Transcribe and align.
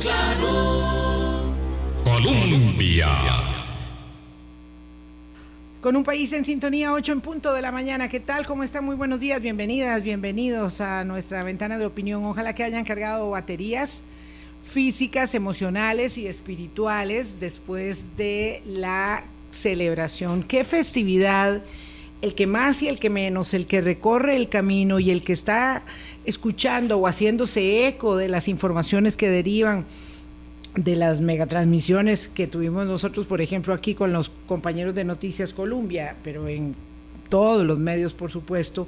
claro. 0.00 1.54
Colombia. 2.04 3.08
Con 5.80 5.94
un 5.94 6.04
país 6.04 6.32
en 6.32 6.44
sintonía, 6.44 6.92
8 6.92 7.12
en 7.12 7.20
punto 7.20 7.52
de 7.52 7.62
la 7.62 7.70
mañana. 7.70 8.08
¿Qué 8.08 8.18
tal? 8.18 8.46
¿Cómo 8.46 8.64
están? 8.64 8.84
Muy 8.84 8.96
buenos 8.96 9.20
días, 9.20 9.40
bienvenidas, 9.40 10.02
bienvenidos 10.02 10.80
a 10.80 11.04
nuestra 11.04 11.44
ventana 11.44 11.78
de 11.78 11.86
opinión. 11.86 12.24
Ojalá 12.24 12.54
que 12.54 12.64
hayan 12.64 12.84
cargado 12.84 13.30
baterías 13.30 14.00
físicas, 14.62 15.34
emocionales 15.34 16.18
y 16.18 16.26
espirituales 16.26 17.38
después 17.38 18.04
de 18.16 18.62
la 18.66 19.24
celebración. 19.52 20.42
¿Qué 20.42 20.64
festividad? 20.64 21.62
El 22.20 22.34
que 22.34 22.46
más 22.46 22.82
y 22.82 22.88
el 22.88 22.98
que 22.98 23.10
menos, 23.10 23.54
el 23.54 23.66
que 23.66 23.80
recorre 23.80 24.36
el 24.36 24.48
camino 24.48 24.98
y 24.98 25.10
el 25.10 25.22
que 25.22 25.34
está 25.34 25.84
escuchando 26.26 26.98
o 26.98 27.06
haciéndose 27.06 27.86
eco 27.86 28.16
de 28.16 28.28
las 28.28 28.48
informaciones 28.48 29.16
que 29.16 29.28
derivan 29.28 29.86
de 30.74 30.94
las 30.94 31.20
megatransmisiones 31.20 32.28
que 32.28 32.46
tuvimos 32.46 32.86
nosotros, 32.86 33.26
por 33.26 33.40
ejemplo, 33.40 33.72
aquí 33.72 33.94
con 33.94 34.12
los 34.12 34.30
compañeros 34.46 34.94
de 34.94 35.04
Noticias 35.04 35.54
Colombia, 35.54 36.16
pero 36.22 36.48
en 36.48 36.74
todos 37.30 37.64
los 37.64 37.78
medios, 37.78 38.12
por 38.12 38.30
supuesto, 38.30 38.86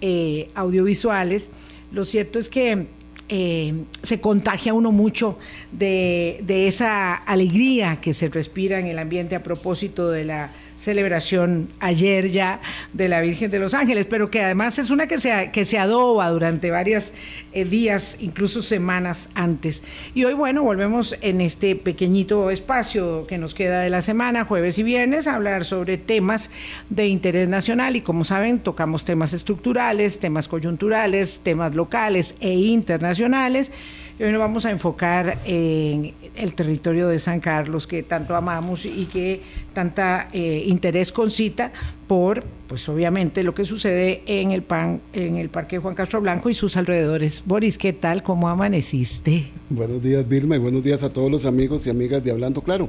eh, 0.00 0.50
audiovisuales. 0.54 1.50
Lo 1.92 2.04
cierto 2.04 2.38
es 2.38 2.48
que 2.48 2.86
eh, 3.28 3.74
se 4.02 4.20
contagia 4.20 4.74
uno 4.74 4.90
mucho 4.90 5.38
de, 5.70 6.40
de, 6.42 6.66
esa 6.66 7.14
alegría 7.14 8.00
que 8.00 8.12
se 8.12 8.28
respira 8.28 8.80
en 8.80 8.88
el 8.88 8.98
ambiente 8.98 9.36
a 9.36 9.42
propósito 9.42 10.10
de 10.10 10.24
la 10.24 10.50
celebración 10.82 11.68
ayer 11.78 12.28
ya 12.28 12.60
de 12.92 13.08
la 13.08 13.20
Virgen 13.20 13.50
de 13.50 13.60
los 13.60 13.72
Ángeles, 13.72 14.06
pero 14.06 14.30
que 14.30 14.42
además 14.42 14.78
es 14.78 14.90
una 14.90 15.06
que 15.06 15.18
se, 15.18 15.50
que 15.52 15.64
se 15.64 15.78
adoba 15.78 16.28
durante 16.30 16.70
varios 16.70 17.12
eh, 17.52 17.64
días, 17.64 18.16
incluso 18.18 18.62
semanas 18.62 19.30
antes. 19.34 19.84
Y 20.12 20.24
hoy, 20.24 20.34
bueno, 20.34 20.64
volvemos 20.64 21.16
en 21.20 21.40
este 21.40 21.76
pequeñito 21.76 22.50
espacio 22.50 23.26
que 23.28 23.38
nos 23.38 23.54
queda 23.54 23.80
de 23.80 23.90
la 23.90 24.02
semana, 24.02 24.44
jueves 24.44 24.76
y 24.78 24.82
viernes, 24.82 25.28
a 25.28 25.36
hablar 25.36 25.64
sobre 25.64 25.98
temas 25.98 26.50
de 26.90 27.06
interés 27.06 27.48
nacional 27.48 27.94
y 27.94 28.00
como 28.00 28.24
saben, 28.24 28.58
tocamos 28.58 29.04
temas 29.04 29.32
estructurales, 29.32 30.18
temas 30.18 30.48
coyunturales, 30.48 31.40
temas 31.44 31.76
locales 31.76 32.34
e 32.40 32.54
internacionales. 32.54 33.70
Hoy 34.22 34.30
nos 34.30 34.38
vamos 34.38 34.64
a 34.66 34.70
enfocar 34.70 35.38
en 35.44 36.14
el 36.36 36.54
territorio 36.54 37.08
de 37.08 37.18
San 37.18 37.40
Carlos, 37.40 37.88
que 37.88 38.04
tanto 38.04 38.36
amamos 38.36 38.86
y 38.86 39.06
que 39.06 39.40
tanta 39.74 40.28
eh, 40.32 40.62
interés 40.68 41.10
concita 41.10 41.72
por, 42.06 42.44
pues 42.68 42.88
obviamente, 42.88 43.42
lo 43.42 43.52
que 43.52 43.64
sucede 43.64 44.22
en 44.26 44.52
el 44.52 44.62
Parque 44.62 45.78
Juan 45.78 45.96
Castro 45.96 46.20
Blanco 46.20 46.50
y 46.50 46.54
sus 46.54 46.76
alrededores. 46.76 47.42
Boris, 47.44 47.76
¿qué 47.76 47.92
tal? 47.92 48.22
¿Cómo 48.22 48.48
amaneciste? 48.48 49.46
Buenos 49.68 50.00
días, 50.00 50.28
Vilma, 50.28 50.54
y 50.54 50.60
buenos 50.60 50.84
días 50.84 51.02
a 51.02 51.12
todos 51.12 51.28
los 51.28 51.44
amigos 51.44 51.84
y 51.88 51.90
amigas 51.90 52.22
de 52.22 52.30
Hablando 52.30 52.60
Claro. 52.60 52.86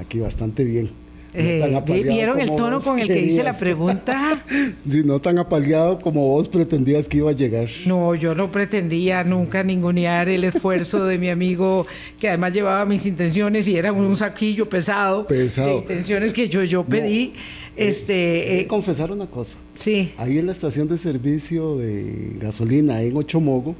Aquí 0.00 0.18
bastante 0.18 0.64
bien. 0.64 0.88
Eh, 1.32 1.80
¿Vieron 1.86 2.40
el 2.40 2.54
tono 2.56 2.80
con 2.80 2.98
el 2.98 3.06
que 3.06 3.20
hice 3.20 3.42
la 3.42 3.56
pregunta? 3.56 4.42
sí, 4.88 5.02
no 5.04 5.20
tan 5.20 5.38
apaleado 5.38 5.98
como 5.98 6.26
vos 6.26 6.48
pretendías 6.48 7.08
que 7.08 7.18
iba 7.18 7.30
a 7.30 7.34
llegar. 7.34 7.68
No, 7.86 8.14
yo 8.14 8.34
no 8.34 8.50
pretendía 8.50 9.22
nunca 9.22 9.62
ningunear 9.62 10.28
el 10.28 10.44
esfuerzo 10.44 11.04
de 11.04 11.18
mi 11.18 11.28
amigo, 11.28 11.86
que 12.18 12.28
además 12.28 12.52
llevaba 12.52 12.84
mis 12.84 13.06
intenciones 13.06 13.68
y 13.68 13.76
era 13.76 13.92
un 13.92 14.16
saquillo 14.16 14.68
pesado. 14.68 15.26
Pesado. 15.26 15.68
De 15.68 15.74
intenciones 15.76 16.32
que 16.32 16.48
yo, 16.48 16.64
yo 16.64 16.84
pedí. 16.84 17.32
Eh, 17.76 17.88
este, 17.88 18.60
eh, 18.60 18.66
confesar 18.66 19.12
una 19.12 19.26
cosa. 19.26 19.56
Sí. 19.74 20.12
Ahí 20.18 20.38
en 20.38 20.46
la 20.46 20.52
estación 20.52 20.88
de 20.88 20.98
servicio 20.98 21.76
de 21.78 22.32
gasolina 22.40 23.02
en 23.02 23.16
Ochomogo, 23.16 23.76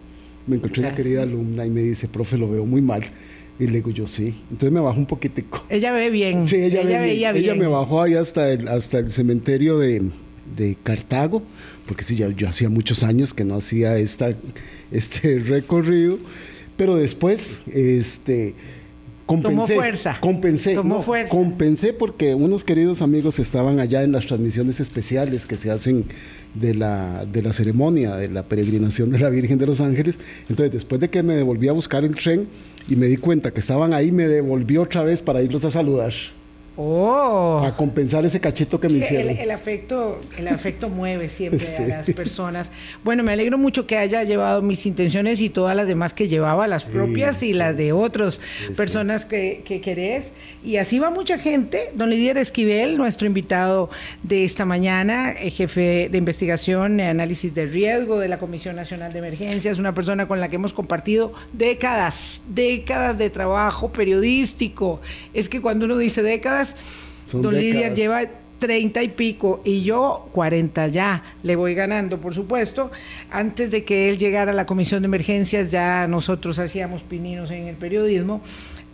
me 0.46 0.56
encontré 0.56 0.82
una 0.82 0.94
querida 0.94 1.22
alumna 1.22 1.66
y 1.66 1.70
me 1.70 1.82
dice, 1.82 2.08
profe, 2.08 2.38
lo 2.38 2.48
veo 2.48 2.64
muy 2.64 2.80
mal. 2.80 3.02
Y 3.60 3.66
le 3.66 3.74
digo 3.74 3.90
yo, 3.90 4.06
sí. 4.06 4.34
Entonces 4.50 4.72
me 4.72 4.80
bajo 4.80 4.98
un 4.98 5.04
poquitico. 5.04 5.62
Ella 5.68 5.92
ve 5.92 6.08
bien. 6.08 6.48
Sí, 6.48 6.56
ella, 6.56 6.80
ella 6.80 6.98
ve 6.98 7.06
veía 7.06 7.32
bien. 7.32 7.44
Ella 7.44 7.54
me 7.54 7.66
bajó 7.66 8.02
ahí 8.02 8.14
hasta 8.14 8.50
el, 8.50 8.66
hasta 8.68 9.00
el 9.00 9.12
cementerio 9.12 9.78
de, 9.78 10.10
de 10.56 10.78
Cartago, 10.82 11.42
porque 11.86 12.02
sí, 12.02 12.16
ya, 12.16 12.28
yo 12.30 12.48
hacía 12.48 12.70
muchos 12.70 13.04
años 13.04 13.34
que 13.34 13.44
no 13.44 13.56
hacía 13.56 13.98
esta, 13.98 14.34
este 14.90 15.38
recorrido. 15.46 16.18
Pero 16.78 16.96
después, 16.96 17.62
este... 17.70 18.54
Compensé, 19.26 19.54
Tomó 19.54 19.66
fuerza. 19.68 20.16
Compensé. 20.20 20.74
Tomó 20.74 20.94
no, 20.96 21.02
fuerza. 21.02 21.30
Compensé 21.30 21.92
porque 21.92 22.34
unos 22.34 22.64
queridos 22.64 23.00
amigos 23.00 23.38
estaban 23.38 23.78
allá 23.78 24.02
en 24.02 24.10
las 24.10 24.26
transmisiones 24.26 24.80
especiales 24.80 25.46
que 25.46 25.56
se 25.56 25.70
hacen 25.70 26.06
de 26.54 26.74
la, 26.74 27.24
de 27.24 27.42
la 27.42 27.52
ceremonia 27.52 28.16
de 28.16 28.28
la 28.28 28.42
peregrinación 28.42 29.10
de 29.10 29.18
la 29.18 29.30
Virgen 29.30 29.58
de 29.58 29.66
los 29.66 29.80
Ángeles. 29.80 30.18
Entonces, 30.48 30.72
después 30.72 31.00
de 31.00 31.08
que 31.08 31.22
me 31.22 31.34
devolví 31.34 31.68
a 31.68 31.72
buscar 31.72 32.04
el 32.04 32.14
tren 32.14 32.48
y 32.88 32.96
me 32.96 33.06
di 33.06 33.16
cuenta 33.16 33.52
que 33.52 33.60
estaban 33.60 33.92
ahí, 33.94 34.12
me 34.12 34.26
devolví 34.26 34.76
otra 34.76 35.02
vez 35.02 35.22
para 35.22 35.42
irlos 35.42 35.64
a 35.64 35.70
saludar. 35.70 36.12
Oh. 36.82 37.60
A 37.62 37.76
compensar 37.76 38.24
ese 38.24 38.40
cachito 38.40 38.80
que 38.80 38.88
me 38.88 39.00
hicieron. 39.00 39.32
El, 39.32 39.38
el, 39.38 39.50
afecto, 39.50 40.18
el 40.38 40.48
afecto 40.48 40.88
mueve 40.88 41.28
siempre 41.28 41.66
sí. 41.66 41.82
a 41.82 41.86
las 41.88 42.06
personas. 42.06 42.72
Bueno, 43.04 43.22
me 43.22 43.32
alegro 43.32 43.58
mucho 43.58 43.86
que 43.86 43.98
haya 43.98 44.24
llevado 44.24 44.62
mis 44.62 44.86
intenciones 44.86 45.42
y 45.42 45.50
todas 45.50 45.76
las 45.76 45.86
demás 45.86 46.14
que 46.14 46.26
llevaba, 46.26 46.66
las 46.66 46.84
propias 46.84 47.42
y 47.42 47.48
sí. 47.48 47.52
las 47.52 47.76
de 47.76 47.92
otras 47.92 48.40
personas 48.78 49.26
que, 49.26 49.62
que, 49.66 49.82
querés. 49.82 50.32
Y 50.64 50.78
así 50.78 50.98
va 50.98 51.10
mucha 51.10 51.36
gente. 51.36 51.90
Don 51.94 52.08
Lidier 52.08 52.38
Esquivel, 52.38 52.96
nuestro 52.96 53.26
invitado 53.26 53.90
de 54.22 54.44
esta 54.46 54.64
mañana, 54.64 55.32
eh, 55.32 55.50
jefe 55.50 56.08
de 56.10 56.16
investigación 56.16 56.98
y 56.98 57.02
análisis 57.02 57.54
de 57.54 57.66
riesgo 57.66 58.18
de 58.18 58.28
la 58.28 58.38
Comisión 58.38 58.76
Nacional 58.76 59.12
de 59.12 59.18
Emergencias, 59.18 59.78
una 59.78 59.92
persona 59.92 60.26
con 60.26 60.40
la 60.40 60.48
que 60.48 60.56
hemos 60.56 60.72
compartido 60.72 61.34
décadas, 61.52 62.40
décadas 62.48 63.18
de 63.18 63.28
trabajo 63.28 63.92
periodístico. 63.92 65.02
Es 65.34 65.50
que 65.50 65.60
cuando 65.60 65.84
uno 65.84 65.98
dice 65.98 66.22
décadas, 66.22 66.69
Son 67.26 67.42
Don 67.42 67.54
décadas. 67.54 67.94
Lleva 67.94 68.22
30 68.60 69.02
y 69.02 69.08
pico 69.08 69.62
y 69.64 69.82
yo 69.82 70.28
40 70.32 70.88
ya 70.88 71.24
le 71.42 71.56
voy 71.56 71.74
ganando, 71.74 72.20
por 72.20 72.34
supuesto. 72.34 72.90
Antes 73.30 73.70
de 73.70 73.84
que 73.84 74.08
él 74.08 74.18
llegara 74.18 74.52
a 74.52 74.54
la 74.54 74.66
comisión 74.66 75.02
de 75.02 75.06
emergencias 75.06 75.70
ya 75.70 76.06
nosotros 76.06 76.58
hacíamos 76.58 77.02
pininos 77.02 77.50
en 77.50 77.66
el 77.66 77.76
periodismo. 77.76 78.42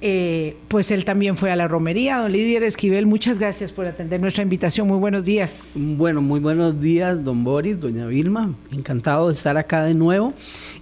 Eh, 0.03 0.57
pues 0.69 0.91
él 0.91 1.07
también 1.07 1.37
fue 1.37 1.51
a 1.51 1.57
la 1.57 1.69
romería. 1.69 2.19
Don 2.19 2.31
Lidier 2.31 2.63
Esquivel, 2.63 3.07
muchas 3.07 3.39
gracias 3.39 3.73
por 3.73 3.87
atender 3.87 4.21
nuestra 4.21 4.43
invitación. 4.43 4.87
Muy 4.87 4.99
buenos 4.99 5.25
días. 5.25 5.53
Bueno, 5.75 6.21
muy 6.21 6.39
buenos 6.39 6.79
días, 6.81 7.25
don 7.25 7.45
Boris, 7.45 7.81
doña 7.81 8.07
Vilma. 8.07 8.55
Encantado 8.73 9.29
de 9.29 9.33
estar 9.33 9.57
acá 9.57 9.85
de 9.85 9.95
nuevo. 9.95 10.35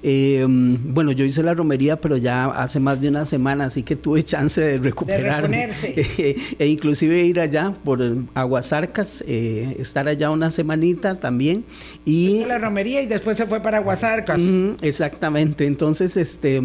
Eh, 0.02 0.44
bueno, 0.48 1.12
yo 1.12 1.24
hice 1.24 1.44
la 1.44 1.54
romería, 1.54 2.00
pero 2.00 2.16
ya 2.16 2.46
hace 2.46 2.80
más 2.80 3.00
de 3.00 3.08
una 3.08 3.24
semana, 3.24 3.66
así 3.66 3.84
que 3.84 3.94
tuve 3.94 4.24
chance 4.24 4.60
de 4.60 4.78
recuperarme. 4.78 5.68
De 5.68 6.36
e 6.58 6.66
inclusive 6.66 7.22
ir 7.24 7.38
allá 7.38 7.72
por 7.84 8.00
Aguasarcas, 8.34 9.22
eh, 9.28 9.76
estar 9.78 10.08
allá 10.08 10.30
una 10.30 10.50
semanita 10.50 11.20
también. 11.20 11.64
Y 12.04 12.44
la 12.46 12.58
romería 12.58 13.00
y 13.00 13.06
después 13.06 13.36
se 13.36 13.46
fue 13.46 13.60
para 13.60 13.78
Aguasarcas. 13.78 14.40
Exactamente. 14.82 15.66
Entonces, 15.66 16.16
este, 16.16 16.60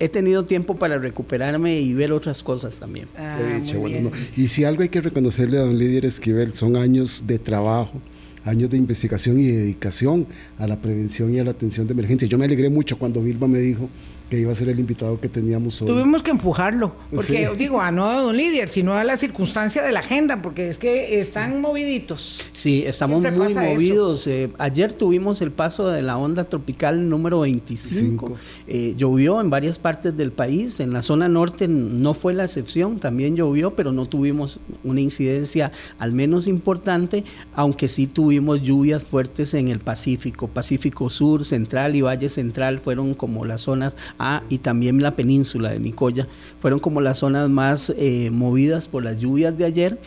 he 0.00 0.08
tenido 0.08 0.46
tiempo 0.46 0.74
para 0.74 0.96
recuperarme 0.96 1.57
y 1.66 1.92
ver 1.94 2.12
otras 2.12 2.42
cosas 2.42 2.78
también. 2.78 3.08
Ah, 3.16 3.38
dicho, 3.60 3.78
bueno, 3.80 4.10
no. 4.10 4.16
Y 4.36 4.48
si 4.48 4.64
algo 4.64 4.82
hay 4.82 4.88
que 4.88 5.00
reconocerle 5.00 5.58
a 5.58 5.62
don 5.62 5.78
Lidier 5.78 6.04
Esquivel, 6.04 6.54
son 6.54 6.76
años 6.76 7.24
de 7.26 7.38
trabajo, 7.38 8.00
años 8.44 8.70
de 8.70 8.76
investigación 8.76 9.38
y 9.38 9.48
dedicación 9.48 10.26
a 10.58 10.66
la 10.66 10.76
prevención 10.76 11.34
y 11.34 11.38
a 11.38 11.44
la 11.44 11.50
atención 11.50 11.86
de 11.86 11.92
emergencia. 11.92 12.28
Yo 12.28 12.38
me 12.38 12.44
alegré 12.44 12.68
mucho 12.68 12.98
cuando 12.98 13.22
Vilma 13.22 13.48
me 13.48 13.58
dijo 13.58 13.88
que 14.28 14.38
iba 14.38 14.52
a 14.52 14.54
ser 14.54 14.68
el 14.68 14.78
invitado 14.78 15.18
que 15.20 15.28
teníamos 15.28 15.80
hoy. 15.80 15.88
Tuvimos 15.88 16.22
que 16.22 16.30
empujarlo, 16.30 16.92
porque 17.10 17.48
sí. 17.48 17.56
digo, 17.56 17.80
a 17.80 17.90
no 17.90 18.04
a 18.04 18.20
don 18.20 18.36
Lidier, 18.36 18.68
sino 18.68 18.94
a 18.94 19.04
la 19.04 19.16
circunstancia 19.16 19.82
de 19.82 19.92
la 19.92 20.00
agenda, 20.00 20.42
porque 20.42 20.68
es 20.68 20.78
que 20.78 21.20
están 21.20 21.60
moviditos. 21.60 22.40
Sí, 22.52 22.84
estamos 22.86 23.20
Siempre 23.20 23.44
muy 23.44 23.54
movidos. 23.54 24.26
Eh, 24.26 24.50
ayer 24.58 24.92
tuvimos 24.92 25.40
el 25.40 25.50
paso 25.50 25.88
de 25.88 26.02
la 26.02 26.18
onda 26.18 26.44
tropical 26.44 27.08
número 27.08 27.40
25. 27.40 28.36
Eh, 28.66 28.94
llovió 28.96 29.40
en 29.40 29.50
varias 29.50 29.78
partes 29.78 30.16
del 30.16 30.32
país, 30.32 30.80
en 30.80 30.92
la 30.92 31.02
zona 31.02 31.28
norte 31.28 31.66
no 31.68 32.12
fue 32.14 32.34
la 32.34 32.44
excepción, 32.44 32.98
también 32.98 33.36
llovió, 33.36 33.74
pero 33.74 33.92
no 33.92 34.06
tuvimos 34.06 34.60
una 34.84 35.00
incidencia 35.00 35.72
al 35.98 36.12
menos 36.12 36.48
importante, 36.48 37.24
aunque 37.54 37.88
sí 37.88 38.06
tuvimos 38.06 38.62
lluvias 38.62 39.02
fuertes 39.02 39.54
en 39.54 39.68
el 39.68 39.78
Pacífico, 39.78 40.48
Pacífico 40.48 41.08
Sur, 41.08 41.44
Central 41.44 41.96
y 41.96 42.02
Valle 42.02 42.28
Central 42.28 42.78
fueron 42.78 43.14
como 43.14 43.44
las 43.44 43.62
zonas 43.62 43.96
Ah, 44.18 44.42
y 44.48 44.58
también 44.58 45.00
la 45.00 45.14
península 45.14 45.70
de 45.70 45.78
Nicoya. 45.78 46.26
Fueron 46.58 46.80
como 46.80 47.00
las 47.00 47.18
zonas 47.18 47.48
más 47.48 47.92
eh, 47.96 48.30
movidas 48.32 48.88
por 48.88 49.04
las 49.04 49.20
lluvias 49.20 49.56
de 49.56 49.64
ayer 49.64 49.98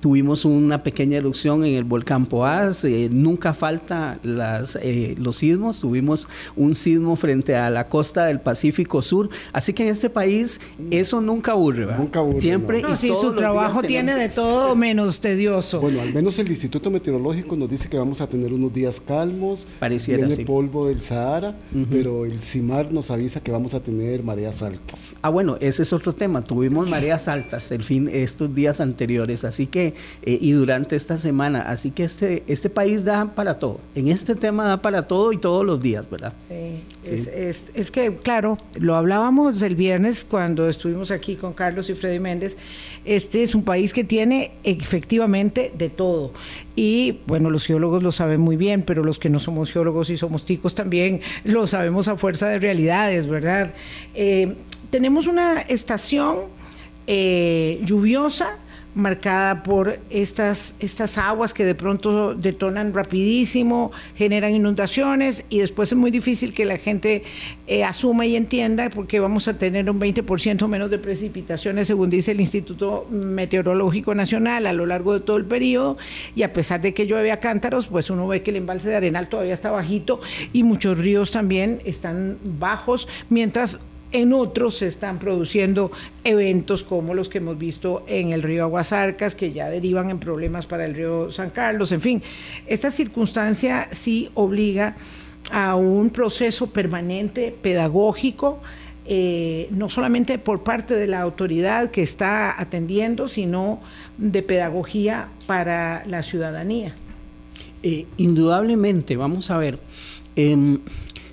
tuvimos 0.00 0.44
una 0.44 0.82
pequeña 0.82 1.18
erupción 1.18 1.64
en 1.64 1.74
el 1.74 1.84
volcán 1.84 2.26
Poás, 2.26 2.84
eh, 2.84 3.08
nunca 3.10 3.54
falta 3.54 4.18
las, 4.22 4.76
eh, 4.76 5.14
los 5.18 5.36
sismos, 5.36 5.80
tuvimos 5.80 6.28
un 6.56 6.74
sismo 6.74 7.16
frente 7.16 7.54
a 7.54 7.70
la 7.70 7.88
costa 7.88 8.26
del 8.26 8.40
Pacífico 8.40 9.02
Sur, 9.02 9.30
así 9.52 9.72
que 9.72 9.84
en 9.84 9.90
este 9.90 10.10
país 10.10 10.60
eso 10.90 11.20
nunca 11.20 11.52
aburre, 11.52 11.86
Nunca 11.96 12.20
aburre. 12.20 12.40
Siempre 12.40 12.82
y 13.02 13.14
su 13.14 13.32
trabajo 13.34 13.82
tiene 13.82 14.14
de 14.14 14.28
todo 14.28 14.74
menos 14.76 15.20
tedioso. 15.20 15.80
Bueno, 15.80 16.00
al 16.00 16.14
menos 16.14 16.38
el 16.38 16.48
Instituto 16.48 16.90
Meteorológico 16.90 17.56
nos 17.56 17.70
dice 17.70 17.88
que 17.88 17.98
vamos 17.98 18.20
a 18.20 18.26
tener 18.26 18.52
unos 18.52 18.72
días 18.72 19.00
calmos, 19.00 19.66
Pareciera 19.78 20.26
viene 20.26 20.44
polvo 20.44 20.88
del 20.88 21.02
Sahara, 21.02 21.56
pero 21.90 22.24
el 22.24 22.40
CIMAR 22.40 22.92
nos 22.92 23.10
avisa 23.10 23.40
que 23.40 23.52
vamos 23.52 23.74
a 23.74 23.80
tener 23.80 24.22
mareas 24.22 24.62
altas. 24.62 25.14
Ah, 25.22 25.28
bueno, 25.28 25.56
ese 25.60 25.82
es 25.82 25.92
otro 25.92 26.12
tema, 26.12 26.42
tuvimos 26.42 26.88
mareas 26.88 27.28
altas 27.28 27.70
el 27.70 27.84
fin 27.84 28.08
estos 28.12 28.54
días 28.54 28.80
anteriores, 28.80 29.44
así 29.44 29.66
que 29.66 29.89
eh, 30.22 30.38
y 30.40 30.52
durante 30.52 30.96
esta 30.96 31.18
semana. 31.18 31.62
Así 31.62 31.90
que 31.90 32.04
este, 32.04 32.42
este 32.46 32.70
país 32.70 33.04
da 33.04 33.26
para 33.34 33.58
todo. 33.58 33.80
En 33.94 34.08
este 34.08 34.34
tema 34.34 34.64
da 34.64 34.82
para 34.82 35.06
todo 35.06 35.32
y 35.32 35.38
todos 35.38 35.64
los 35.64 35.80
días, 35.80 36.08
¿verdad? 36.10 36.32
Sí, 36.48 37.12
Es, 37.12 37.70
es, 37.74 37.90
que, 37.90 38.16
claro, 38.16 38.58
lo 38.78 38.94
hablábamos 38.94 39.62
el 39.62 39.74
viernes 39.74 40.24
cuando 40.28 40.68
estuvimos 40.68 41.10
aquí 41.10 41.36
con 41.36 41.52
Carlos 41.52 41.88
y 41.90 41.94
Freddy 41.94 42.20
Méndez. 42.20 42.56
Este 43.04 43.42
es 43.42 43.54
un 43.54 43.64
país 43.64 43.92
que 43.92 44.04
tiene 44.04 44.52
efectivamente 44.62 45.72
de 45.76 45.88
todo. 45.88 46.32
Y 46.76 47.20
bueno, 47.26 47.50
los 47.50 47.66
geólogos 47.66 48.02
lo 48.02 48.12
saben 48.12 48.40
muy 48.40 48.56
bien, 48.56 48.82
pero 48.82 49.02
los 49.02 49.18
que 49.18 49.30
no 49.30 49.40
somos 49.40 49.70
geólogos 49.70 50.10
y 50.10 50.16
somos 50.16 50.44
ticos 50.44 50.74
también 50.74 51.20
lo 51.44 51.66
sabemos 51.66 52.08
a 52.08 52.16
fuerza 52.16 52.48
de 52.48 52.58
realidades, 52.58 53.26
¿verdad? 53.26 53.72
Eh, 54.14 54.54
tenemos 54.90 55.26
una 55.26 55.60
estación 55.60 56.38
eh, 57.06 57.80
lluviosa 57.84 58.58
marcada 58.94 59.62
por 59.62 59.98
estas, 60.10 60.74
estas 60.80 61.18
aguas 61.18 61.54
que 61.54 61.64
de 61.64 61.74
pronto 61.74 62.34
detonan 62.34 62.92
rapidísimo, 62.92 63.92
generan 64.16 64.54
inundaciones 64.54 65.44
y 65.48 65.58
después 65.58 65.92
es 65.92 65.98
muy 65.98 66.10
difícil 66.10 66.52
que 66.52 66.64
la 66.64 66.76
gente 66.76 67.22
eh, 67.66 67.84
asuma 67.84 68.26
y 68.26 68.36
entienda 68.36 68.90
porque 68.90 69.20
vamos 69.20 69.48
a 69.48 69.56
tener 69.56 69.88
un 69.90 70.00
20% 70.00 70.66
menos 70.66 70.90
de 70.90 70.98
precipitaciones 70.98 71.86
según 71.86 72.10
dice 72.10 72.32
el 72.32 72.40
Instituto 72.40 73.06
Meteorológico 73.10 74.14
Nacional 74.14 74.66
a 74.66 74.72
lo 74.72 74.86
largo 74.86 75.14
de 75.14 75.20
todo 75.20 75.36
el 75.36 75.44
periodo 75.44 75.96
y 76.34 76.42
a 76.42 76.52
pesar 76.52 76.80
de 76.80 76.94
que 76.94 77.06
llueve 77.06 77.32
a 77.32 77.40
cántaros, 77.40 77.86
pues 77.86 78.10
uno 78.10 78.26
ve 78.26 78.42
que 78.42 78.50
el 78.50 78.56
embalse 78.56 78.88
de 78.88 78.96
Arenal 78.96 79.28
todavía 79.28 79.54
está 79.54 79.70
bajito 79.70 80.20
y 80.52 80.62
muchos 80.62 80.98
ríos 80.98 81.30
también 81.30 81.80
están 81.84 82.38
bajos, 82.58 83.08
mientras 83.28 83.78
en 84.12 84.32
otros 84.32 84.76
se 84.76 84.86
están 84.86 85.18
produciendo 85.18 85.90
eventos 86.24 86.82
como 86.82 87.14
los 87.14 87.28
que 87.28 87.38
hemos 87.38 87.58
visto 87.58 88.04
en 88.06 88.32
el 88.32 88.42
río 88.42 88.64
Aguasarcas, 88.64 89.34
que 89.34 89.52
ya 89.52 89.70
derivan 89.70 90.10
en 90.10 90.18
problemas 90.18 90.66
para 90.66 90.84
el 90.84 90.94
río 90.94 91.30
San 91.30 91.50
Carlos. 91.50 91.92
En 91.92 92.00
fin, 92.00 92.22
esta 92.66 92.90
circunstancia 92.90 93.88
sí 93.92 94.30
obliga 94.34 94.96
a 95.50 95.76
un 95.76 96.10
proceso 96.10 96.68
permanente 96.68 97.54
pedagógico, 97.62 98.60
eh, 99.06 99.68
no 99.70 99.88
solamente 99.88 100.38
por 100.38 100.62
parte 100.62 100.94
de 100.94 101.06
la 101.06 101.20
autoridad 101.20 101.90
que 101.90 102.02
está 102.02 102.60
atendiendo, 102.60 103.28
sino 103.28 103.80
de 104.18 104.42
pedagogía 104.42 105.28
para 105.46 106.04
la 106.06 106.22
ciudadanía. 106.22 106.94
Eh, 107.82 108.06
indudablemente, 108.18 109.16
vamos 109.16 109.50
a 109.50 109.56
ver. 109.56 109.78
Em, 110.36 110.80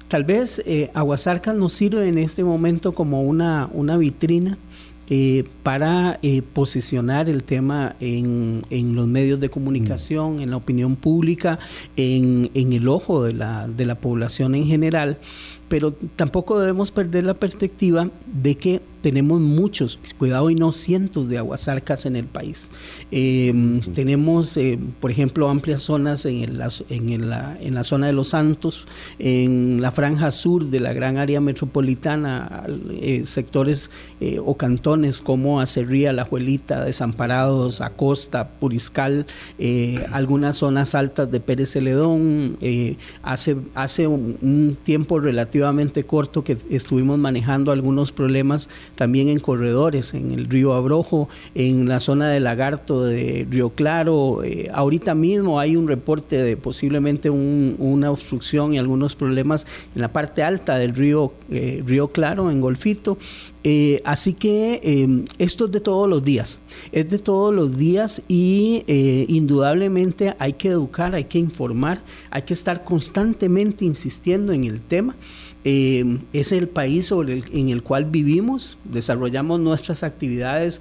Tal 0.08 0.24
vez 0.24 0.62
eh, 0.66 0.90
Aguasarcas 0.94 1.56
nos 1.56 1.74
sirve 1.74 2.08
en 2.08 2.18
este 2.18 2.44
momento 2.44 2.94
como 2.94 3.24
una, 3.24 3.70
una 3.74 3.98
vitrina 3.98 4.58
eh, 5.10 5.46
para 5.64 6.20
eh, 6.22 6.42
posicionar 6.42 7.30
el 7.30 7.44
tema 7.44 7.96
en, 8.02 8.64
en, 8.70 8.94
los 8.94 9.08
medios 9.08 9.40
de 9.40 9.50
comunicación, 9.50 10.42
en 10.42 10.50
la 10.50 10.58
opinión 10.58 10.98
pública, 10.98 11.60
en, 11.96 12.52
en 12.54 12.74
el 12.74 12.90
ojo 12.90 13.24
de 13.24 13.34
la, 13.34 13.70
de 13.70 13.86
la 13.86 13.96
población 13.96 14.54
en 14.56 14.66
general 14.66 15.18
pero 15.70 15.92
tampoco 16.16 16.60
debemos 16.60 16.92
perder 16.92 17.26
la 17.26 17.34
perspectiva 17.34 18.10
de 18.26 18.56
que 18.56 18.82
tenemos 19.02 19.40
muchos, 19.40 20.00
cuidado 20.18 20.50
y 20.50 20.56
no 20.56 20.72
cientos 20.72 21.30
de 21.30 21.38
aguasarcas 21.38 22.06
en 22.06 22.16
el 22.16 22.26
país. 22.26 22.70
Em, 23.12 23.80
tenemos, 23.94 24.58
eh, 24.58 24.80
por 25.00 25.12
ejemplo, 25.12 25.50
amplias 25.50 25.82
zonas 25.84 26.26
en, 26.26 26.44
en, 26.44 26.58
la, 26.58 27.58
en, 27.62 27.76
la, 27.76 27.84
zona 27.84 28.08
de 28.08 28.14
Los 28.14 28.30
Santos, 28.30 28.88
en 29.20 29.82
la 29.82 29.92
franja 29.92 30.32
sur 30.32 30.66
de 30.66 30.80
la 30.80 30.94
gran 30.94 31.18
área 31.18 31.40
metropolitana, 31.40 32.64
eh, 32.90 33.22
sectores 33.26 33.92
eh, 34.20 34.40
o 34.44 34.58
cantones 34.58 35.22
como 35.22 35.62
Acerría, 35.62 36.12
La 36.12 36.26
Juelita, 36.26 36.84
Desamparados, 36.84 37.82
Acosta, 37.82 38.50
Puriscal, 38.60 39.26
algunas 40.12 40.58
zonas 40.58 40.96
altas 40.96 41.32
de 41.32 41.40
Pérez 41.40 41.72
Celedón. 41.72 42.58
hace, 43.24 43.58
hace 43.76 44.08
un 44.08 44.78
tiempo 44.84 45.20
relativo 45.20 45.57
corto 46.06 46.44
que 46.44 46.58
estuvimos 46.70 47.18
manejando 47.20 47.72
algunos 47.72 48.12
problemas 48.12 48.70
también 48.96 49.30
en 49.30 49.40
corredores, 49.40 50.14
en 50.14 50.32
el 50.32 50.46
río 50.46 50.74
Abrojo, 50.74 51.30
en 51.56 51.88
la 51.88 52.00
zona 52.00 52.30
de 52.30 52.40
Lagarto 52.40 53.04
de 53.04 53.48
Río 53.50 53.70
Claro. 53.70 54.44
Eh, 54.44 54.70
ahorita 54.74 55.16
mismo 55.16 55.60
hay 55.60 55.76
un 55.76 55.88
reporte 55.88 56.38
de 56.38 56.58
posiblemente 56.58 57.30
una 57.30 58.12
obstrucción 58.12 58.74
y 58.74 58.78
algunos 58.78 59.16
problemas 59.16 59.66
en 59.96 60.02
la 60.02 60.12
parte 60.12 60.44
alta 60.44 60.78
del 60.78 60.96
río, 60.96 61.34
eh, 61.50 61.84
río 61.86 62.10
Claro, 62.10 62.50
en 62.52 62.62
Golfito. 62.62 63.18
Eh, 63.64 64.02
así 64.06 64.34
que 64.34 65.26
esto 65.40 65.66
es 65.66 65.72
de 65.72 65.82
todos 65.82 66.10
los 66.10 66.24
días, 66.24 66.60
es 66.94 67.10
de 67.10 67.20
todos 67.20 67.54
los 67.54 67.76
días 67.76 68.22
y 68.30 68.84
indudablemente 69.28 70.36
hay 70.40 70.54
que 70.54 70.70
educar, 70.70 71.14
hay 71.14 71.26
que 71.26 71.38
informar, 71.38 72.02
hay 72.30 72.44
que 72.44 72.54
estar 72.54 72.86
constantemente 72.86 73.84
insistiendo 73.84 74.54
en 74.54 74.64
el 74.64 74.80
tema. 74.80 75.16
Em, 75.70 76.20
es 76.32 76.54
el 76.54 76.70
país 76.70 77.12
en 77.12 77.68
el 77.68 77.84
cual 77.84 78.06
vivimos, 78.06 78.78
desarrollamos 78.86 79.60
nuestras 79.60 80.02
actividades, 80.02 80.80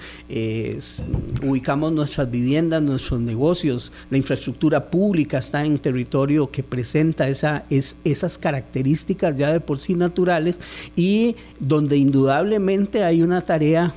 ubicamos 1.42 1.92
nuestras 1.92 2.30
viviendas, 2.30 2.80
nuestros 2.82 3.18
negocios, 3.18 3.90
la 4.10 4.18
infraestructura 4.18 4.88
pública 4.88 5.38
está 5.38 5.64
en 5.64 5.80
territorio 5.80 6.52
que 6.52 6.62
presenta 6.62 7.26
esa, 7.26 7.64
es, 7.68 7.96
esas 8.04 8.38
características 8.38 9.36
ya 9.36 9.50
de 9.50 9.58
por 9.58 9.80
sí 9.80 9.96
naturales 9.96 10.60
y 10.94 11.34
donde 11.58 11.96
indudablemente 11.96 13.02
hay 13.02 13.22
una 13.22 13.40
tarea 13.40 13.92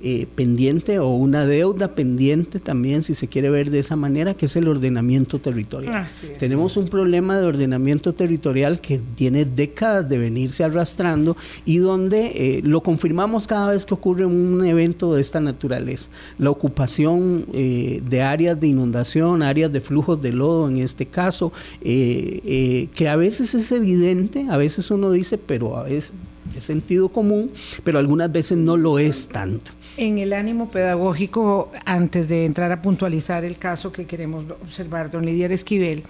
eh, 0.00 0.26
pendiente 0.32 1.00
o 1.00 1.08
una 1.08 1.44
deuda 1.44 1.96
pendiente 1.96 2.60
también, 2.60 3.02
si 3.02 3.14
se 3.14 3.26
quiere 3.26 3.50
ver 3.50 3.70
de 3.70 3.80
esa 3.80 3.96
manera, 3.96 4.34
que 4.34 4.46
es 4.46 4.54
el 4.54 4.68
ordenamiento 4.68 5.40
territorial. 5.40 6.08
Tenemos 6.38 6.76
un 6.76 6.88
problema 6.88 7.36
de 7.38 7.44
ordenamiento 7.44 8.12
territorial 8.12 8.80
que 8.80 9.00
tiene 9.16 9.44
décadas 9.44 10.08
de 10.08 10.18
venirse 10.18 10.62
arrastrando 10.62 11.36
y 11.64 11.78
donde 11.78 12.26
eh, 12.26 12.60
lo 12.62 12.82
confirmamos 12.82 13.48
cada 13.48 13.72
vez 13.72 13.84
que 13.86 13.94
ocurre 13.94 14.24
un 14.24 14.64
evento 14.64 15.14
de 15.14 15.20
esta 15.20 15.40
naturaleza. 15.40 16.08
La 16.38 16.50
ocupación 16.50 17.46
eh, 17.52 18.00
de 18.08 18.22
áreas 18.22 18.60
de 18.60 18.68
inundación, 18.68 19.42
áreas 19.42 19.72
de 19.72 19.80
flujos 19.80 20.22
de 20.22 20.32
lodo 20.32 20.68
en 20.68 20.76
este 20.76 21.06
caso, 21.06 21.52
que 21.82 23.08
a 23.08 23.16
veces 23.16 23.54
es 23.54 23.72
evidente, 23.72 24.46
a 24.48 24.56
veces 24.56 24.90
uno 24.92 25.10
dice, 25.10 25.38
pero 25.38 25.76
a 25.76 25.82
veces 25.82 26.12
es 26.56 26.64
sentido 26.64 27.08
común, 27.08 27.50
pero 27.84 27.98
algunas 27.98 28.30
veces 28.30 28.58
no 28.58 28.76
lo 28.76 28.98
es 28.98 29.28
tanto. 29.28 29.72
En 30.00 30.18
el 30.18 30.32
ánimo 30.32 30.68
pedagógico, 30.68 31.72
antes 31.84 32.28
de 32.28 32.44
entrar 32.44 32.70
a 32.70 32.80
puntualizar 32.80 33.44
el 33.44 33.58
caso 33.58 33.90
que 33.90 34.06
queremos 34.06 34.44
observar, 34.62 35.10
don 35.10 35.26
Lidier 35.26 35.50
Esquivel, 35.50 36.04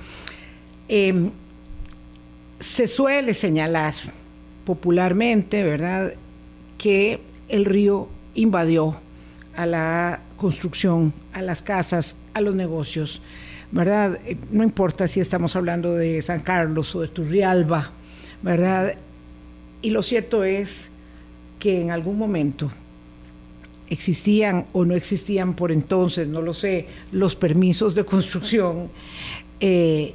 em, 0.88 1.30
se 2.60 2.86
suele 2.86 3.32
señalar 3.32 3.94
popularmente, 4.66 5.62
¿verdad?, 5.62 6.12
que 6.76 7.20
el 7.48 7.64
río 7.64 8.10
invadió 8.34 8.94
a 9.56 9.64
la 9.64 10.20
construcción, 10.36 11.14
a 11.32 11.40
las 11.40 11.62
casas, 11.62 12.14
a 12.34 12.42
los 12.42 12.54
negocios, 12.54 13.22
¿verdad? 13.72 14.18
Eh, 14.26 14.36
no 14.50 14.64
importa 14.64 15.08
si 15.08 15.20
estamos 15.20 15.56
hablando 15.56 15.94
de 15.94 16.20
San 16.20 16.40
Carlos 16.40 16.94
o 16.94 17.00
de 17.00 17.08
Turrialba, 17.08 17.90
¿verdad? 18.42 18.96
Y 19.80 19.88
lo 19.88 20.02
cierto 20.02 20.44
es 20.44 20.90
que 21.58 21.80
en 21.80 21.90
algún 21.90 22.18
momento 22.18 22.70
existían 23.90 24.66
o 24.72 24.84
no 24.84 24.94
existían 24.94 25.54
por 25.54 25.72
entonces, 25.72 26.28
no 26.28 26.42
lo 26.42 26.54
sé, 26.54 26.86
los 27.12 27.34
permisos 27.34 27.94
de 27.94 28.04
construcción, 28.04 28.88
eh, 29.60 30.14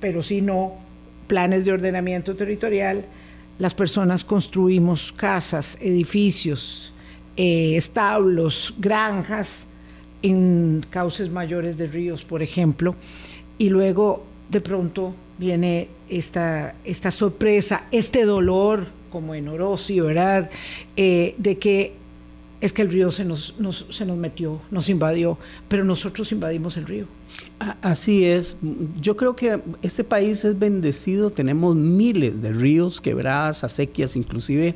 pero 0.00 0.22
si 0.22 0.40
no 0.40 0.74
planes 1.26 1.64
de 1.64 1.72
ordenamiento 1.72 2.34
territorial, 2.34 3.04
las 3.58 3.74
personas 3.74 4.24
construimos 4.24 5.12
casas, 5.12 5.78
edificios, 5.80 6.92
eh, 7.36 7.76
establos, 7.76 8.74
granjas 8.78 9.66
en 10.22 10.84
cauces 10.90 11.30
mayores 11.30 11.76
de 11.76 11.86
ríos, 11.86 12.24
por 12.24 12.42
ejemplo, 12.42 12.94
y 13.58 13.68
luego 13.68 14.24
de 14.48 14.60
pronto 14.60 15.14
viene 15.38 15.88
esta, 16.08 16.74
esta 16.84 17.10
sorpresa, 17.10 17.84
este 17.92 18.24
dolor, 18.24 18.86
como 19.10 19.34
en 19.34 19.48
Orosi, 19.48 20.00
¿verdad? 20.00 20.50
Eh, 20.96 21.34
de 21.38 21.58
que 21.58 21.99
es 22.60 22.72
que 22.72 22.82
el 22.82 22.90
río 22.90 23.10
se 23.10 23.24
nos, 23.24 23.54
se 23.90 24.04
nos 24.04 24.16
metió, 24.16 24.60
nos 24.70 24.88
invadió, 24.88 25.38
pero 25.68 25.84
nosotros 25.84 26.30
invadimos 26.32 26.76
el 26.76 26.86
río. 26.86 27.06
Así 27.80 28.24
es. 28.24 28.56
Yo 29.00 29.16
creo 29.16 29.36
que 29.36 29.60
este 29.82 30.02
país 30.02 30.44
es 30.44 30.58
bendecido. 30.58 31.30
Tenemos 31.30 31.76
miles 31.76 32.42
de 32.42 32.52
ríos, 32.52 33.00
quebradas, 33.00 33.64
acequias, 33.64 34.16
inclusive 34.16 34.74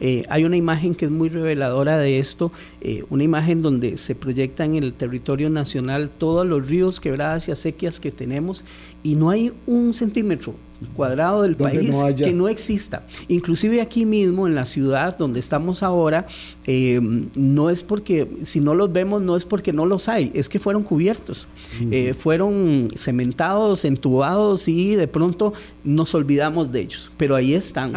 eh, 0.00 0.24
hay 0.28 0.44
una 0.44 0.56
imagen 0.56 0.96
que 0.96 1.04
es 1.04 1.10
muy 1.10 1.28
reveladora 1.28 1.96
de 1.96 2.18
esto, 2.18 2.50
eh, 2.80 3.04
una 3.08 3.22
imagen 3.22 3.62
donde 3.62 3.96
se 3.98 4.16
proyecta 4.16 4.64
en 4.64 4.74
el 4.74 4.94
territorio 4.94 5.48
nacional 5.48 6.10
todos 6.10 6.44
los 6.44 6.68
ríos, 6.68 7.00
quebradas 7.00 7.46
y 7.46 7.52
acequias 7.52 8.00
que 8.00 8.10
tenemos 8.10 8.64
y 9.04 9.14
no 9.14 9.30
hay 9.30 9.52
un 9.66 9.94
centímetro 9.94 10.54
cuadrado 10.96 11.42
del 11.42 11.56
país 11.56 11.96
que 12.16 12.32
no 12.32 12.48
exista. 12.48 13.04
Inclusive 13.28 13.80
aquí 13.80 14.04
mismo 14.04 14.46
en 14.46 14.54
la 14.54 14.66
ciudad 14.66 15.16
donde 15.16 15.40
estamos 15.40 15.82
ahora, 15.82 16.26
eh, 16.66 17.00
no 17.34 17.70
es 17.70 17.82
porque, 17.82 18.28
si 18.42 18.60
no 18.60 18.74
los 18.74 18.92
vemos, 18.92 19.22
no 19.22 19.36
es 19.36 19.44
porque 19.44 19.72
no 19.72 19.86
los 19.86 20.08
hay, 20.08 20.30
es 20.34 20.48
que 20.48 20.58
fueron 20.58 20.82
cubiertos, 20.82 21.46
fueron 22.18 22.88
cementados, 22.96 23.84
entubados 23.84 24.68
y 24.68 24.94
de 24.96 25.08
pronto 25.08 25.52
nos 25.84 26.14
olvidamos 26.14 26.70
de 26.72 26.80
ellos, 26.80 27.10
pero 27.16 27.34
ahí 27.34 27.54
están, 27.54 27.92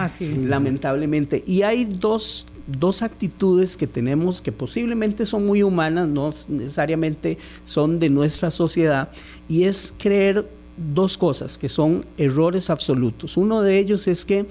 lamentablemente. 0.48 1.44
Y 1.46 1.62
hay 1.62 1.86
dos, 1.86 2.48
dos 2.80 3.02
actitudes 3.02 3.78
que 3.78 3.88
tenemos 3.88 4.42
que 4.42 4.52
posiblemente 4.52 5.26
son 5.26 5.46
muy 5.46 5.64
humanas, 5.64 6.08
no 6.08 6.32
necesariamente 6.50 7.38
son 7.66 8.00
de 8.00 8.10
nuestra 8.10 8.52
sociedad, 8.52 9.10
y 9.48 9.64
es 9.64 9.94
creer 9.98 10.48
dos 10.78 11.18
cosas 11.18 11.58
que 11.58 11.70
son 11.70 12.06
errores 12.18 12.70
absolutos. 12.70 13.38
Uno 13.38 13.62
de 13.62 13.80
ellos 13.80 14.08
es 14.08 14.26
que 14.26 14.46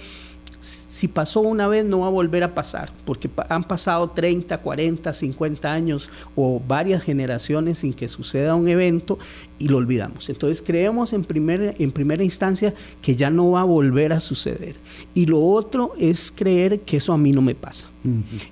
si 0.65 1.09
pasó 1.09 1.41
una 1.41 1.69
vez 1.69 1.85
no 1.85 2.01
va 2.01 2.07
a 2.07 2.11
volver 2.11 2.43
a 2.43 2.55
pasar, 2.55 2.91
porque 3.05 3.29
han 3.51 3.65
pasado 3.65 4.09
30, 4.09 4.59
40, 4.59 5.13
50 5.13 5.73
años 5.73 6.09
o 6.35 6.61
varias 6.67 7.03
generaciones 7.03 7.81
sin 7.81 7.93
que 7.93 8.09
suceda 8.09 8.55
un 8.55 8.69
evento 8.69 9.19
y 9.59 9.69
lo 9.69 9.77
olvidamos. 9.77 10.29
Entonces 10.31 10.63
creemos 10.63 11.13
en, 11.13 11.25
primer, 11.25 11.75
en 11.79 11.93
primera 11.93 12.25
instancia 12.25 12.75
que 13.03 13.15
ya 13.15 13.31
no 13.31 13.53
va 13.53 13.61
a 13.61 13.65
volver 13.65 14.13
a 14.13 14.21
suceder. 14.21 14.77
Y 15.15 15.27
lo 15.27 15.41
otro 15.41 15.93
es 15.99 16.33
creer 16.33 16.81
que 16.81 16.97
eso 16.97 17.13
a 17.13 17.19
mí 17.19 17.33
no 17.33 17.43
me 17.43 17.55
pasa. 17.55 17.89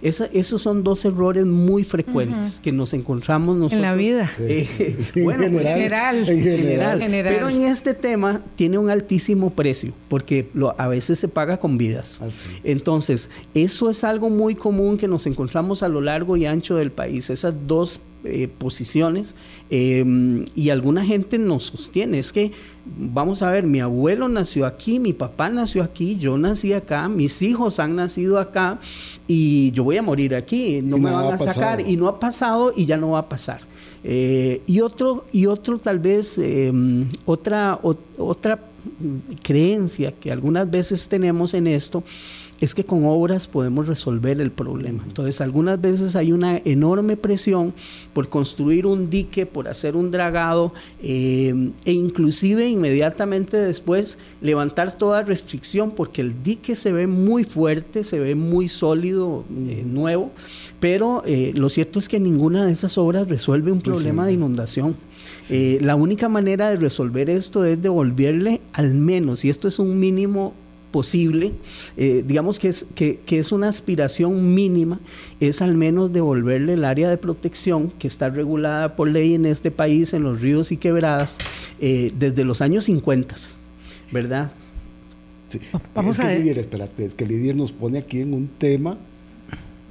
Esos 0.01 0.63
son 0.63 0.83
dos 0.83 1.05
errores 1.05 1.45
muy 1.45 1.85
frecuentes 1.85 2.59
que 2.61 2.73
nos 2.73 2.95
encontramos 2.95 3.57
nosotros. 3.57 3.77
En 3.77 3.83
la 3.83 3.95
vida. 3.95 4.31
Eh, 4.45 4.97
bueno, 5.23 5.45
pues, 5.51 5.67
en 5.67 5.75
general, 5.75 6.29
en 6.29 6.43
general, 6.43 6.99
Pero 7.09 7.49
en 7.49 7.63
este 7.63 7.95
tema 7.95 8.43
tiene 8.57 8.77
un 8.77 8.91
altísimo 8.91 9.51
precio 9.51 9.93
porque 10.09 10.49
lo, 10.53 10.79
a 10.79 10.89
veces 10.89 11.19
se 11.19 11.29
paga 11.29 11.59
con 11.59 11.79
vidas. 12.03 12.19
Ah, 12.21 12.59
Entonces, 12.65 13.31
eso 13.55 13.91
es 13.91 14.05
algo 14.05 14.31
muy 14.31 14.55
común 14.55 14.97
que 14.97 15.09
nos 15.09 15.27
encontramos 15.27 15.83
a 15.83 15.89
lo 15.89 16.01
largo 16.01 16.37
y 16.37 16.47
ancho 16.47 16.77
del 16.77 16.93
país. 16.93 17.31
Esas 17.31 17.55
dos 17.67 18.01
eh, 18.25 18.47
posiciones 18.47 19.35
em, 19.69 20.45
y 20.55 20.71
alguna 20.71 21.05
gente 21.05 21.39
nos 21.39 21.65
sostiene, 21.65 22.21
es 22.21 22.33
que 22.33 22.53
vamos 22.85 23.43
a 23.43 23.51
ver, 23.51 23.65
mi 23.65 23.81
abuelo 23.81 24.29
nació 24.29 24.65
aquí, 24.65 25.01
mi 25.01 25.13
papá 25.13 25.49
nació 25.49 25.83
aquí, 25.83 26.19
yo 26.19 26.39
nací 26.39 26.73
acá, 26.73 27.09
mis 27.09 27.43
hijos 27.43 27.81
han 27.81 27.97
nacido 27.97 28.39
acá 28.39 28.79
y 29.27 29.73
yo 29.73 29.83
voy 29.83 29.97
a 29.97 30.03
morir 30.03 30.37
aquí, 30.37 30.81
no 30.83 30.99
me 30.99 31.11
van 31.11 31.35
a 31.35 31.39
sacar 31.39 31.81
y 31.81 31.97
no 31.97 32.07
ha 32.07 32.21
pasado 32.21 32.73
y 32.77 32.87
ya 32.87 32.97
no 32.97 33.11
va 33.11 33.21
a 33.21 33.29
pasar. 33.29 33.63
Eh, 34.05 34.63
y 34.69 34.81
otro, 34.81 35.25
y 35.33 35.47
otro 35.47 35.79
tal 35.79 35.99
vez, 35.99 36.39
em, 36.39 37.09
otra, 37.25 37.81
otra 37.83 38.59
creencia 39.43 40.13
que 40.13 40.33
algunas 40.33 40.71
veces 40.71 41.09
tenemos 41.09 41.55
en 41.55 41.67
esto 41.67 42.03
es 42.63 42.77
que 42.77 42.85
con 42.85 43.05
obras 43.05 43.49
podemos 43.49 43.89
resolver 43.89 44.41
el 44.41 44.53
problema. 44.53 45.03
Entonces, 45.05 45.41
algunas 45.41 45.81
veces 45.81 46.15
hay 46.15 46.31
una 46.31 46.59
enorme 46.59 47.17
presión 47.17 47.75
por 48.13 48.29
construir 48.29 48.87
un 48.87 49.11
dique, 49.11 49.47
por 49.47 49.67
hacer 49.67 49.97
un 49.97 50.13
dragado 50.13 50.73
eh, 51.03 51.73
e 51.85 51.93
inclusive 51.93 52.69
inmediatamente 52.69 53.57
después 53.57 54.17
levantar 54.41 54.97
toda 54.97 55.23
restricción 55.23 55.91
porque 55.91 56.21
el 56.21 56.45
dique 56.45 56.77
se 56.77 56.93
ve 56.93 57.09
muy 57.09 57.43
fuerte, 57.43 58.05
se 58.05 58.21
ve 58.21 58.37
muy 58.37 58.69
sólido, 58.69 59.45
eh, 59.51 59.83
nuevo, 59.85 60.31
pero 60.79 61.23
eh, 61.27 61.51
lo 61.57 61.69
cierto 61.69 61.99
es 61.99 62.09
que 62.09 62.21
ninguna 62.21 62.65
de 62.65 62.71
esas 62.71 62.97
obras 62.97 63.27
resuelve 63.27 63.73
un 63.73 63.81
problema 63.81 64.25
de 64.25 64.35
inundación. 64.35 64.97
La 65.81 65.97
única 65.97 66.29
manera 66.29 66.71
de 66.71 66.77
resolver 66.77 67.29
esto 67.29 67.65
es 67.65 67.83
devolverle 67.83 68.61
al 68.73 68.95
menos, 68.95 69.45
y 69.45 69.51
esto 69.51 69.69
es 69.69 69.79
un 69.79 69.99
mínimo 69.99 70.55
posible, 70.93 71.53
eh, 71.97 72.23
digamos 72.25 72.61
que 72.61 72.69
es, 72.69 72.87
que, 72.95 73.19
es 73.27 73.51
una 73.51 73.69
aspiración 73.69 74.55
mínima, 74.55 75.01
es 75.41 75.63
al 75.63 75.75
menos 75.75 76.13
devolverle 76.13 76.75
el 76.75 76.85
área 76.85 77.09
de 77.09 77.17
protección 77.17 77.91
que 77.99 78.07
está 78.07 78.29
regulada 78.29 78.95
por 78.95 79.09
ley 79.09 79.35
en 79.35 79.47
este 79.47 79.73
país, 79.73 80.13
en 80.13 80.23
los 80.23 80.41
ríos 80.41 80.71
y 80.71 80.77
quebradas, 80.77 81.39
eh, 81.81 82.13
desde 82.17 82.45
los 82.45 82.61
años 82.61 82.85
50, 82.85 83.35
¿verdad? 84.13 84.53
Sí. 85.49 85.59
Vamos 85.95 86.21
a 86.21 86.29
ver. 86.29 86.59
espérate, 86.59 87.07
es 87.07 87.15
que 87.15 87.27
Lidier 87.27 87.57
nos 87.57 87.73
pone 87.73 87.99
aquí 87.99 88.21
en 88.21 88.35
un 88.35 88.47
tema 88.47 88.97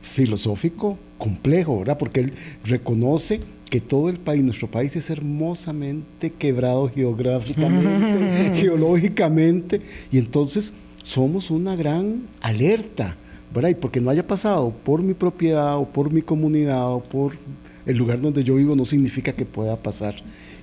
filosófico 0.02 0.98
complejo, 1.18 1.80
¿verdad? 1.80 1.98
Porque 1.98 2.22
él 2.22 2.34
reconoce 2.64 3.42
que 3.72 3.80
todo 3.80 4.10
el 4.10 4.20
país, 4.20 4.44
nuestro 4.44 4.70
país 4.70 4.98
es 4.98 5.10
hermosamente 5.10 6.30
quebrado 6.30 6.92
geográficamente, 6.94 8.52
geológicamente, 8.62 9.80
y 10.12 10.18
entonces 10.18 10.74
somos 11.02 11.50
una 11.50 11.78
gran 11.78 12.28
alerta, 12.42 13.16
¿verdad? 13.56 13.70
Y 13.70 13.76
porque 13.76 14.02
no 14.02 14.10
haya 14.10 14.28
pasado 14.28 14.72
por 14.84 15.02
mi 15.02 15.14
propiedad 15.14 15.78
o 15.78 15.86
por 15.88 16.12
mi 16.12 16.22
comunidad 16.22 16.94
o 16.94 17.02
por 17.02 17.38
el 17.86 17.98
lugar 17.98 18.20
donde 18.20 18.44
yo 18.44 18.56
vivo 18.56 18.76
no 18.76 18.84
significa 18.84 19.32
que 19.32 19.46
pueda 19.46 19.78
pasar. 19.78 20.16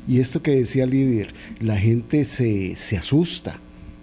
Y 0.07 0.21
esto 0.21 0.43
que 0.43 0.51
decía 0.51 0.85
Lidier, 0.85 1.33
la 1.61 1.79
gente 1.79 2.27
se, 2.27 2.77
se 2.77 2.99
asusta, 2.99 3.59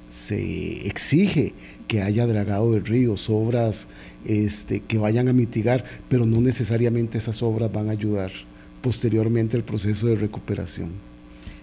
se 0.10 0.88
exige 0.88 1.54
que 1.88 2.02
haya 2.02 2.26
dragado 2.26 2.72
de 2.72 2.80
ríos, 2.80 3.30
obras 3.30 3.88
este, 4.26 4.80
que 4.80 4.98
vayan 4.98 5.28
a 5.28 5.34
mitigar, 5.34 5.86
pero 6.10 6.26
no 6.26 6.42
necesariamente 6.42 7.20
esas 7.20 7.44
obras 7.44 7.72
van 7.72 7.90
a 7.90 7.92
ayudar 7.92 8.32
posteriormente 8.86 9.58
al 9.58 9.63
proceso 9.63 10.06
de 10.06 10.15
recuperación. 10.15 10.92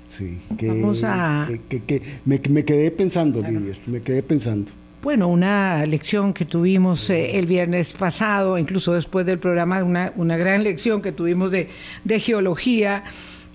Sí, 0.09 0.41
que, 0.59 0.67
Vamos 0.67 1.05
a... 1.05 1.49
que, 1.69 2.03
me, 2.25 2.65
quedé 2.65 2.91
pensando, 2.91 3.41
Lidia, 3.41 3.75
me 3.87 4.01
quedé 4.03 4.25
pensando. 4.25 4.73
Bueno, 5.05 5.29
una 5.29 5.87
lección 5.87 6.33
que 6.33 6.45
tuvimos 6.45 7.09
eh, 7.11 7.39
el 7.39 7.47
viernes 7.47 7.93
pasado, 7.93 8.59
incluso 8.59 8.93
después 8.93 9.25
del 9.25 9.39
programa, 9.39 9.85
una, 9.85 10.13
una 10.17 10.37
gran 10.37 10.65
lección 10.65 11.01
que 11.01 11.13
tuvimos 11.13 11.53
de, 11.53 11.69
de 12.03 12.19
geología. 12.19 13.05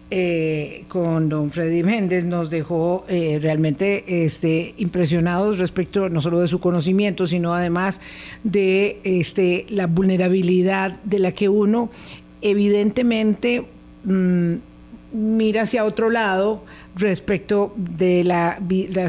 Eh, 0.09 0.85
con 0.87 1.27
don 1.27 1.51
Freddy 1.51 1.83
Méndez 1.83 2.23
nos 2.23 2.49
dejó 2.49 3.03
eh, 3.09 3.39
realmente 3.41 4.23
este, 4.23 4.73
impresionados 4.77 5.57
respecto 5.57 6.07
no 6.07 6.21
solo 6.21 6.39
de 6.39 6.47
su 6.47 6.61
conocimiento, 6.61 7.27
sino 7.27 7.53
además 7.53 7.99
de 8.45 9.01
este, 9.03 9.65
la 9.67 9.85
vulnerabilidad 9.87 10.97
de 11.03 11.19
la 11.19 11.33
que 11.33 11.49
uno 11.49 11.89
evidentemente 12.41 13.65
mm, 14.03 14.53
mira 15.11 15.63
hacia 15.63 15.85
otro 15.85 16.09
lado 16.09 16.63
respecto 16.97 17.73
de 17.75 18.23
la, 18.23 18.59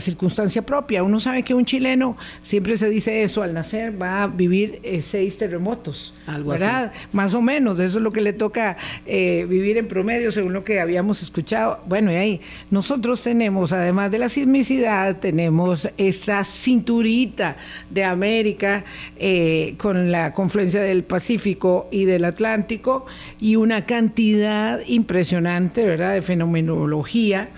circunstancia 0.01 0.63
propia. 0.63 1.03
Uno 1.03 1.19
sabe 1.21 1.43
que 1.43 1.55
un 1.55 1.65
chileno, 1.65 2.17
siempre 2.43 2.77
se 2.77 2.89
dice 2.89 3.23
eso, 3.23 3.43
al 3.43 3.55
nacer 3.55 4.01
va 4.01 4.23
a 4.23 4.27
vivir 4.27 4.81
eh, 4.83 5.01
seis 5.01 5.39
terremotos, 5.39 6.15
Algo 6.27 6.51
¿verdad? 6.51 6.93
Más 7.13 7.35
o 7.35 7.43
menos, 7.43 7.81
eso 7.81 7.99
es 7.99 8.03
lo 8.03 8.13
que 8.13 8.21
le 8.21 8.33
toca 8.33 8.77
eh, 9.07 9.47
vivir 9.49 9.79
en 9.79 9.89
promedio, 9.89 10.31
según 10.33 10.53
lo 10.53 10.65
que 10.65 10.81
habíamos 10.81 11.23
escuchado. 11.23 11.81
Bueno, 11.87 12.13
y 12.13 12.17
ahí 12.17 12.41
nosotros 12.71 13.23
tenemos, 13.23 13.73
además 13.73 14.11
de 14.11 14.19
la 14.19 14.29
sismicidad, 14.29 15.17
tenemos 15.17 15.89
esta 15.97 16.45
cinturita 16.45 17.57
de 17.91 18.05
América 18.05 18.85
eh, 19.19 19.75
con 19.79 20.13
la 20.13 20.33
confluencia 20.33 20.83
del 20.83 21.05
Pacífico 21.05 21.89
y 21.91 22.05
del 22.05 22.25
Atlántico 22.25 23.07
y 23.41 23.57
una 23.57 23.87
cantidad 23.87 24.81
impresionante, 24.87 25.85
¿verdad?, 25.85 26.15
de 26.15 26.23
fenomenología 26.23 27.49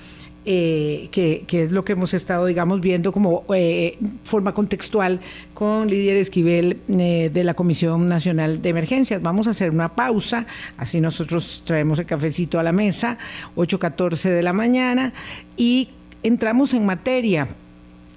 eh, 0.47 1.09
que, 1.13 1.45
es 1.51 1.73
lo 1.73 1.85
que 1.85 1.93
hemos 1.93 2.15
estado, 2.15 2.47
digamos, 2.47 2.81
viendo 2.81 3.13
como 3.13 3.45
eh, 3.55 3.99
forma 4.25 4.55
contextual 4.55 5.21
con 5.55 5.89
Lidia 5.89 6.15
Esquivel 6.15 6.79
eh, 6.89 7.31
de 7.33 7.45
la 7.45 7.55
Comisión 7.55 8.09
Nacional 8.09 8.63
de 8.63 8.69
Emergencias. 8.71 9.21
Vamos 9.21 9.47
a 9.47 9.51
hacer 9.51 9.71
una 9.71 9.91
pausa, 9.91 10.47
así 10.79 11.01
nosotros 11.01 11.63
traemos 11.65 11.99
el 11.99 12.07
cafecito 12.07 12.59
a 12.59 12.63
la 12.63 12.73
mesa, 12.73 13.19
8.14 13.57 14.31
de 14.31 14.43
la 14.43 14.53
mañana, 14.53 15.13
y 15.57 15.91
entramos 16.23 16.73
en 16.73 16.87
materia 16.87 17.49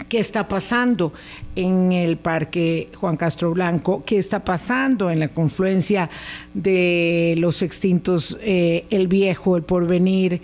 qué 0.09 0.19
está 0.19 0.47
pasando 0.47 1.13
en 1.55 1.91
el 1.91 2.17
Parque 2.17 2.89
Juan 2.95 3.17
Castro 3.17 3.51
Blanco, 3.51 4.03
qué 4.05 4.17
está 4.17 4.43
pasando 4.43 5.11
en 5.11 5.19
la 5.19 5.29
confluencia 5.29 6.09
de 6.53 7.35
los 7.37 7.61
extintos 7.61 8.37
eh, 8.41 8.85
El 8.89 9.07
Viejo, 9.07 9.55
El 9.57 9.63
Porvenir, 9.63 10.41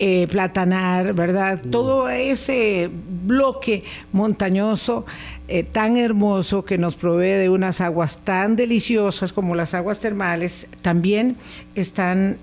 eh, 0.00 0.26
Platanar, 0.28 1.12
¿verdad? 1.12 1.62
Mm. 1.64 1.70
Todo 1.70 2.08
ese 2.08 2.90
bloque 3.24 3.84
montañoso 4.12 5.06
eh, 5.46 5.62
tan 5.62 5.96
hermoso 5.96 6.64
que 6.64 6.78
nos 6.78 6.96
provee 6.96 7.38
de 7.38 7.48
unas 7.48 7.80
aguas 7.80 8.18
tan 8.18 8.56
deliciosas 8.56 9.32
como 9.32 9.54
las 9.54 9.74
aguas 9.74 10.00
termales, 10.00 10.66
también 10.82 11.36
están 11.74 12.38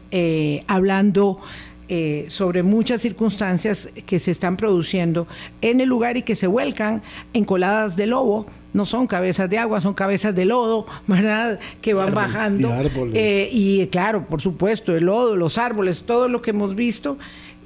hablando 0.68 1.40
eh, 1.90 2.26
sobre 2.28 2.64
muchas 2.64 3.00
circunstancias 3.00 3.90
que 4.06 4.20
se 4.20 4.30
están 4.30 4.58
produciendo 4.58 5.26
en 5.62 5.80
el 5.80 5.88
lugar 5.88 6.18
y 6.18 6.24
que 6.24 6.36
se 6.36 6.46
vuelcan 6.46 7.02
en 7.34 7.46
coladas 7.46 7.96
de 7.96 8.08
lobo. 8.08 8.46
No 8.78 8.86
son 8.86 9.08
cabezas 9.08 9.50
de 9.50 9.58
agua, 9.58 9.82
son 9.82 9.96
cabezas 9.96 10.36
de 10.36 10.46
lodo, 10.46 10.86
¿verdad? 11.08 11.60
Que 11.82 11.96
van 11.96 12.14
bajando. 12.14 12.70
Y, 12.70 13.18
eh, 13.18 13.50
y 13.52 13.88
claro, 13.88 14.28
por 14.28 14.40
supuesto, 14.40 14.96
el 14.96 15.06
lodo, 15.06 15.36
los 15.36 15.58
árboles, 15.58 16.04
todo 16.04 16.28
lo 16.28 16.44
que 16.44 16.52
hemos 16.52 16.76
visto. 16.76 17.18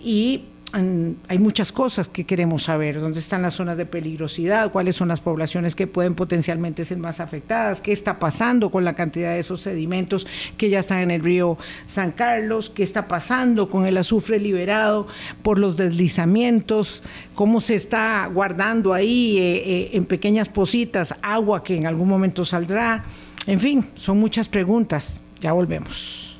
Y 0.01 0.45
hay 0.73 1.37
muchas 1.37 1.71
cosas 1.71 2.07
que 2.07 2.25
queremos 2.25 2.63
saber, 2.63 2.99
dónde 2.99 3.19
están 3.19 3.41
las 3.41 3.55
zonas 3.55 3.77
de 3.77 3.85
peligrosidad, 3.85 4.71
cuáles 4.71 4.95
son 4.95 5.09
las 5.09 5.19
poblaciones 5.19 5.75
que 5.75 5.87
pueden 5.87 6.15
potencialmente 6.15 6.85
ser 6.85 6.97
más 6.97 7.19
afectadas, 7.19 7.81
qué 7.81 7.91
está 7.91 8.19
pasando 8.19 8.69
con 8.69 8.85
la 8.85 8.93
cantidad 8.93 9.33
de 9.33 9.39
esos 9.39 9.61
sedimentos 9.61 10.25
que 10.57 10.69
ya 10.69 10.79
están 10.79 10.99
en 10.99 11.11
el 11.11 11.21
río 11.21 11.57
San 11.87 12.11
Carlos, 12.11 12.69
qué 12.69 12.83
está 12.83 13.07
pasando 13.07 13.69
con 13.69 13.85
el 13.85 13.97
azufre 13.97 14.39
liberado 14.39 15.07
por 15.41 15.59
los 15.59 15.75
deslizamientos, 15.75 17.03
cómo 17.35 17.59
se 17.59 17.75
está 17.75 18.29
guardando 18.33 18.93
ahí 18.93 19.37
eh, 19.37 19.55
eh, 19.65 19.89
en 19.93 20.05
pequeñas 20.05 20.47
positas 20.47 21.15
agua 21.21 21.63
que 21.63 21.75
en 21.75 21.85
algún 21.85 22.07
momento 22.07 22.45
saldrá. 22.45 23.03
En 23.45 23.59
fin, 23.59 23.89
son 23.95 24.19
muchas 24.19 24.47
preguntas. 24.47 25.21
Ya 25.39 25.51
volvemos. 25.51 26.39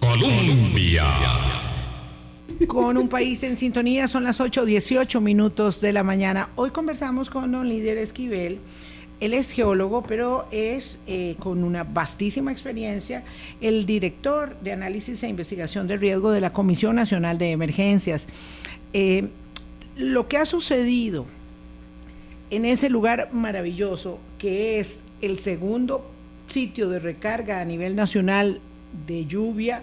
Colombia 0.00 1.04
con 2.66 2.96
un 2.96 3.08
país 3.08 3.42
en 3.44 3.56
sintonía. 3.56 4.08
Son 4.08 4.24
las 4.24 4.40
8.18 4.40 5.20
minutos 5.20 5.80
de 5.80 5.92
la 5.92 6.02
mañana. 6.02 6.48
Hoy 6.56 6.70
conversamos 6.70 7.30
con 7.30 7.52
don 7.52 7.68
Líder 7.68 7.98
Esquivel. 7.98 8.58
Él 9.20 9.34
es 9.34 9.50
geólogo, 9.50 10.02
pero 10.02 10.46
es 10.50 10.98
eh, 11.06 11.36
con 11.38 11.64
una 11.64 11.84
vastísima 11.84 12.52
experiencia 12.52 13.24
el 13.60 13.86
director 13.86 14.56
de 14.60 14.72
análisis 14.72 15.22
e 15.22 15.28
investigación 15.28 15.88
de 15.88 15.96
riesgo 15.96 16.30
de 16.30 16.40
la 16.40 16.52
Comisión 16.52 16.96
Nacional 16.96 17.38
de 17.38 17.52
Emergencias. 17.52 18.28
Eh, 18.92 19.28
lo 19.96 20.28
que 20.28 20.36
ha 20.36 20.44
sucedido 20.44 21.26
en 22.50 22.64
ese 22.64 22.88
lugar 22.88 23.30
maravilloso, 23.32 24.18
que 24.38 24.80
es 24.80 25.00
el 25.20 25.38
segundo 25.38 26.08
sitio 26.48 26.88
de 26.88 26.98
recarga 26.98 27.60
a 27.60 27.64
nivel 27.64 27.94
nacional 27.94 28.60
de 29.06 29.26
lluvia 29.26 29.82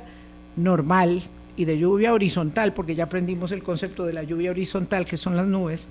normal, 0.55 1.22
y 1.57 1.65
de 1.65 1.77
lluvia 1.77 2.13
horizontal, 2.13 2.74
porque 2.74 2.95
ya 2.95 3.05
aprendimos 3.05 3.51
el 3.51 3.63
concepto 3.63 4.05
de 4.05 4.13
la 4.13 4.24
lluvia 4.24 4.51
horizontal, 4.51 5.05
que 5.05 5.17
son 5.17 5.35
las 5.35 5.47
nubes, 5.47 5.88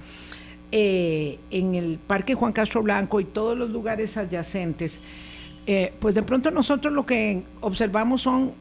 eh, 0.73 1.39
en 1.51 1.75
el 1.75 1.99
Parque 2.05 2.35
Juan 2.35 2.53
Castro 2.53 2.83
Blanco 2.83 3.21
y 3.21 3.25
todos 3.25 3.57
los 3.57 3.71
lugares 3.71 4.17
adyacentes, 4.17 5.01
eh, 5.67 5.93
pues 6.01 6.15
de 6.15 6.23
pronto 6.23 6.51
nosotros 6.51 6.93
lo 6.93 7.07
que 7.07 7.43
observamos 7.61 8.23
son 8.23 8.53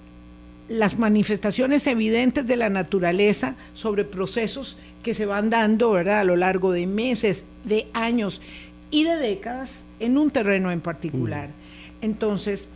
las 0.69 0.97
manifestaciones 0.97 1.85
evidentes 1.87 2.47
de 2.47 2.55
la 2.55 2.69
naturaleza 2.69 3.55
sobre 3.73 4.05
procesos 4.05 4.77
que 5.01 5.13
se 5.13 5.25
van 5.25 5.49
dando 5.49 5.91
¿verdad? 5.91 6.19
a 6.19 6.23
lo 6.23 6.35
largo 6.35 6.71
de 6.71 6.87
meses, 6.87 7.45
de 7.65 7.87
años 7.93 8.41
y 8.89 9.03
de 9.03 9.17
décadas 9.17 9.83
en 9.99 10.17
un 10.17 10.31
terreno 10.31 10.71
en 10.71 10.79
particular. 10.81 11.49
Mm. 11.49 12.05
Entonces, 12.05 12.69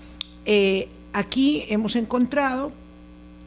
eh, 0.46 0.88
aquí 1.14 1.66
hemos 1.70 1.96
encontrado 1.96 2.72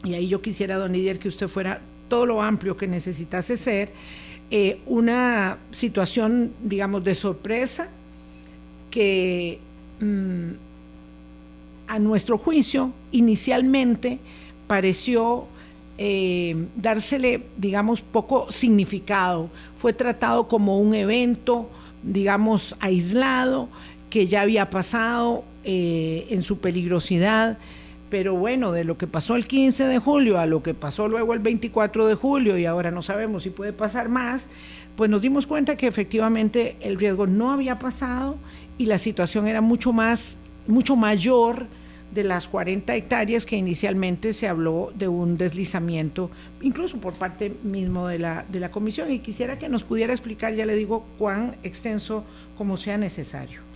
y 0.03 0.13
ahí 0.13 0.27
yo 0.27 0.41
quisiera, 0.41 0.77
don 0.77 0.93
Lidier, 0.93 1.19
que 1.19 1.27
usted 1.27 1.47
fuera 1.47 1.81
todo 2.09 2.25
lo 2.25 2.41
amplio 2.41 2.75
que 2.75 2.87
necesitase 2.87 3.55
ser, 3.57 3.91
eh, 4.49 4.79
una 4.85 5.57
situación, 5.71 6.51
digamos, 6.61 7.03
de 7.03 7.15
sorpresa 7.15 7.87
que 8.89 9.59
mm, 10.01 10.49
a 11.87 11.99
nuestro 11.99 12.37
juicio 12.37 12.91
inicialmente 13.11 14.19
pareció 14.67 15.47
eh, 15.97 16.67
dársele, 16.75 17.43
digamos, 17.57 18.01
poco 18.01 18.51
significado. 18.51 19.49
Fue 19.77 19.93
tratado 19.93 20.47
como 20.47 20.79
un 20.79 20.95
evento, 20.95 21.69
digamos, 22.03 22.75
aislado, 22.79 23.69
que 24.09 24.27
ya 24.27 24.41
había 24.41 24.69
pasado 24.69 25.43
eh, 25.63 26.27
en 26.29 26.41
su 26.41 26.57
peligrosidad 26.57 27.57
pero 28.11 28.35
bueno, 28.35 28.73
de 28.73 28.83
lo 28.83 28.97
que 28.97 29.07
pasó 29.07 29.37
el 29.37 29.47
15 29.47 29.85
de 29.85 29.97
julio 29.97 30.37
a 30.37 30.45
lo 30.45 30.61
que 30.61 30.73
pasó 30.73 31.07
luego 31.07 31.33
el 31.33 31.39
24 31.39 32.07
de 32.07 32.15
julio 32.15 32.57
y 32.57 32.65
ahora 32.65 32.91
no 32.91 33.01
sabemos 33.01 33.43
si 33.43 33.51
puede 33.51 33.71
pasar 33.71 34.09
más, 34.09 34.49
pues 34.97 35.09
nos 35.09 35.21
dimos 35.21 35.47
cuenta 35.47 35.77
que 35.77 35.87
efectivamente 35.87 36.75
el 36.81 36.99
riesgo 36.99 37.25
no 37.25 37.51
había 37.51 37.79
pasado 37.79 38.35
y 38.77 38.87
la 38.87 38.97
situación 38.97 39.47
era 39.47 39.61
mucho 39.61 39.93
más, 39.93 40.35
mucho 40.67 40.97
mayor 40.97 41.67
de 42.13 42.25
las 42.25 42.49
40 42.49 42.93
hectáreas 42.93 43.45
que 43.45 43.55
inicialmente 43.55 44.33
se 44.33 44.49
habló 44.49 44.91
de 44.93 45.07
un 45.07 45.37
deslizamiento, 45.37 46.29
incluso 46.61 46.97
por 46.97 47.13
parte 47.13 47.53
mismo 47.63 48.07
de 48.07 48.19
la, 48.19 48.43
de 48.49 48.59
la 48.59 48.71
comisión. 48.71 49.09
Y 49.09 49.19
quisiera 49.19 49.57
que 49.57 49.69
nos 49.69 49.83
pudiera 49.83 50.11
explicar, 50.11 50.53
ya 50.53 50.65
le 50.65 50.75
digo, 50.75 51.05
cuán 51.17 51.55
extenso 51.63 52.25
como 52.57 52.75
sea 52.75 52.97
necesario. 52.97 53.70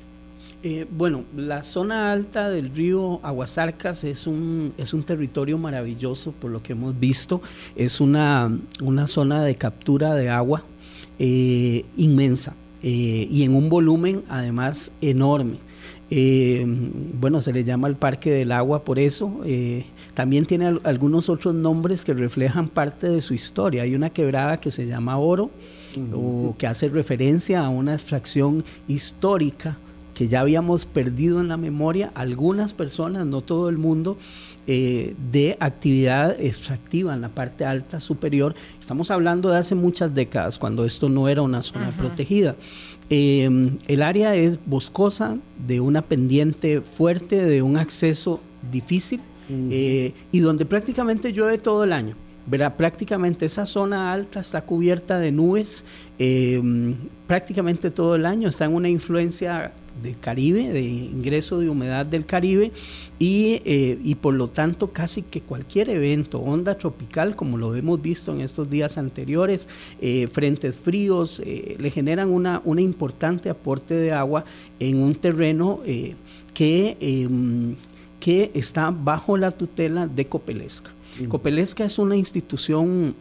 Eh, 0.68 0.88
bueno, 0.90 1.26
la 1.38 1.62
zona 1.62 2.12
alta 2.12 2.50
del 2.50 2.74
río 2.74 3.20
Aguasarcas 3.22 4.04
es 4.04 4.26
un, 4.26 4.74
es 4.80 4.96
un 4.96 5.04
territorio 5.04 5.60
maravilloso 5.60 6.32
por 6.32 6.50
lo 6.50 6.64
que 6.64 6.74
hemos 6.74 7.00
visto. 7.00 7.40
Es 7.76 8.02
una, 8.02 8.52
una 8.82 9.06
zona 9.06 9.44
de 9.44 9.54
captura 9.58 10.16
de 10.16 10.30
agua 10.30 10.64
eh, 11.20 11.86
inmensa 11.98 12.56
eh, 12.82 13.28
y 13.30 13.44
en 13.44 13.54
un 13.54 13.70
volumen 13.70 14.24
además 14.28 14.92
enorme. 15.02 15.60
bueno, 17.20 17.44
se 17.44 17.54
le 17.54 17.64
llama 17.64 17.88
el 17.88 17.96
Parque 17.96 18.32
del 18.32 18.52
Agua 18.52 18.84
por 18.84 18.98
eso. 18.98 19.42
también 20.16 20.48
tiene 20.48 20.80
algunos 20.84 21.30
otros 21.30 21.54
nombres 21.54 22.04
que 22.04 22.14
reflejan 22.16 22.70
parte 22.70 23.08
de 23.08 23.22
su 23.22 23.36
historia. 23.36 23.84
Hay 23.84 23.94
una 23.94 24.10
quebrada 24.10 24.60
que 24.60 24.72
se 24.72 24.88
llama 24.88 25.20
Oro, 25.20 25.52
o 26.12 26.56
que 26.58 26.66
hace 26.66 26.90
referencia 26.90 27.64
a 27.64 27.70
una 27.70 27.94
extracción 27.94 28.64
histórica 28.88 29.78
que 30.16 30.30
ya 30.30 30.40
habíamos 30.40 30.86
perdido 30.86 31.42
en 31.42 31.50
la 31.50 31.58
memoria 31.58 32.10
algunas 32.16 32.74
personas, 32.74 33.28
no 33.28 33.42
todo 33.42 33.70
el 33.70 33.78
mundo, 33.78 34.18
eh, 34.66 35.14
de 35.32 35.58
actividad 35.60 36.40
extractiva 36.40 37.14
en 37.14 37.22
la 37.22 37.30
parte 37.30 37.66
alta 37.66 38.00
superior. 38.00 38.56
Estamos 38.80 39.12
hablando 39.12 39.50
de 39.50 39.58
hace 39.58 39.76
muchas 39.76 40.16
décadas, 40.16 40.58
cuando 40.58 40.86
esto 40.86 41.10
no 41.10 41.28
era 41.28 41.42
una 41.42 41.62
zona 41.62 41.96
protegida. 41.98 42.56
Eh, 43.10 43.78
el 43.88 44.02
área 44.02 44.34
es 44.36 44.58
boscosa, 44.66 45.38
de 45.68 45.82
una 45.82 46.02
pendiente 46.02 46.80
fuerte, 46.82 47.44
de 47.44 47.62
un 47.62 47.76
acceso 47.76 48.40
difícil 48.72 49.20
eh, 49.50 50.14
y 50.32 50.40
donde 50.40 50.66
prácticamente 50.66 51.34
llueve 51.34 51.58
todo 51.58 51.84
el 51.84 51.92
año. 51.92 52.16
Verá, 52.48 52.78
prácticamente 52.78 53.48
esa 53.48 53.66
zona 53.66 54.14
alta 54.14 54.40
está 54.40 54.62
cubierta 54.62 55.20
de 55.20 55.32
nubes 55.32 55.84
prácticamente 57.28 57.92
todo 57.92 58.16
el 58.16 58.26
año, 58.26 58.48
está 58.48 58.66
en 58.66 58.74
una 58.76 58.88
influencia 58.88 59.74
del 60.02 60.18
Caribe, 60.20 60.72
de 60.72 60.82
ingreso 60.82 61.60
de 61.60 61.70
humedad 61.70 62.06
del 62.06 62.26
Caribe 62.26 62.72
y, 63.20 63.62
eh, 63.66 63.98
y, 64.04 64.16
por 64.16 64.34
lo 64.34 64.48
tanto 64.50 64.92
casi 64.92 65.22
que 65.22 65.42
cualquier 65.42 65.90
evento, 65.90 66.40
onda 66.40 66.78
tropical 66.78 67.36
como 67.36 67.58
lo 67.58 67.76
hemos 67.76 68.02
visto 68.02 68.34
en 68.34 68.42
estos 68.42 68.70
días 68.70 68.98
anteriores, 68.98 69.68
eh, 70.02 70.28
frentes 70.28 70.76
fríos, 70.76 71.42
eh, 71.46 71.76
le 71.80 71.92
generan 71.92 72.30
una, 72.30 72.62
una 72.66 72.82
importante 72.82 73.50
aporte 73.50 73.94
de 73.94 74.12
agua 74.12 74.46
en 74.80 74.98
un 74.98 75.16
terreno 75.16 75.80
que, 76.54 76.98
em, 77.00 77.76
que 78.20 78.52
está 78.54 78.92
bajo 78.92 79.38
la 79.38 79.52
tutela 79.52 80.08
de 80.08 80.26
Copelesca. 80.26 80.92
Copelesca 81.30 81.86
es 81.86 81.98
una 81.98 82.18
institución 82.18 83.16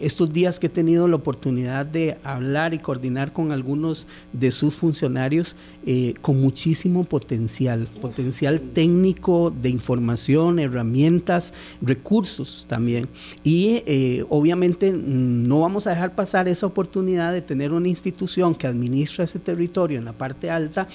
estos 0.00 0.30
días 0.32 0.60
que 0.60 0.66
he 0.66 0.70
tenido 0.70 1.08
la 1.08 1.16
oportunidad 1.16 1.86
de 1.86 2.18
hablar 2.24 2.74
y 2.74 2.78
coordinar 2.78 3.32
con 3.32 3.52
algunos 3.52 4.06
de 4.34 4.52
sus 4.52 4.74
funcionarios 4.74 5.56
eh, 5.86 6.12
con 6.20 6.38
muchísimo 6.38 7.04
potencial, 7.04 7.88
potencial 8.02 8.60
técnico 8.60 9.50
de 9.50 9.70
información, 9.70 10.58
herramientas, 10.58 11.54
recursos 11.80 12.66
también. 12.68 13.08
Y 13.42 13.82
eh, 13.86 14.26
obviamente 14.28 14.92
mm, 14.92 15.48
no 15.48 15.60
vamos 15.60 15.86
a 15.86 15.90
dejar 15.90 16.14
pasar 16.14 16.46
esa 16.46 16.66
oportunidad 16.66 17.32
de 17.32 17.40
tener 17.40 17.72
una 17.72 17.88
institución 17.88 18.54
que 18.54 18.66
administra 18.66 19.24
ese 19.24 19.38
territorio 19.38 19.98
en 19.98 20.04
la 20.04 20.12
parte 20.12 20.50
alta 20.50 20.86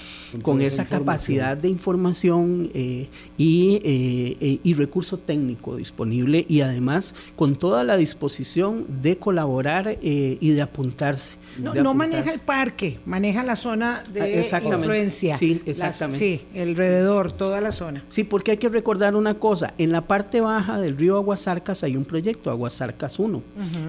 con, 0.42 0.60
esa, 0.60 0.84
capacidad 0.84 1.56
de 1.56 1.68
información 1.68 2.70
eh, 2.74 3.08
y, 3.36 4.60
y 4.62 4.74
recurso 4.74 5.18
técnico 5.18 5.76
disponible 5.76 6.46
y 6.48 6.60
además 6.60 7.14
con 7.34 7.56
toda 7.56 7.82
la 7.82 7.96
disposición 7.96 8.35
de 8.88 9.18
colaborar 9.18 9.88
eh, 9.88 10.38
y 10.40 10.50
de 10.50 10.62
apuntarse. 10.62 11.36
No, 11.58 11.94
maneja 11.94 12.32
el 12.32 12.40
parque, 12.40 12.98
maneja 13.06 13.42
la 13.42 13.56
zona 13.56 14.04
de 14.12 14.44
ah, 14.52 14.60
influencia. 14.62 15.36
Sí, 15.38 15.62
exactamente. 15.66 16.18
sí, 16.18 16.60
alrededor, 16.60 17.32
toda 17.32 17.60
la 17.60 17.72
zona. 17.72 18.04
Sí, 18.08 18.24
porque 18.24 18.52
hay 18.52 18.56
que 18.56 18.68
recordar 18.68 19.14
una 19.14 19.34
cosa, 19.34 19.74
en 19.78 19.92
la 19.92 20.02
parte 20.02 20.40
baja 20.40 20.80
del 20.80 20.96
río 20.96 21.16
Aguasarcas 21.16 21.82
hay 21.84 21.96
un 21.96 22.04
proyecto, 22.04 22.50
Aguasarcas 22.50 23.18
1, 23.18 23.42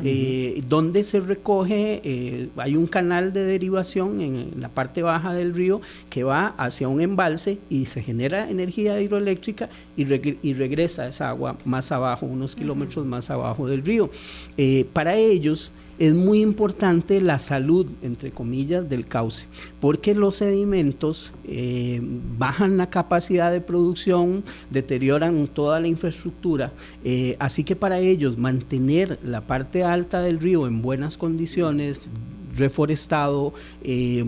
eh, 0.04 0.62
donde 0.68 1.04
se 1.04 1.20
recoge, 1.20 2.02
eh, 2.04 2.50
hay 2.58 2.76
un 2.76 2.88
canal 2.88 3.34
de 3.34 3.44
derivación 3.44 4.22
en 4.22 4.54
la 4.58 4.70
parte 4.70 5.02
baja 5.04 5.34
del 5.34 5.54
río 5.54 5.82
que 6.10 6.24
va 6.24 6.48
hacia 6.58 6.88
un 6.88 7.02
embalse 7.02 7.60
y 7.70 7.86
se 7.86 8.02
genera 8.02 8.50
energía 8.50 9.00
hidroeléctrica 9.00 9.70
y, 9.96 10.04
y 10.48 10.54
regresa 10.54 11.08
esa 11.08 11.30
agua 11.30 11.58
más 11.66 11.92
abajo, 11.92 12.26
unos 12.26 12.56
kilómetros 12.56 13.06
más 13.06 13.30
abajo 13.30 13.68
del 13.68 13.84
río. 13.84 14.10
Eh, 14.58 14.86
para 14.94 15.16
ellos, 15.16 15.72
es 16.00 16.14
muy 16.14 16.42
importante 16.42 17.20
la 17.22 17.40
salud, 17.40 17.88
entre 18.02 18.32
comillas, 18.32 18.88
del 18.90 19.08
cauce, 19.08 19.48
porque 19.80 20.14
los 20.14 20.36
sedimentos 20.36 21.32
eh, 21.46 22.02
bajan 22.38 22.78
la 22.78 22.90
capacidad 22.90 23.52
de 23.52 23.62
producción, 23.62 24.44
deterioran 24.70 25.48
toda 25.48 25.80
la 25.80 25.88
infraestructura, 25.88 26.72
eh, 27.04 27.36
así 27.40 27.64
que 27.64 27.76
para 27.76 28.00
ellos 28.00 28.38
mantener 28.38 29.20
la 29.24 29.42
parte 29.42 29.84
alta 29.84 30.22
del 30.22 30.40
río 30.40 30.68
en 30.68 30.82
buenas 30.82 31.18
condiciones, 31.18 32.12
reforestado, 32.58 33.54
eh, 33.84 34.24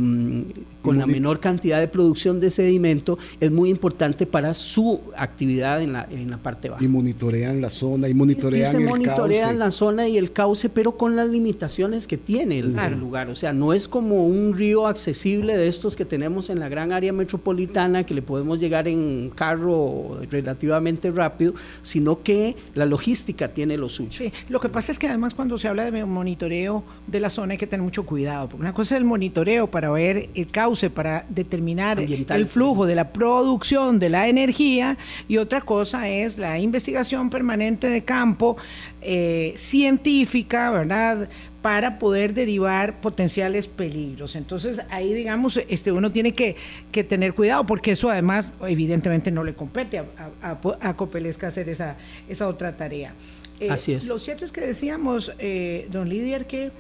con 0.82 0.98
la 0.98 1.06
menor 1.06 1.40
cantidad 1.40 1.80
de 1.80 1.88
producción 1.88 2.40
de 2.40 2.52
sedimento, 2.52 3.18
es 3.40 3.52
muy 3.52 3.70
importante 3.70 4.26
para 4.26 4.54
su 4.54 5.02
actividad 5.16 5.82
en 5.82 5.94
la, 5.94 6.08
en 6.10 6.30
la 6.30 6.38
parte 6.38 6.70
baja. 6.70 6.84
Y 6.84 6.88
monitorean 6.88 7.62
la 7.62 7.70
zona 7.70 8.08
y 8.08 8.14
monitorean 8.14 8.70
y 8.70 8.72
se 8.72 8.80
monitorean 8.80 9.60
la 9.60 9.72
zona 9.72 10.08
y 10.08 10.18
el 10.18 10.32
cauce, 10.32 10.70
pero 10.70 10.94
con 10.94 11.16
las 11.16 11.28
limitaciones 11.30 12.08
que 12.08 12.18
tiene 12.18 12.60
el, 12.60 12.76
lugar. 13.00 13.30
O 13.30 13.36
sea, 13.36 13.54
no 13.54 13.74
es 13.74 13.88
como 13.88 14.26
un 14.26 14.56
río 14.56 14.88
accesible 14.88 15.58
de 15.58 15.68
estos 15.68 15.96
que 15.96 16.06
tenemos 16.06 16.50
en 16.50 16.60
la 16.60 16.70
gran 16.70 16.92
área 16.92 17.12
metropolitana, 17.14 18.06
que 18.06 18.14
le 18.14 18.22
podemos 18.22 18.60
llegar 18.60 18.88
en 18.88 19.32
carro 19.36 20.20
relativamente 20.30 21.12
rápido, 21.12 21.54
sino 21.84 22.22
que 22.24 22.56
la 22.76 22.86
logística 22.86 23.50
tiene 23.50 23.78
lo 23.78 23.90
suyo. 23.90 24.12
Sí, 24.12 24.32
lo 24.50 24.60
que 24.60 24.70
pasa 24.70 24.92
es 24.92 25.00
que 25.00 25.08
además 25.08 25.34
cuando 25.34 25.58
se 25.58 25.68
habla 25.68 25.90
de 25.90 26.06
monitoreo 26.06 26.84
de 27.08 27.20
la 27.20 27.30
zona 27.30 27.54
hay 27.54 27.58
que 27.58 27.68
tener 27.68 27.84
mucho 27.84 28.06
cuidado, 28.06 28.19
porque 28.50 28.62
una 28.62 28.74
cosa 28.74 28.96
es 28.96 29.00
el 29.00 29.06
monitoreo 29.06 29.68
para 29.68 29.90
ver 29.90 30.30
el 30.34 30.48
cauce 30.48 30.90
para 30.90 31.26
determinar 31.30 32.00
el 32.00 32.48
flujo 32.48 32.86
de 32.86 32.96
la 32.96 33.12
producción 33.12 34.00
de 34.00 34.10
la 34.10 34.28
energía 34.28 34.98
y 35.28 35.38
otra 35.38 35.62
cosa 35.62 36.10
es 36.10 36.38
la 36.38 36.60
investigación 36.60 37.30
permanente 37.30 37.90
de 37.90 38.04
campo 38.04 38.58
eh, 39.02 39.54
científica, 39.56 40.72
¿verdad? 40.72 41.30
para 41.62 42.00
poder 42.00 42.34
derivar 42.34 43.02
potenciales 43.02 43.68
peligros. 43.68 44.36
Entonces 44.36 44.80
ahí, 44.90 45.14
digamos, 45.14 45.58
este, 45.68 45.92
uno 45.92 46.12
tiene 46.12 46.34
que, 46.34 46.56
tener 47.04 47.34
cuidado 47.34 47.66
porque 47.66 47.92
eso 47.92 48.10
además 48.10 48.54
evidentemente 48.66 49.32
no 49.32 49.44
le 49.44 49.54
compete 49.54 50.00
a, 50.00 50.06
a, 50.42 50.94
Copelesca 50.96 51.48
hacer 51.48 51.70
esa, 51.70 51.96
esa 52.28 52.48
otra 52.48 52.76
tarea. 52.78 53.14
Eh, 53.60 53.70
Así 53.70 53.94
es. 53.94 54.08
Lo 54.08 54.20
cierto 54.20 54.46
es 54.46 54.52
que 54.52 54.62
decíamos, 54.62 55.32
eh, 55.40 55.88
don 55.92 56.08
Lidier, 56.08 56.48
que 56.48 56.72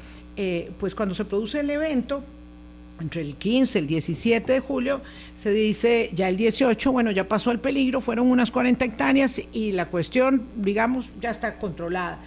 pues 0.79 0.95
cuando 0.95 1.15
se 1.15 1.25
produce 1.25 1.59
el 1.59 1.69
evento, 1.69 2.23
entre 2.99 3.21
el 3.21 3.35
15 3.35 3.79
y 3.79 3.81
el 3.81 3.87
17 3.87 4.53
de 4.53 4.59
julio, 4.59 5.01
se 5.35 5.51
dice 5.51 6.09
ya 6.13 6.29
el 6.29 6.37
18, 6.37 6.91
bueno, 6.91 7.11
ya 7.11 7.27
pasó 7.27 7.51
el 7.51 7.59
peligro, 7.59 8.01
fueron 8.01 8.29
unas 8.29 8.51
40 8.51 8.85
hectáreas 8.85 9.41
y 9.53 9.71
la 9.71 9.87
cuestión, 9.87 10.43
digamos, 10.55 11.09
ya 11.21 11.31
está 11.31 11.57
controlada. 11.57 12.19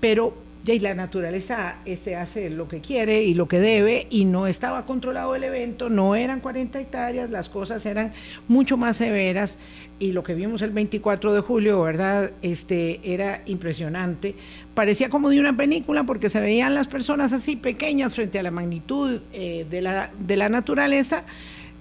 Pero 0.00 0.34
y 0.74 0.80
la 0.80 0.94
naturaleza 0.94 1.76
este, 1.84 2.16
hace 2.16 2.50
lo 2.50 2.66
que 2.66 2.80
quiere 2.80 3.22
y 3.22 3.34
lo 3.34 3.46
que 3.46 3.60
debe 3.60 4.06
y 4.10 4.24
no 4.24 4.46
estaba 4.46 4.84
controlado 4.84 5.34
el 5.36 5.44
evento, 5.44 5.88
no 5.88 6.16
eran 6.16 6.40
40 6.40 6.80
hectáreas, 6.80 7.30
las 7.30 7.48
cosas 7.48 7.86
eran 7.86 8.12
mucho 8.48 8.76
más 8.76 8.96
severas 8.96 9.58
y 9.98 10.12
lo 10.12 10.24
que 10.24 10.34
vimos 10.34 10.62
el 10.62 10.70
24 10.70 11.34
de 11.34 11.40
julio, 11.40 11.82
¿verdad? 11.82 12.32
Este, 12.42 13.00
era 13.04 13.42
impresionante. 13.46 14.34
Parecía 14.76 15.08
como 15.08 15.30
de 15.30 15.40
una 15.40 15.56
película 15.56 16.04
porque 16.04 16.28
se 16.28 16.38
veían 16.38 16.74
las 16.74 16.86
personas 16.86 17.32
así 17.32 17.56
pequeñas 17.56 18.14
frente 18.14 18.38
a 18.38 18.42
la 18.42 18.50
magnitud 18.50 19.22
eh, 19.32 19.64
de, 19.70 19.80
la, 19.80 20.10
de 20.18 20.36
la 20.36 20.50
naturaleza 20.50 21.24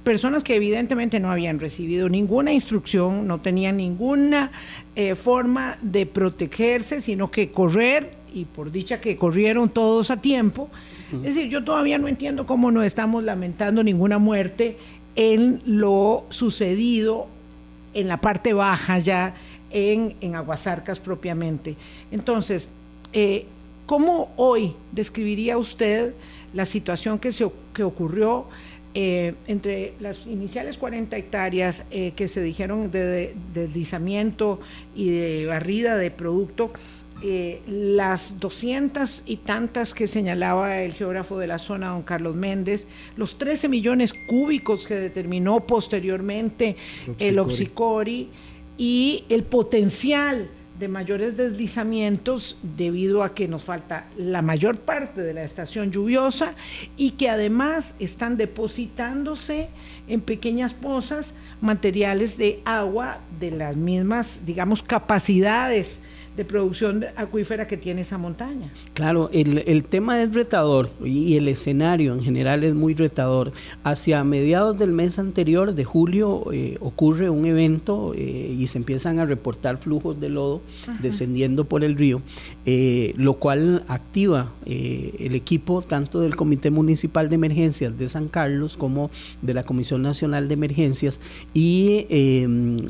personas 0.05 0.43
que 0.43 0.55
evidentemente 0.55 1.19
no 1.19 1.29
habían 1.29 1.59
recibido 1.59 2.07
ninguna 2.07 2.53
instrucción, 2.53 3.27
no 3.27 3.41
tenían 3.41 3.75
ninguna 3.75 4.51
eh, 4.95 5.15
forma 5.15 5.77
de 5.81 6.05
protegerse, 6.05 7.01
sino 7.01 7.29
que 7.29 7.51
correr 7.51 8.13
y 8.33 8.45
por 8.45 8.71
dicha 8.71 9.01
que 9.01 9.17
corrieron 9.17 9.67
todos 9.67 10.11
a 10.11 10.21
tiempo. 10.21 10.69
Es 11.11 11.35
decir, 11.35 11.49
yo 11.49 11.65
todavía 11.65 11.97
no 11.97 12.07
entiendo 12.07 12.45
cómo 12.45 12.71
no 12.71 12.81
estamos 12.81 13.23
lamentando 13.23 13.83
ninguna 13.83 14.19
muerte 14.19 14.77
en 15.17 15.61
lo 15.65 16.25
sucedido 16.29 17.27
en 17.93 18.07
la 18.07 18.17
parte 18.17 18.53
baja 18.53 18.99
ya 18.99 19.33
en, 19.71 20.15
en 20.21 20.35
Aguasarcas 20.35 20.99
propiamente. 20.99 21.75
Entonces, 22.11 22.69
eh, 23.15 23.45
¿cómo 23.87 24.31
hoy 24.35 24.75
describiría 24.91 25.57
usted 25.57 26.13
la 26.53 26.65
situación 26.65 27.17
que, 27.17 27.31
se, 27.31 27.49
que 27.73 27.83
ocurrió 27.83 28.45
eh, 28.97 29.33
entre 29.47 29.93
las 29.99 30.25
iniciales 30.25 30.77
40 30.77 31.17
hectáreas 31.17 31.83
eh, 31.91 32.13
que 32.15 32.29
se 32.29 32.41
dijeron 32.41 32.91
de, 32.91 33.35
deslizamiento 33.53 34.61
y 34.95 35.09
de 35.09 35.45
barrida 35.47 35.97
de 35.97 36.11
producto 36.11 36.71
eh, 37.21 37.59
las 37.67 38.39
doscientas 38.39 39.21
y 39.25 39.37
tantas 39.37 39.93
que 39.93 40.07
señalaba 40.07 40.81
el 40.81 40.93
geógrafo 40.93 41.37
de 41.37 41.47
la 41.47 41.59
zona, 41.59 41.89
don 41.89 42.03
Carlos 42.03 42.35
Méndez, 42.35 42.87
los 43.17 43.37
13 43.37 43.67
millones 43.67 44.13
cúbicos 44.13 44.87
que 44.87 44.95
determinó 44.95 45.59
posteriormente 45.59 46.77
el 47.19 47.37
Oxicori 47.39 48.29
y 48.77 49.25
el 49.27 49.43
potencial 49.43 50.49
de 50.79 50.87
mayores 50.87 51.37
deslizamientos 51.37 52.57
debido 52.61 53.23
a 53.23 53.33
que 53.33 53.47
nos 53.47 53.63
falta 53.63 54.07
la 54.17 54.41
mayor 54.41 54.77
parte 54.77 55.21
de 55.21 55.33
la 55.33 55.43
estación 55.43 55.91
lluviosa 55.91 56.53
y 56.97 57.11
que 57.11 57.29
además 57.29 57.95
están 57.99 58.37
depositándose 58.37 59.69
en 60.07 60.21
pequeñas 60.21 60.73
pozas 60.73 61.33
materiales 61.61 62.37
de 62.37 62.61
agua 62.65 63.19
de 63.39 63.51
las 63.51 63.75
mismas, 63.75 64.41
digamos, 64.45 64.83
capacidades 64.83 65.99
de 66.37 66.43
producción 66.43 67.05
acuífera 67.15 67.67
que 67.67 67.77
tiene 67.77 68.01
esa 68.01 68.17
montaña. 68.17 68.69
Claro, 68.93 69.29
el, 69.31 69.83
tema 69.83 70.21
es 70.21 70.33
retador 70.33 70.89
y 71.03 71.37
el 71.37 71.47
escenario 71.47 72.13
en 72.13 72.23
general 72.23 72.63
es 72.63 72.73
muy 72.73 72.93
retador. 72.93 73.53
Hacia 73.83 74.23
mediados 74.23 74.77
del 74.77 74.91
mes 74.91 75.19
anterior, 75.19 75.73
de 75.73 75.85
julio, 75.85 76.51
eh, 76.51 76.77
ocurre 76.81 77.29
un 77.29 77.45
evento 77.45 78.13
eh, 78.15 78.55
y 78.57 78.67
se 78.67 78.77
empiezan 78.77 79.19
a 79.19 79.25
reportar 79.25 79.77
flujos 79.77 80.19
de 80.19 80.29
lodo 80.29 80.61
descendiendo 80.99 81.65
por 81.65 81.83
el 81.83 81.95
río, 81.95 82.21
eh, 82.65 83.13
lo 83.17 83.35
cual 83.35 83.83
activa 83.87 84.51
el 84.65 85.35
equipo 85.35 85.81
tanto 85.81 86.19
del 86.19 86.35
Comité 86.35 86.71
Municipal 86.71 87.29
de 87.29 87.35
Emergencias 87.35 87.97
de 87.97 88.07
San 88.07 88.27
Carlos 88.27 88.77
como 88.77 89.11
de 89.41 89.53
la 89.53 89.63
Comisión 89.63 90.01
Nacional 90.01 90.47
de 90.47 90.55
Emergencias 90.55 91.19
y 91.53 92.05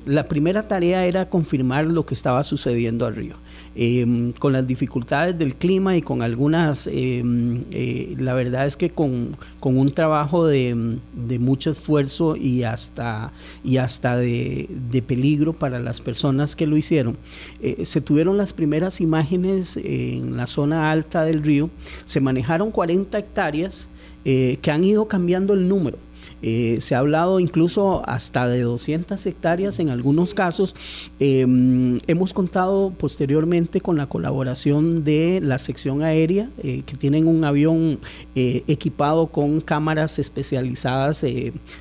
la 0.05 0.27
primera 0.27 0.67
tarea 0.67 1.05
era 1.05 1.29
confirmar 1.29 1.85
lo 1.85 2.05
que 2.05 2.13
estaba 2.13 2.43
sucediendo 2.43 3.05
al 3.05 3.15
río. 3.15 3.34
Em, 3.77 4.31
con 4.31 4.53
las 4.53 4.65
dificultades 4.65 5.37
del 5.37 5.55
clima 5.55 5.97
y 5.97 6.01
con 6.01 6.21
algunas, 6.21 6.87
em, 6.87 7.65
eh, 7.71 8.15
la 8.17 8.33
verdad 8.33 8.65
es 8.65 8.77
que 8.77 8.89
con, 8.89 9.35
un 9.61 9.91
trabajo 9.91 10.47
de, 10.47 10.97
mucho 11.39 11.71
esfuerzo 11.71 12.37
y 12.37 12.63
hasta, 12.63 13.33
y 13.65 13.77
hasta 13.77 14.15
de, 14.15 14.69
peligro 15.05 15.51
para 15.51 15.79
las 15.79 15.99
personas 15.99 16.55
que 16.55 16.67
lo 16.67 16.77
hicieron, 16.77 17.17
eh, 17.61 17.85
se 17.85 17.99
tuvieron 17.99 18.37
las 18.37 18.53
primeras 18.53 19.01
imágenes 19.01 19.75
en 19.75 20.37
la 20.37 20.47
zona 20.47 20.89
alta 20.91 21.25
del 21.25 21.43
río, 21.43 21.69
se 22.05 22.21
manejaron 22.21 22.71
40 22.71 23.17
hectáreas 23.17 23.89
eh, 24.23 24.57
que 24.61 24.71
han 24.71 24.83
ido 24.85 25.07
cambiando 25.07 25.53
el 25.53 25.67
número. 25.67 25.97
Eh, 26.47 26.77
se 26.79 26.93
ha 26.93 26.99
hablado 26.99 27.39
incluso 27.39 28.07
hasta 28.07 28.47
de 28.47 28.61
200 28.61 29.25
hectáreas 29.25 29.79
en 29.79 29.89
algunos 29.89 30.35
casos. 30.35 30.75
Em, 31.19 31.97
hemos 32.05 32.33
contado 32.33 32.93
posteriormente 32.95 33.81
con 33.81 33.97
la 33.97 34.05
colaboración 34.05 35.03
de 35.03 35.39
la 35.41 35.57
sección 35.57 36.03
aérea, 36.03 36.51
eh, 36.61 36.83
que 36.85 36.97
tienen 36.97 37.25
un 37.27 37.43
avión 37.45 37.99
eh, 38.35 38.63
equipado 38.67 39.25
con 39.25 39.59
cámaras 39.59 40.19
especializadas 40.19 41.25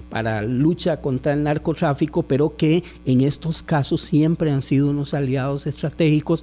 para 0.09 0.41
lucha 0.43 1.03
contra 1.03 1.35
el 1.35 1.43
narcotráfico, 1.43 2.23
pero 2.23 2.57
que 2.57 2.83
en 3.05 3.21
estos 3.21 3.63
casos 3.63 4.01
siempre 4.01 4.51
han 4.51 4.63
sido 4.63 4.89
unos 4.89 5.13
aliados 5.13 5.67
estratégicos. 5.67 6.43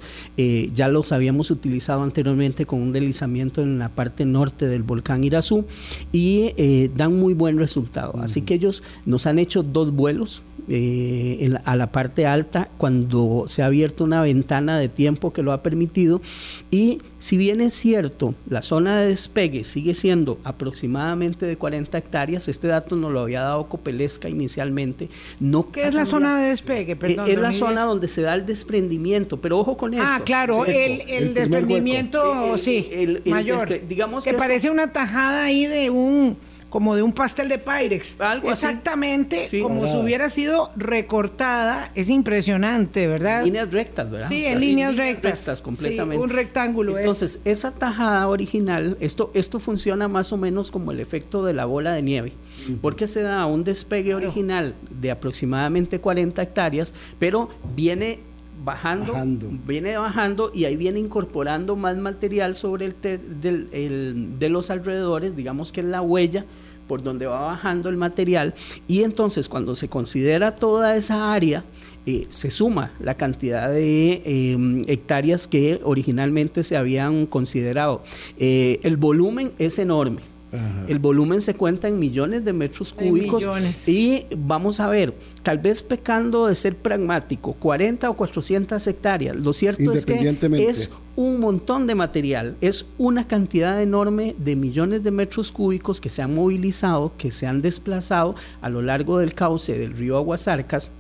ya 0.74 0.88
los 0.88 1.12
habíamos 1.12 1.50
utilizado 1.50 2.04
anteriormente 2.04 2.66
con 2.66 2.82
un 2.82 2.92
deslizamiento 2.92 3.62
en 3.62 3.80
la 3.80 3.90
parte 3.90 4.26
norte 4.26 4.68
del 4.68 4.84
volcán 4.84 5.24
Irazú 5.24 5.66
y 6.12 6.54
dan 6.96 7.16
muy 7.20 7.34
buen 7.34 7.58
resultado. 7.58 8.11
Así 8.20 8.42
que 8.42 8.54
ellos 8.56 8.84
nos 9.06 9.26
han 9.26 9.40
hecho 9.40 9.64
dos 9.64 9.92
vuelos 9.92 10.44
eh, 10.68 11.54
a 11.66 11.76
la 11.76 11.92
parte 11.92 12.26
alta 12.26 12.70
cuando 12.78 13.46
se 13.48 13.64
ha 13.64 13.66
abierto 13.66 14.04
una 14.04 14.22
ventana 14.22 14.78
de 14.78 14.90
tiempo 14.90 15.34
que 15.34 15.42
lo 15.42 15.52
ha 15.52 15.64
permitido. 15.64 16.22
Y 16.70 17.00
si 17.20 17.38
bien 17.38 17.62
es 17.62 17.74
cierto, 17.74 18.36
la 18.50 18.62
zona 18.62 19.00
de 19.00 19.10
despegue 19.10 19.64
sigue 19.64 19.94
siendo 19.94 20.40
aproximadamente 20.44 21.46
de 21.46 21.58
40 21.58 21.98
hectáreas, 21.98 22.48
este 22.48 22.68
dato 22.68 22.96
nos 22.96 23.12
lo 23.12 23.22
había 23.22 23.42
dado 23.42 23.68
Copelesca 23.68 24.30
inicialmente. 24.30 25.10
No 25.40 25.72
¿Qué 25.72 25.88
es 25.88 25.94
la 25.94 26.06
zona 26.06 26.40
de 26.40 26.50
despegue? 26.50 26.96
Perdón, 26.96 27.30
es 27.30 27.38
la 27.38 27.54
zona 27.54 27.84
donde 27.84 28.08
se 28.08 28.22
da 28.22 28.36
el 28.36 28.46
desprendimiento, 28.46 29.42
pero 29.42 29.60
ojo 29.60 29.78
con 29.78 29.94
eso. 29.94 30.04
Ah, 30.06 30.22
claro, 30.24 30.66
el, 30.66 31.34
desprendimiento, 31.34 32.58
sí, 32.58 33.20
mayor. 33.26 33.88
digamos 33.88 34.24
que, 34.24 34.34
parece 34.34 34.70
una 34.70 34.92
tajada 34.92 35.44
ahí 35.44 35.66
de 35.66 35.90
un 35.90 36.38
como 36.72 36.96
de 36.96 37.04
un 37.04 37.12
pastel 37.12 37.50
de 37.50 37.60
Pyrex. 37.60 38.16
Algo 38.20 38.50
Exactamente 38.50 39.48
como 39.62 39.86
si 39.86 39.98
hubiera 39.98 40.30
sido 40.30 40.72
recortada. 40.78 41.92
Es 41.96 42.10
impresionante, 42.10 43.08
¿verdad? 43.08 43.44
Líneas 43.44 43.72
rectas, 43.72 44.10
¿verdad? 44.10 44.30
Sí, 44.30 44.46
en 44.46 44.60
líneas, 44.60 44.96
rectas. 44.96 45.40
rectas. 45.40 45.62
completamente. 45.62 46.24
un 46.24 46.30
rectángulo. 46.30 46.98
Entonces, 46.98 47.40
esa 47.44 47.72
tajada 47.72 48.26
original, 48.28 48.98
esto, 49.02 49.32
esto 49.34 49.60
funciona 49.60 50.08
más 50.08 50.32
o 50.32 50.38
menos 50.38 50.72
como 50.72 50.92
el 50.92 51.02
efecto 51.02 51.44
de 51.44 51.54
la 51.54 51.66
bola 51.66 51.92
de 51.92 52.02
nieve, 52.02 52.34
porque 52.82 53.06
se 53.06 53.22
da 53.22 53.46
un 53.46 53.66
despegue 53.66 54.16
original 54.16 54.74
de 54.90 55.12
aproximadamente 55.12 56.00
40 56.00 56.42
hectáreas, 56.42 56.94
pero 57.20 57.50
viene 57.76 58.20
Bajando, 58.64 59.14
viene 59.66 59.98
bajando 59.98 60.52
y 60.54 60.66
ahí 60.66 60.76
viene 60.76 61.00
incorporando 61.00 61.76
más 61.76 61.98
material 61.98 62.56
sobre 62.56 62.86
el, 62.86 62.96
del, 63.42 64.40
de 64.40 64.50
los 64.50 64.70
alrededores, 64.70 65.36
digamos 65.36 65.72
que 65.72 65.82
es 65.82 65.88
la 65.88 66.02
huella 66.02 66.46
por 66.88 67.02
donde 67.02 67.26
va 67.26 67.42
bajando 67.42 67.90
el 67.90 67.96
material 67.96 68.54
y 68.88 69.04
entonces 69.04 69.48
cuando 69.48 69.76
se 69.76 69.88
considera 69.88 70.56
toda 70.56 70.96
esa 70.96 71.32
área 71.32 71.64
eh, 72.06 72.26
se 72.30 72.50
suma 72.50 72.92
la 73.00 73.14
cantidad 73.14 73.70
de 73.70 74.24
em, 74.26 74.82
hectáreas 74.88 75.48
que 75.48 75.80
originalmente 75.84 76.64
se 76.64 76.76
habían 76.76 77.28
considerado. 77.28 78.02
Eh, 78.40 78.80
el 78.82 78.98
volumen 78.98 79.52
es 79.60 79.78
enorme. 79.78 80.31
El 80.88 81.00
volumen 81.00 81.42
se 81.42 81.54
cuenta 81.54 81.88
en 81.88 81.98
millones 81.98 82.44
de 82.44 82.54
metros 82.54 82.94
cúbicos. 82.94 83.48
Y 83.88 84.26
vamos 84.38 84.80
a 84.80 84.88
ver, 84.88 85.14
tal 85.44 85.60
vez 85.60 85.82
pecando 85.82 86.48
de 86.48 86.56
ser 86.56 86.76
pragmático, 86.76 87.54
40 87.54 88.10
o 88.10 88.14
400 88.16 88.86
hectáreas. 88.86 89.36
Lo 89.36 89.54
cierto 89.54 89.92
es 89.92 90.06
que 90.06 90.38
es 90.58 90.92
un 91.16 91.40
montón 91.40 91.88
de 91.88 91.96
material, 91.96 92.56
es 92.62 92.86
una 92.98 93.28
cantidad 93.28 93.82
enorme 93.82 94.36
de 94.38 94.56
millones 94.56 95.04
de 95.04 95.12
metros 95.12 95.52
cúbicos 95.52 96.02
que 96.02 96.10
se 96.10 96.22
han 96.22 96.36
movilizado, 96.36 97.14
que 97.18 97.32
se 97.32 97.48
han 97.48 97.62
desplazado 97.62 98.36
a 98.62 98.70
lo 98.70 98.82
largo 98.82 99.20
del 99.20 99.34
cauce 99.34 99.78
del 99.78 99.94
río 99.94 100.18
Aguasarcas 100.18 100.92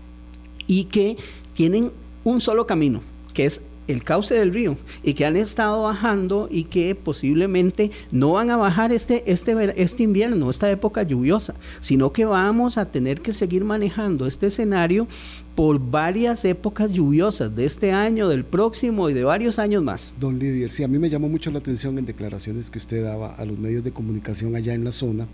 y 0.68 0.86
que 0.86 1.18
tienen 1.54 1.92
un 2.24 2.42
solo 2.42 2.68
camino, 2.68 3.02
que 3.34 3.46
es 3.46 3.62
el 3.92 4.04
cauce 4.04 4.36
del 4.36 4.54
río 4.54 4.78
y 5.04 5.14
que 5.14 5.26
han 5.26 5.38
estado 5.38 5.84
bajando 5.84 6.48
y 6.50 6.66
que 6.66 6.96
posiblemente 6.96 7.92
no 8.12 8.34
van 8.34 8.50
a 8.50 8.58
bajar 8.58 8.92
este, 8.92 9.24
este, 9.32 9.82
este 9.82 10.04
invierno, 10.04 10.50
esta 10.50 10.70
época 10.70 11.04
lluviosa, 11.04 11.56
sino 11.80 12.12
que 12.12 12.26
vamos 12.26 12.78
a 12.78 12.86
tener 12.86 13.22
que 13.22 13.34
seguir 13.34 13.64
manejando 13.64 14.28
este 14.28 14.48
escenario 14.48 15.08
por 15.56 15.80
varias 15.80 16.46
épocas 16.46 16.92
lluviosas 16.92 17.56
de 17.56 17.66
este 17.66 17.92
año, 17.92 18.30
del 18.30 18.46
próximo 18.46 19.10
y 19.10 19.14
de 19.14 19.24
varios 19.24 19.60
años 19.60 19.84
más. 19.84 20.14
Don 20.20 20.40
Lidier, 20.40 20.72
sí, 20.72 20.84
a 20.84 20.88
mí 20.88 20.98
me 20.98 21.10
llamó 21.10 21.28
mucho 21.28 21.52
la 21.52 21.60
atención 21.60 21.98
en 21.98 22.06
declaraciones 22.06 22.70
que 22.70 22.80
usted 22.80 23.04
daba 23.04 23.36
a 23.36 23.46
los 23.46 23.60
medios 23.60 23.84
de 23.84 23.92
comunicación 23.92 24.56
allá 24.56 24.74
en 24.74 24.84
la 24.84 24.92
zona 24.92 25.28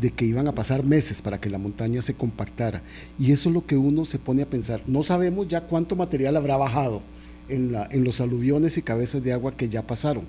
de 0.00 0.10
que 0.10 0.24
iban 0.24 0.46
a 0.46 0.54
pasar 0.54 0.84
meses 0.84 1.20
para 1.22 1.40
que 1.40 1.50
la 1.50 1.58
montaña 1.58 2.02
se 2.02 2.14
compactara. 2.14 2.82
Y 3.18 3.32
eso 3.32 3.48
es 3.48 3.54
lo 3.54 3.66
que 3.66 3.76
uno 3.76 4.04
se 4.04 4.18
pone 4.18 4.42
a 4.42 4.46
pensar. 4.46 4.82
No 4.86 5.02
sabemos 5.02 5.48
ya 5.48 5.62
cuánto 5.62 5.96
material 5.96 6.36
habrá 6.36 6.56
bajado 6.56 7.02
en, 7.48 7.72
la, 7.72 7.88
en 7.90 8.04
los 8.04 8.20
aluviones 8.20 8.76
y 8.78 8.82
cabezas 8.82 9.22
de 9.22 9.32
agua 9.32 9.56
que 9.56 9.68
ya 9.68 9.82
pasaron. 9.82 10.24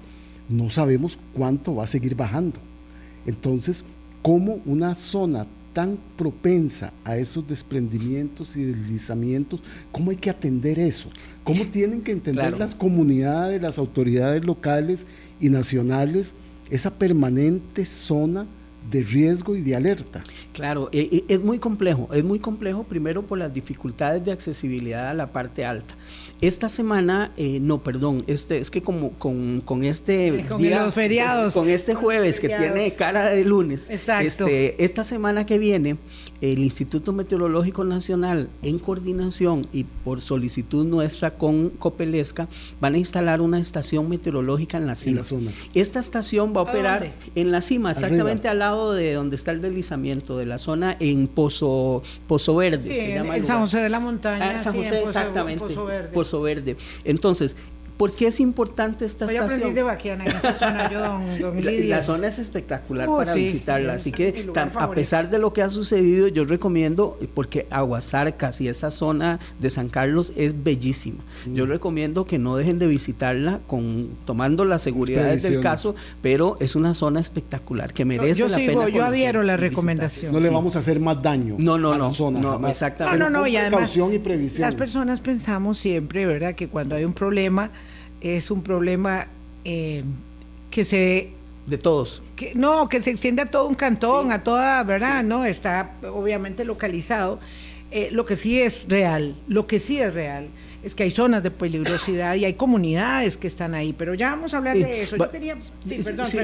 No 0.47 0.69
sabemos 0.69 1.17
cuánto 1.33 1.75
va 1.75 1.83
a 1.83 1.87
seguir 1.87 2.15
bajando. 2.15 2.59
Entonces, 3.25 3.83
¿cómo 4.21 4.59
una 4.65 4.95
zona 4.95 5.45
tan 5.73 5.97
propensa 6.17 6.91
a 7.05 7.17
esos 7.17 7.47
desprendimientos 7.47 8.55
y 8.57 8.63
deslizamientos, 8.63 9.61
¿cómo 9.91 10.09
hay 10.09 10.17
que 10.17 10.29
atender 10.31 10.79
eso? 10.79 11.09
¿Cómo 11.43 11.63
tienen 11.71 12.01
que 12.01 12.11
entender 12.11 12.57
las 12.57 12.73
comunidades, 12.73 13.61
las 13.61 13.77
autoridades 13.77 14.43
locales 14.43 15.05
y 15.39 15.49
nacionales 15.49 16.33
esa 16.69 16.91
permanente 16.91 17.85
zona 17.85 18.45
de 18.89 19.03
riesgo 19.03 19.55
y 19.55 19.61
de 19.61 19.75
alerta. 19.75 20.23
Claro, 20.53 20.89
e, 20.91 21.23
e, 21.27 21.33
es 21.33 21.41
muy 21.41 21.59
complejo, 21.59 22.09
es 22.13 22.23
muy 22.23 22.39
complejo 22.39 22.83
primero 22.83 23.23
por 23.23 23.37
las 23.37 23.53
dificultades 23.53 24.23
de 24.25 24.31
accesibilidad 24.31 25.09
a 25.09 25.13
la 25.13 25.31
parte 25.31 25.65
alta. 25.65 25.95
Esta 26.41 26.69
semana, 26.69 27.31
eh, 27.35 27.59
no, 27.59 27.79
perdón, 27.79 28.23
este 28.27 28.59
es 28.59 28.71
que 28.71 28.81
como 28.81 29.11
con, 29.11 29.61
con 29.61 29.83
este 29.83 30.45
con 30.47 30.69
los 30.69 30.93
feriados, 30.93 31.53
con 31.53 31.69
este 31.69 31.95
jueves 31.95 32.39
que 32.39 32.47
tiene 32.47 32.93
cara 32.93 33.25
de 33.25 33.43
lunes, 33.43 33.89
este, 33.89 34.83
esta 34.83 35.03
semana 35.03 35.45
que 35.45 35.57
viene, 35.57 35.97
el 36.39 36.59
Instituto 36.59 37.11
Meteorológico 37.11 37.83
Nacional, 37.83 38.49
en 38.61 38.79
coordinación 38.79 39.67
y 39.73 39.83
por 39.83 40.21
solicitud 40.21 40.85
nuestra 40.85 41.31
con 41.31 41.69
Copelesca, 41.71 42.47
van 42.79 42.95
a 42.95 42.97
instalar 42.97 43.41
una 43.41 43.59
estación 43.59 44.07
meteorológica 44.07 44.77
en 44.77 44.87
la 44.87 44.95
cima. 44.95 45.23
Esta 45.73 45.99
estación 45.99 46.53
va 46.55 46.61
a 46.61 46.63
operar 46.63 47.13
en 47.35 47.51
la 47.51 47.61
cima, 47.61 47.91
exactamente 47.91 48.47
al 48.47 48.59
lado 48.59 48.68
de 48.93 49.13
donde 49.13 49.35
está 49.35 49.51
el 49.51 49.61
deslizamiento 49.61 50.37
de 50.37 50.45
la 50.45 50.57
zona 50.57 50.95
en 50.99 51.27
Pozo 51.27 52.03
Pozo 52.27 52.55
Verde. 52.55 53.15
en, 53.15 53.45
San 53.45 53.61
José 53.61 53.79
de 53.79 53.89
la 53.89 53.99
Montaña. 53.99 54.51
Ah, 54.51 54.57
San 54.57 54.75
José, 54.75 55.03
exactamente. 55.03 55.65
Pozo 55.65 55.85
Verde. 55.85 56.73
Verde. 56.73 56.77
Entonces, 57.03 57.55
¿Por 57.99 58.13
qué 58.13 58.27
es 58.27 58.39
importante 58.39 59.03
esta 59.03 59.25
estación? 59.25 59.73
de 59.73 59.81
en 59.81 60.21
esa 60.21 60.55
zona, 60.55 60.89
yo, 60.89 61.01
don, 61.01 61.65
La, 61.89 62.01
zona 62.01 62.29
es 62.29 62.39
espectacular 62.39 63.09
para 63.09 63.33
visitarla, 63.33 63.95
así 63.95 64.13
que 64.13 64.47
a 64.55 64.91
pesar 64.91 65.29
de 65.29 65.37
lo 65.37 65.51
que 65.51 65.61
ha 65.61 65.69
sucedido, 65.69 66.29
yo 66.29 66.45
recomiendo, 66.45 67.19
porque 67.33 67.67
Aguasarcas 67.69 68.61
y 68.61 68.69
esa 68.69 68.89
zona 68.89 69.39
de 69.59 69.69
San 69.69 69.89
Carlos 69.89 70.31
es 70.37 70.63
bellísima. 70.63 71.17
Yo 71.53 71.65
mm. 71.65 71.69
recomiendo 71.69 72.23
que 72.23 72.39
no 72.39 72.55
dejen 72.55 72.79
de 72.79 72.87
visitarla 72.87 73.59
con 73.67 74.11
tomando 74.25 74.63
las 74.63 74.81
seguridades 74.81 75.43
del 75.43 75.59
caso, 75.59 75.93
pero 76.21 76.55
es 76.61 76.77
una 76.77 76.93
zona 76.93 77.19
espectacular 77.19 77.91
que 77.91 78.05
merece 78.05 78.47
la 78.47 78.55
pena. 78.55 78.87
Yo 78.87 79.03
adhiero 79.03 79.43
la 79.43 79.57
recomendación. 79.57 80.31
No 80.31 80.39
le 80.39 80.49
vamos 80.49 80.77
a 80.77 80.79
hacer 80.79 81.01
más 81.01 81.21
daño 81.21 81.57
no, 81.59 81.77
no, 81.77 81.91
a 81.91 81.97
la 81.97 82.11
zona. 82.11 82.39
No, 82.39 82.65
exactamente. 82.65 83.19
No, 83.19 83.29
no, 83.29 83.41
no, 83.41 83.47
y 83.47 83.57
además, 83.57 83.93
y 83.93 84.19
previsión. 84.19 84.61
Las 84.61 84.75
personas 84.75 85.19
pensamos 85.19 85.77
siempre, 85.77 86.25
¿verdad?, 86.25 86.55
que 86.55 86.69
cuando 86.69 86.95
hay 86.95 87.03
un 87.03 87.13
problema 87.13 87.71
es 88.21 88.51
un 88.51 88.63
problema 88.63 89.27
eh, 89.65 90.03
que 90.71 90.85
se... 90.85 91.31
De 91.65 91.77
todos. 91.77 92.23
Que, 92.35 92.55
no, 92.55 92.89
que 92.89 93.01
se 93.01 93.11
extiende 93.11 93.43
a 93.43 93.45
todo 93.45 93.67
un 93.67 93.75
cantón, 93.75 94.31
a 94.31 94.43
toda, 94.43 94.83
¿verdad? 94.83 95.23
No, 95.23 95.45
está 95.45 95.91
obviamente 96.11 96.65
localizado. 96.65 97.39
Eh, 97.91 98.09
lo 98.11 98.25
que 98.25 98.35
sí 98.35 98.59
es 98.59 98.87
real, 98.89 99.35
lo 99.47 99.67
que 99.67 99.79
sí 99.79 99.99
es 99.99 100.13
real 100.13 100.47
es 100.83 100.95
que 100.95 101.03
hay 101.03 101.11
zonas 101.11 101.43
de 101.43 101.51
peligrosidad 101.51 102.35
y 102.35 102.45
hay 102.45 102.53
comunidades 102.53 103.37
que 103.37 103.47
están 103.47 103.73
ahí, 103.73 103.93
pero 103.93 104.13
ya 104.13 104.29
vamos 104.31 104.53
a 104.53 104.57
hablar 104.57 104.77
de 104.77 105.03
eso. 105.03 105.17
Yo 105.17 105.29
quería, 105.29 105.57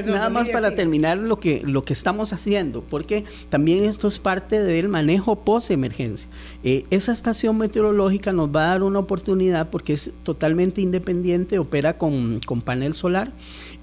nada 0.04 0.28
más 0.28 0.48
para 0.48 0.74
terminar 0.74 1.18
lo 1.18 1.38
que, 1.38 1.62
lo 1.64 1.84
que 1.84 1.92
estamos 1.92 2.32
haciendo, 2.32 2.82
porque 2.82 3.24
también 3.48 3.84
esto 3.84 4.08
es 4.08 4.18
parte 4.18 4.62
del 4.62 4.88
manejo 4.88 5.36
post-emergencia. 5.36 6.28
Eh, 6.64 6.84
esa 6.90 7.12
estación 7.12 7.56
meteorológica 7.58 8.32
nos 8.32 8.54
va 8.54 8.64
a 8.64 8.68
dar 8.68 8.82
una 8.82 8.98
oportunidad 8.98 9.70
porque 9.70 9.94
es 9.94 10.10
totalmente 10.22 10.80
independiente, 10.80 11.58
opera 11.58 11.96
con, 11.96 12.40
con 12.40 12.60
panel 12.60 12.94
solar 12.94 13.32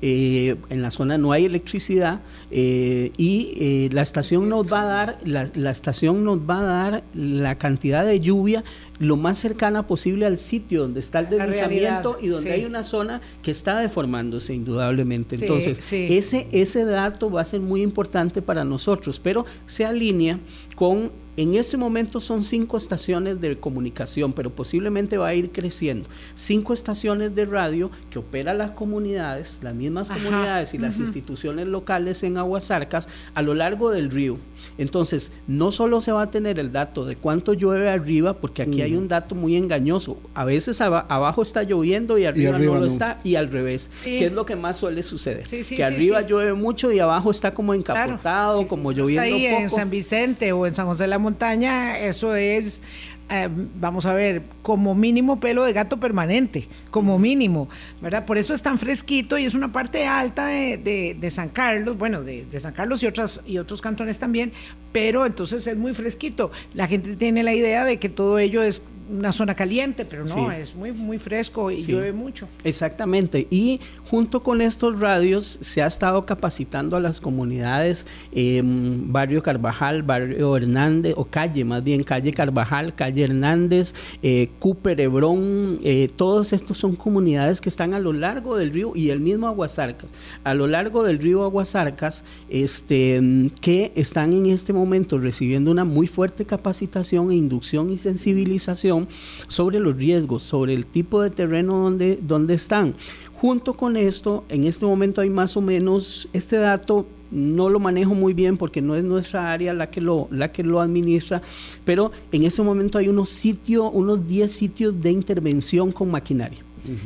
eh, 0.05 0.57
en 0.69 0.81
la 0.81 0.91
zona 0.91 1.17
no 1.17 1.31
hay 1.31 1.45
electricidad 1.45 2.19
eh, 2.51 3.13
y 3.15 3.53
eh, 3.55 3.89
la 3.93 4.01
estación 4.01 4.49
nos 4.49 4.69
va 4.69 4.81
a 4.81 4.85
dar 4.85 5.17
la, 5.23 5.49
la, 5.53 5.71
estación 5.71 6.25
nos 6.25 6.39
va 6.39 6.59
a 6.59 6.63
dar 6.63 7.03
la 7.13 7.57
cantidad 7.57 8.05
de 8.05 8.19
lluvia 8.19 8.65
lo 9.03 9.15
más 9.15 9.37
cercana 9.37 9.85
posible 9.85 10.25
al 10.25 10.37
sitio 10.37 10.81
donde 10.81 10.99
está 10.99 11.19
el 11.19 11.29
deslizamiento 11.29 12.17
y 12.21 12.27
donde 12.27 12.53
hay 12.53 12.65
una 12.65 12.83
zona 12.83 13.21
que 13.41 13.51
está 13.51 13.79
deformándose 13.79 14.53
indudablemente. 14.53 15.35
Entonces, 15.35 15.79
ese 15.91 16.47
ese 16.51 16.85
dato 16.85 17.29
va 17.29 17.41
a 17.41 17.45
ser 17.45 17.59
muy 17.59 17.81
importante 17.81 18.41
para 18.41 18.63
nosotros, 18.63 19.19
pero 19.19 19.45
se 19.65 19.85
alinea 19.85 20.39
con 20.75 21.11
en 21.35 21.55
este 21.55 21.77
momento 21.77 22.19
son 22.19 22.43
cinco 22.43 22.77
estaciones 22.77 23.41
de 23.41 23.55
comunicación, 23.57 24.33
pero 24.33 24.51
posiblemente 24.51 25.17
va 25.17 25.29
a 25.29 25.33
ir 25.33 25.51
creciendo. 25.51 26.07
Cinco 26.35 26.73
estaciones 26.73 27.33
de 27.33 27.45
radio 27.45 27.89
que 28.11 28.19
opera 28.19 28.53
las 28.53 28.71
comunidades, 28.71 29.57
las 29.61 29.73
mismas 29.73 30.09
comunidades 30.09 30.73
y 30.73 30.77
las 30.77 30.99
instituciones 30.99 31.67
locales 31.67 32.21
en 32.23 32.37
Aguasarcas 32.37 33.07
a 33.33 33.41
lo 33.41 33.55
largo 33.55 33.89
del 33.89 34.11
río. 34.11 34.37
Entonces, 34.77 35.31
no 35.47 35.71
solo 35.71 36.01
se 36.01 36.11
va 36.11 36.23
a 36.23 36.31
tener 36.31 36.59
el 36.59 36.71
dato 36.71 37.05
de 37.05 37.15
cuánto 37.15 37.53
llueve 37.53 37.89
arriba, 37.89 38.33
porque 38.33 38.61
aquí 38.61 38.81
hay 38.81 38.95
un 38.95 39.07
dato 39.07 39.35
muy 39.35 39.55
engañoso. 39.55 40.17
A 40.33 40.45
veces 40.45 40.81
abajo 40.81 41.41
está 41.41 41.63
lloviendo 41.63 42.17
y 42.17 42.25
arriba, 42.25 42.59
no 42.59 42.75
lo 42.75 42.85
está, 42.85 43.19
y 43.23 43.35
al 43.35 43.49
revés, 43.49 43.89
que 44.03 44.25
es 44.25 44.31
lo 44.31 44.45
que 44.45 44.55
más 44.55 44.77
suele 44.77 45.03
suceder. 45.03 45.47
que 45.47 45.83
arriba 45.83 46.21
llueve 46.21 46.53
mucho 46.53 46.91
y 46.91 46.99
abajo 46.99 47.31
está 47.31 47.53
como 47.53 47.73
encapotado, 47.73 48.65
como 48.67 48.91
lloviendo 48.91 49.23
ahí 49.23 49.45
en 49.45 49.69
San 49.69 49.89
Vicente 49.89 50.51
o 50.51 50.67
en 50.67 50.73
San 50.73 50.85
José 50.85 51.03
de 51.03 51.07
la 51.07 51.19
Montaña, 51.23 51.97
eso 51.97 52.35
es 52.35 52.81
eh, 53.29 53.47
vamos 53.49 54.05
a 54.05 54.13
ver, 54.13 54.43
como 54.61 54.93
mínimo 54.93 55.39
pelo 55.39 55.63
de 55.63 55.73
gato 55.73 55.97
permanente, 55.97 56.67
como 56.91 57.17
mínimo, 57.17 57.69
¿verdad? 58.01 58.25
Por 58.25 58.37
eso 58.37 58.53
es 58.53 58.61
tan 58.61 58.77
fresquito 58.77 59.37
y 59.37 59.45
es 59.45 59.55
una 59.55 59.71
parte 59.71 60.05
alta 60.05 60.47
de, 60.47 61.15
de, 61.17 61.31
San 61.31 61.49
Carlos, 61.49 61.97
bueno, 61.97 62.21
de, 62.21 62.45
de, 62.45 62.59
San 62.59 62.73
Carlos 62.73 63.01
y, 63.01 63.07
otras, 63.07 63.39
y 63.45 63.57
otros 63.57 63.81
cantones 63.81 64.19
también, 64.19 64.51
pero 64.91 65.25
entonces 65.25 65.65
es 65.65 65.77
muy 65.77 65.93
fresquito. 65.93 66.51
La 66.73 66.85
gente 66.87 67.15
tiene 67.15 67.43
la 67.43 67.53
idea 67.53 67.85
de 67.85 67.97
que 67.97 68.09
todo 68.09 68.39
ello 68.39 68.61
es 68.61 68.83
una 69.13 69.31
zona 69.31 69.55
caliente, 69.55 70.05
pero 70.05 70.25
no, 70.25 70.51
es 70.51 70.73
muy, 70.75 70.91
muy 70.91 71.19
fresco 71.19 71.71
y 71.71 71.81
llueve 71.81 72.13
mucho. 72.13 72.47
Exactamente. 72.63 73.47
Y 73.49 73.79
junto 74.09 74.41
con 74.41 74.61
estos 74.61 74.99
radios 74.99 75.59
se 75.61 75.81
ha 75.81 75.87
estado 75.87 76.25
capacitando 76.25 76.97
a 76.97 76.99
las 76.99 77.19
comunidades, 77.19 78.05
barrio 78.33 79.43
Carvajal, 79.43 80.03
barrio 80.03 80.57
Hernández, 80.57 81.13
o 81.17 81.25
calle, 81.25 81.63
más 81.63 81.83
bien 81.83 82.03
calle 82.03 82.33
Carvajal, 82.33 82.95
calle 82.95 83.23
Hernández, 83.23 83.93
eh, 84.21 84.49
Cooper, 84.59 84.99
Hebrón, 84.99 85.79
eh, 85.83 86.09
todos 86.15 86.53
estos 86.53 86.77
son 86.77 86.95
comunidades 86.95 87.61
que 87.61 87.69
están 87.69 87.93
a 87.93 87.99
lo 87.99 88.13
largo 88.13 88.57
del 88.57 88.71
río 88.71 88.93
y 88.95 89.09
el 89.09 89.19
mismo 89.19 89.47
Aguasarcas, 89.47 90.09
a 90.43 90.53
lo 90.53 90.67
largo 90.67 91.03
del 91.03 91.19
río 91.19 91.43
Aguasarcas, 91.43 92.23
este, 92.49 93.49
que 93.61 93.91
están 93.95 94.33
en 94.33 94.47
este 94.47 94.73
momento 94.73 95.17
recibiendo 95.17 95.71
una 95.71 95.85
muy 95.85 96.07
fuerte 96.07 96.45
capacitación 96.45 97.31
e 97.31 97.35
inducción 97.35 97.91
y 97.91 97.97
sensibilización 97.97 99.02
sobre 99.47 99.79
los 99.79 99.95
riesgos, 99.95 100.43
sobre 100.43 100.73
el 100.73 100.85
tipo 100.85 101.21
de 101.21 101.29
terreno 101.29 101.77
donde, 101.77 102.17
donde 102.21 102.53
están. 102.53 102.95
Junto 103.35 103.73
con 103.73 103.97
esto, 103.97 104.45
en 104.49 104.63
este 104.63 104.85
momento 104.85 105.21
hay 105.21 105.29
más 105.29 105.57
o 105.57 105.61
menos 105.61 106.29
este 106.33 106.57
dato 106.57 107.05
no 107.33 107.67
lo 107.67 107.79
manejo 107.79 108.13
muy 108.13 108.33
bien 108.33 108.57
porque 108.57 108.81
no 108.81 108.95
es 108.95 109.03
nuestra 109.03 109.51
área 109.51 109.73
la 109.73 109.89
que 109.89 109.99
lo, 109.99 110.27
la 110.31 110.51
que 110.51 110.63
lo 110.63 110.79
administra, 110.79 111.41
pero 111.83 112.11
en 112.31 112.43
este 112.43 112.61
momento 112.61 112.99
hay 112.99 113.07
unos 113.07 113.29
sitios, 113.29 113.89
unos 113.91 114.27
10 114.27 114.51
sitios 114.51 115.01
de 115.01 115.11
intervención 115.11 115.91
con 115.91 116.11
maquinaria. 116.11 116.59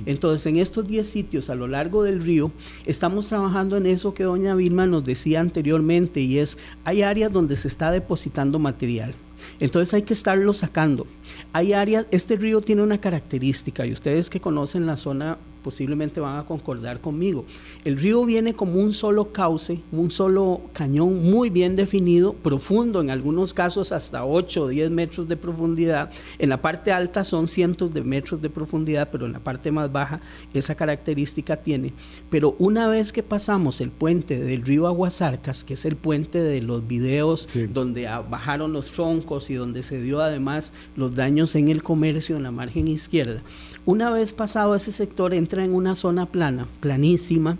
Entonces, 0.08 0.46
en 0.48 0.58
estos 0.58 0.88
10 0.88 1.08
sitios 1.08 1.50
a 1.52 1.56
lo 1.56 1.68
largo 1.68 2.02
del 2.02 2.24
río, 2.24 2.52
estamos 2.88 3.28
trabajando 3.28 3.78
en 3.78 3.86
eso 3.86 4.14
que 4.14 4.24
doña 4.24 4.56
Vilma 4.56 4.88
nos 4.88 5.04
decía 5.04 5.40
anteriormente, 5.40 6.20
y 6.20 6.40
es, 6.40 6.58
hay 6.84 7.04
áreas 7.04 7.32
donde 7.32 7.56
se 7.56 7.68
está 7.68 7.92
depositando 7.92 8.58
material. 8.58 9.14
Entonces 9.60 9.94
hay 9.94 10.04
que 10.04 10.14
estarlo 10.14 10.54
sacando. 10.54 11.08
Hay 11.54 11.74
áreas, 11.74 12.06
este 12.12 12.36
río 12.36 12.62
tiene 12.62 12.84
una 12.84 13.00
característica 13.00 13.86
y 13.86 13.92
ustedes 13.92 14.30
que 14.30 14.40
conocen 14.40 14.86
la 14.86 14.98
zona 14.98 15.38
posiblemente 15.68 16.22
van 16.22 16.40
a 16.40 16.46
concordar 16.46 17.02
conmigo. 17.02 17.44
El 17.84 18.00
río 18.00 18.24
viene 18.24 18.54
como 18.54 18.80
un 18.80 18.94
solo 18.94 19.34
cauce, 19.34 19.82
un 19.92 20.12
solo 20.12 20.62
cañón 20.72 21.30
muy 21.30 21.50
bien 21.50 21.76
definido, 21.76 22.32
profundo, 22.32 23.02
en 23.02 23.10
algunos 23.10 23.54
casos 23.54 23.92
hasta 23.92 24.24
8 24.24 24.62
o 24.62 24.68
10 24.70 24.90
metros 24.92 25.28
de 25.28 25.36
profundidad. 25.36 26.10
En 26.40 26.48
la 26.48 26.62
parte 26.62 26.94
alta 26.94 27.26
son 27.26 27.50
cientos 27.50 27.94
de 27.94 28.02
metros 28.02 28.42
de 28.42 28.50
profundidad, 28.50 29.10
pero 29.12 29.26
en 29.26 29.34
la 29.34 29.40
parte 29.40 29.70
más 29.70 29.92
baja 29.92 30.22
esa 30.54 30.74
característica 30.74 31.58
tiene. 31.58 31.92
Pero 32.30 32.56
una 32.60 32.88
vez 32.88 33.12
que 33.12 33.22
pasamos 33.22 33.82
el 33.82 33.92
puente 33.92 34.40
del 34.40 34.62
río 34.62 34.88
Aguasarcas, 34.88 35.66
que 35.66 35.74
es 35.74 35.84
el 35.84 35.98
puente 35.98 36.42
de 36.42 36.62
los 36.62 36.88
videos 36.88 37.50
donde 37.74 38.06
bajaron 38.30 38.72
los 38.72 38.92
troncos 38.92 39.50
y 39.50 39.56
donde 39.56 39.84
se 39.84 40.02
dio 40.02 40.22
además 40.22 40.72
los 40.96 41.14
daños 41.14 41.56
en 41.56 41.68
el 41.68 41.84
comercio 41.84 42.38
en 42.38 42.44
la 42.44 42.52
margen 42.52 42.88
izquierda, 42.88 43.42
una 43.86 44.10
vez 44.10 44.34
pasado 44.34 44.76
ese 44.76 44.92
sector 44.92 45.34
en 45.64 45.74
una 45.74 45.96
zona 45.96 46.26
plana, 46.26 46.68
planísima, 46.80 47.58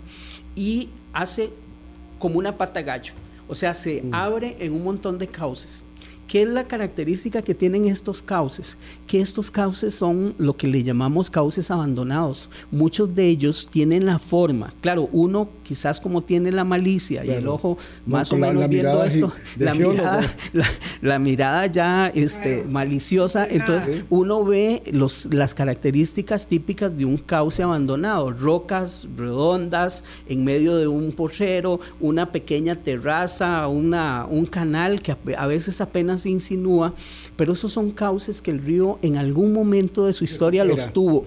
y 0.54 0.88
hace 1.12 1.50
como 2.18 2.38
una 2.38 2.56
pata 2.56 2.82
gallo. 2.82 3.12
O 3.48 3.54
sea, 3.54 3.74
se 3.74 4.02
mm. 4.02 4.14
abre 4.14 4.56
en 4.60 4.72
un 4.72 4.84
montón 4.84 5.18
de 5.18 5.26
cauces. 5.26 5.82
¿Qué 6.28 6.42
es 6.42 6.48
la 6.48 6.64
característica 6.64 7.40
que 7.40 7.54
tienen 7.54 7.86
estos 7.86 8.20
cauces? 8.20 8.76
Que 9.06 9.18
estos 9.18 9.50
cauces 9.50 9.94
son 9.94 10.34
lo 10.36 10.58
que 10.58 10.66
le 10.66 10.82
llamamos 10.82 11.30
cauces 11.30 11.70
abandonados. 11.70 12.50
Muchos 12.70 13.14
de 13.14 13.26
ellos 13.28 13.66
tienen 13.70 14.04
la 14.04 14.18
forma. 14.18 14.74
Claro, 14.82 15.08
uno 15.10 15.48
quizás 15.62 16.00
como 16.00 16.20
tiene 16.20 16.52
la 16.52 16.64
malicia 16.64 17.24
y 17.24 17.30
el 17.30 17.46
ojo 17.46 17.78
más 18.06 18.30
o 18.32 18.36
menos 18.36 18.68
viendo 18.68 19.04
esto, 19.04 19.32
la 19.58 19.74
mirada, 19.74 20.34
la, 21.02 21.18
mirada, 21.18 21.66
ya 21.66 22.08
este, 22.08 22.64
maliciosa, 22.64 23.46
entonces 23.46 24.02
uno 24.08 24.44
ve 24.44 24.82
los, 24.90 25.26
las 25.26 25.54
características 25.54 26.46
típicas 26.46 26.96
de 26.96 27.04
un 27.04 27.18
cauce 27.18 27.62
abandonado, 27.62 28.32
rocas 28.32 29.06
redondas 29.14 30.04
en 30.26 30.42
medio 30.42 30.76
de 30.76 30.88
un 30.88 31.12
porrero, 31.12 31.80
una 32.00 32.32
pequeña 32.32 32.76
terraza, 32.76 33.68
una, 33.68 34.26
un 34.26 34.46
canal 34.46 35.02
que 35.02 35.16
a 35.36 35.46
veces 35.46 35.82
apenas 35.82 36.17
se 36.18 36.30
insinúa, 36.30 36.94
pero 37.36 37.52
esos 37.52 37.72
son 37.72 37.92
cauces 37.92 38.42
que 38.42 38.50
el 38.50 38.60
río 38.60 38.98
en 39.02 39.16
algún 39.16 39.52
momento 39.52 40.04
de 40.04 40.12
su 40.12 40.24
historia 40.24 40.64
los 40.64 40.92
tuvo, 40.92 41.24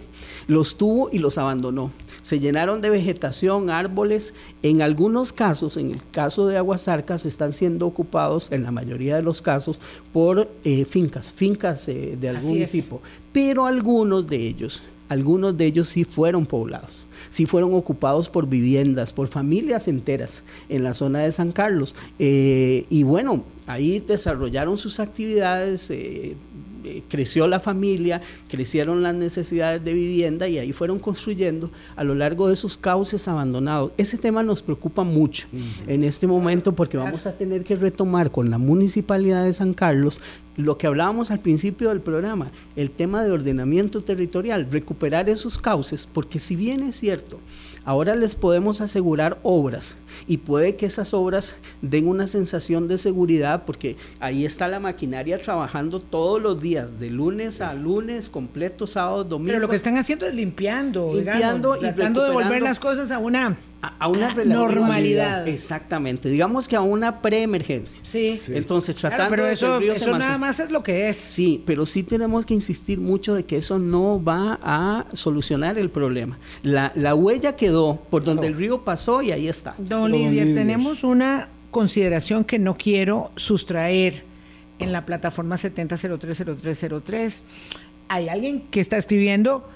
los 0.47 0.77
tuvo 0.77 1.10
y 1.12 1.19
los 1.19 1.38
abandonó. 1.38 1.91
Se 2.21 2.39
llenaron 2.39 2.82
de 2.82 2.89
vegetación, 2.89 3.69
árboles. 3.69 4.34
En 4.62 4.82
algunos 4.82 5.34
casos, 5.34 5.77
en 5.77 5.91
el 5.91 6.01
caso 6.12 6.47
de 6.47 6.58
Aguasarcas, 6.58 7.25
están 7.25 7.51
siendo 7.51 7.88
ocupados, 7.88 8.51
en 8.51 8.63
la 8.63 8.71
mayoría 8.71 9.15
de 9.15 9.23
los 9.23 9.41
casos, 9.41 9.80
por 10.13 10.47
eh, 10.63 10.86
fincas, 10.86 11.34
fincas 11.34 11.88
eh, 11.88 12.17
de 12.19 12.30
algún 12.30 12.65
tipo. 12.67 13.01
Pero 13.34 13.65
algunos 13.65 14.27
de 14.27 14.38
ellos, 14.38 14.84
algunos 15.12 15.58
de 15.58 15.65
ellos 15.65 15.89
sí 15.89 16.06
fueron 16.06 16.45
poblados 16.45 17.06
sí 17.30 17.45
fueron 17.45 17.74
ocupados 17.74 18.30
por 18.30 18.47
viviendas, 18.47 19.13
por 19.13 19.28
familias 19.28 19.88
enteras 19.88 20.43
en 20.69 20.84
la 20.84 20.93
zona 20.93 21.19
de 21.19 21.32
San 21.32 21.52
Carlos. 21.52 21.95
Eh, 22.19 22.86
y 22.89 23.04
bueno, 23.04 23.43
ahí 23.67 24.00
desarrollaron 24.00 24.78
sus 24.78 25.00
actividades. 25.00 25.89
Eh, 25.89 26.36
eh, 26.84 27.04
creció 27.08 27.48
la 27.48 27.60
familia, 27.60 28.22
crecieron 28.48 29.04
las 29.04 29.15
necesidades 29.15 29.84
de 29.84 29.94
vivienda 29.94 30.48
y 30.48 30.58
ahí 30.58 30.74
fueron 30.74 31.00
construyendo 31.00 31.72
a 31.96 32.04
lo 32.04 32.15
largo 32.15 32.48
de 32.48 32.54
esos 32.54 32.78
cauces 32.78 33.28
abandonados. 33.28 33.91
Ese 33.98 34.17
tema 34.17 34.44
nos 34.44 34.62
preocupa 34.62 35.04
mucho 35.04 35.48
en 35.88 36.04
este 36.04 36.28
momento 36.28 36.74
porque 36.74 36.98
vamos 36.98 37.26
a 37.26 37.38
tener 37.38 37.63
que 37.63 37.76
retomar 37.76 38.32
con 38.32 38.50
la 38.50 38.58
municipalidad 38.58 39.44
de 39.44 39.54
San 39.54 39.74
Carlos 39.74 40.20
lo 40.58 40.78
que 40.78 40.88
hablábamos 40.88 41.32
al 41.32 41.39
principio 41.39 41.89
del 41.89 42.02
programa, 42.02 42.52
el 42.76 42.91
tema 42.91 43.24
de 43.24 43.32
ordenamiento 43.32 44.02
territorial, 44.02 44.67
recuperar 44.70 45.30
esos 45.30 45.58
cauces, 45.58 46.08
porque 46.12 46.39
si 46.39 46.56
bien 46.56 46.84
es 46.84 46.98
cierto, 46.98 47.39
ahora 47.84 48.15
les 48.15 48.36
podemos 48.36 48.82
asegurar 48.82 49.39
obras 49.44 49.96
y 50.28 50.38
puede 50.38 50.76
que 50.76 50.86
esas 50.86 51.13
obras 51.13 51.56
den 51.82 52.08
una 52.08 52.28
sensación 52.28 52.88
de 52.88 52.98
seguridad 52.98 53.63
porque 53.65 53.96
ahí 54.20 54.46
está 54.46 54.67
la 54.67 54.80
maquinaria 54.80 55.38
trabajando 55.39 56.00
todos 56.00 56.41
los 56.41 56.62
días, 56.62 57.00
de 57.00 57.10
lunes 57.10 57.62
a 57.62 57.74
lunes, 57.74 58.30
completo, 58.30 58.86
sábado, 58.86 59.24
domingo. 59.24 59.50
Pero 59.50 59.60
lo 59.60 59.70
que 59.70 59.76
están 59.78 59.98
haciendo 59.98 60.26
es 60.26 60.36
limpiando, 60.36 61.13
limpiando 61.13 61.76
y 61.78 61.80
tratando 61.80 62.24
de 62.24 62.32
volver 62.32 62.62
las 62.62 62.80
cosas 62.80 63.12
a 63.12 63.20
una 63.20 63.58
a, 63.82 64.08
una 64.08 64.30
ah, 64.30 64.46
normalidad. 64.46 65.48
Exactamente, 65.48 66.30
digamos 66.30 66.67
que 66.67 66.76
a 66.76 66.82
una 66.82 67.22
preemergencia. 67.22 68.02
Sí. 68.06 68.39
Entonces, 68.50 68.96
tratando 68.96 69.30
pero 69.32 69.48
eso, 69.48 69.80
eso 69.80 70.17
nada 70.17 70.38
más 70.38 70.60
es 70.60 70.70
lo 70.70 70.84
que 70.84 71.10
es. 71.10 71.17
Sí, 71.17 71.63
pero 71.65 71.86
sí 71.86 72.04
tenemos 72.04 72.46
que 72.46 72.54
insistir 72.54 73.00
mucho 73.00 73.34
de 73.34 73.44
que 73.44 73.58
eso 73.58 73.80
no 73.80 74.24
va 74.24 74.60
a 74.62 75.06
solucionar 75.13 75.78
el 75.78 75.89
problema. 75.89 76.38
La, 76.63 76.91
la 76.96 77.15
huella 77.15 77.56
quedó 77.56 78.02
por 78.10 78.24
donde 78.24 78.48
el 78.48 78.56
río 78.56 78.84
pasó 78.84 79.22
y 79.22 79.32
ahí 79.32 79.48
está. 79.48 79.76
Don 79.78 80.12
Lidia, 80.12 80.44
tenemos 80.44 81.04
una 81.04 81.50
consideración 81.72 82.44
que 82.44 82.60
no 82.60 82.76
quiero 82.78 83.32
sustraer 83.36 84.24
en 84.80 84.91
la 84.91 85.06
plataforma 85.06 85.58
70030303. 85.58 87.41
Hay 88.10 88.30
alguien 88.30 88.62
que 88.70 88.80
está 88.80 88.98
escribiendo 88.98 89.67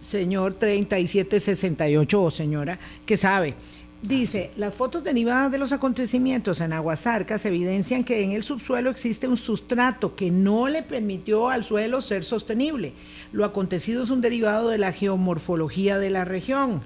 señor 0.00 0.54
3768 0.54 2.22
o 2.22 2.30
señora 2.30 2.78
que 3.06 3.16
sabe. 3.16 3.54
Dice, 4.02 4.50
las 4.56 4.74
fotos 4.74 5.04
derivadas 5.04 5.52
de 5.52 5.58
los 5.58 5.70
acontecimientos 5.70 6.60
en 6.60 6.72
Aguasarcas 6.72 7.44
evidencian 7.44 8.02
que 8.02 8.22
en 8.22 8.32
el 8.32 8.42
subsuelo 8.42 8.90
existe 8.90 9.28
un 9.28 9.36
sustrato 9.36 10.16
que 10.16 10.28
no 10.28 10.66
le 10.66 10.82
permitió 10.82 11.48
al 11.48 11.62
suelo 11.62 12.02
ser 12.02 12.24
sostenible. 12.24 12.94
Lo 13.30 13.44
acontecido 13.44 14.02
es 14.02 14.10
un 14.10 14.20
derivado 14.20 14.70
de 14.70 14.78
la 14.78 14.92
geomorfología 14.92 16.00
de 16.00 16.10
la 16.10 16.24
región. 16.24 16.82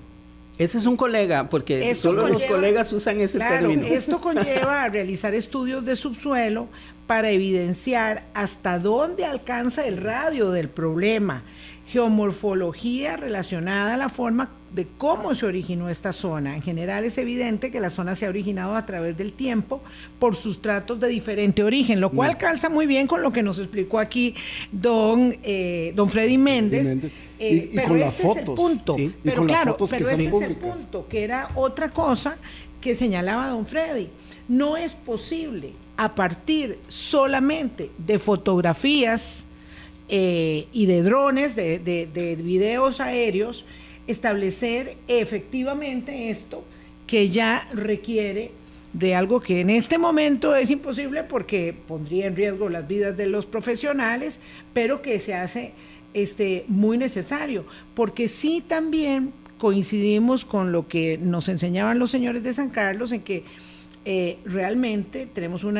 Ese 0.58 0.76
es 0.76 0.84
un 0.84 0.98
colega, 0.98 1.48
porque 1.48 1.94
solo 1.94 2.28
los 2.28 2.44
colegas 2.44 2.92
usan 2.92 3.18
ese 3.20 3.38
término. 3.38 3.86
Esto 3.86 4.20
conlleva 4.20 4.82
a 4.84 4.88
realizar 4.88 5.34
estudios 5.34 5.86
de 5.86 5.96
subsuelo 5.96 6.68
para 7.06 7.30
evidenciar 7.30 8.24
hasta 8.34 8.78
dónde 8.78 9.24
alcanza 9.24 9.86
el 9.86 9.98
radio 9.98 10.50
del 10.50 10.68
problema 10.68 11.42
geomorfología 11.96 13.16
relacionada 13.16 13.94
a 13.94 13.96
la 13.96 14.10
forma 14.10 14.50
de 14.74 14.86
cómo 14.98 15.34
se 15.34 15.46
originó 15.46 15.88
esta 15.88 16.12
zona. 16.12 16.54
En 16.54 16.60
general 16.60 17.04
es 17.04 17.16
evidente 17.16 17.70
que 17.70 17.80
la 17.80 17.88
zona 17.88 18.14
se 18.14 18.26
ha 18.26 18.28
originado 18.28 18.76
a 18.76 18.84
través 18.84 19.16
del 19.16 19.32
tiempo 19.32 19.80
por 20.18 20.36
sustratos 20.36 21.00
de 21.00 21.08
diferente 21.08 21.64
origen, 21.64 21.98
lo 21.98 22.10
cual 22.10 22.36
calza 22.36 22.68
muy 22.68 22.86
bien 22.86 23.06
con 23.06 23.22
lo 23.22 23.32
que 23.32 23.42
nos 23.42 23.58
explicó 23.58 23.98
aquí 23.98 24.34
don, 24.70 25.34
eh, 25.42 25.94
don 25.96 26.10
Freddy 26.10 26.36
Méndez. 26.36 26.86
Eh, 27.38 27.70
y, 27.72 27.78
con 27.78 27.98
las 27.98 28.12
fotos. 28.12 28.36
Es 28.36 28.48
el 28.48 28.54
punto. 28.54 28.96
Pero 29.22 29.46
claro, 29.46 29.76
pero 29.78 30.10
este 30.10 30.26
es 30.26 30.42
el 30.42 30.56
punto, 30.56 31.06
que 31.08 31.24
era 31.24 31.50
otra 31.54 31.88
cosa 31.88 32.36
que 32.82 32.94
señalaba 32.94 33.48
don 33.48 33.64
Freddy. 33.64 34.08
No 34.48 34.76
es 34.76 34.94
posible 34.94 35.72
a 35.96 36.14
partir 36.14 36.78
solamente 36.88 37.90
de 37.96 38.18
fotografías 38.18 39.45
eh, 40.08 40.66
y 40.72 40.86
de 40.86 41.02
drones, 41.02 41.56
de, 41.56 41.78
de, 41.78 42.36
videos 42.36 43.00
aéreos, 43.00 43.64
establecer 44.06 44.96
efectivamente 45.08 46.30
esto 46.30 46.64
que 47.06 47.28
ya 47.28 47.68
requiere 47.72 48.52
de 48.92 49.14
algo 49.14 49.40
que 49.40 49.60
en 49.60 49.70
este 49.70 49.98
momento 49.98 50.54
es 50.54 50.70
imposible 50.70 51.24
porque 51.24 51.74
pondría 51.86 52.26
en 52.26 52.36
riesgo 52.36 52.68
las 52.68 52.86
vidas 52.86 53.16
de 53.16 53.26
los 53.26 53.46
profesionales, 53.46 54.40
pero 54.72 55.02
que 55.02 55.20
se 55.20 55.34
hace 55.34 55.72
este, 56.14 56.64
muy 56.68 56.96
necesario, 56.96 57.66
porque 57.94 58.28
sí 58.28 58.62
también 58.66 59.32
coincidimos 59.58 60.44
con 60.44 60.72
lo 60.72 60.88
que 60.88 61.18
nos 61.18 61.48
enseñaban 61.48 61.98
los 61.98 62.10
señores 62.10 62.42
de 62.42 62.54
San 62.54 62.70
Carlos 62.70 63.12
en 63.12 63.22
que 63.22 63.44
eh, 64.04 64.38
realmente 64.44 65.26
tenemos 65.26 65.64
un 65.64 65.78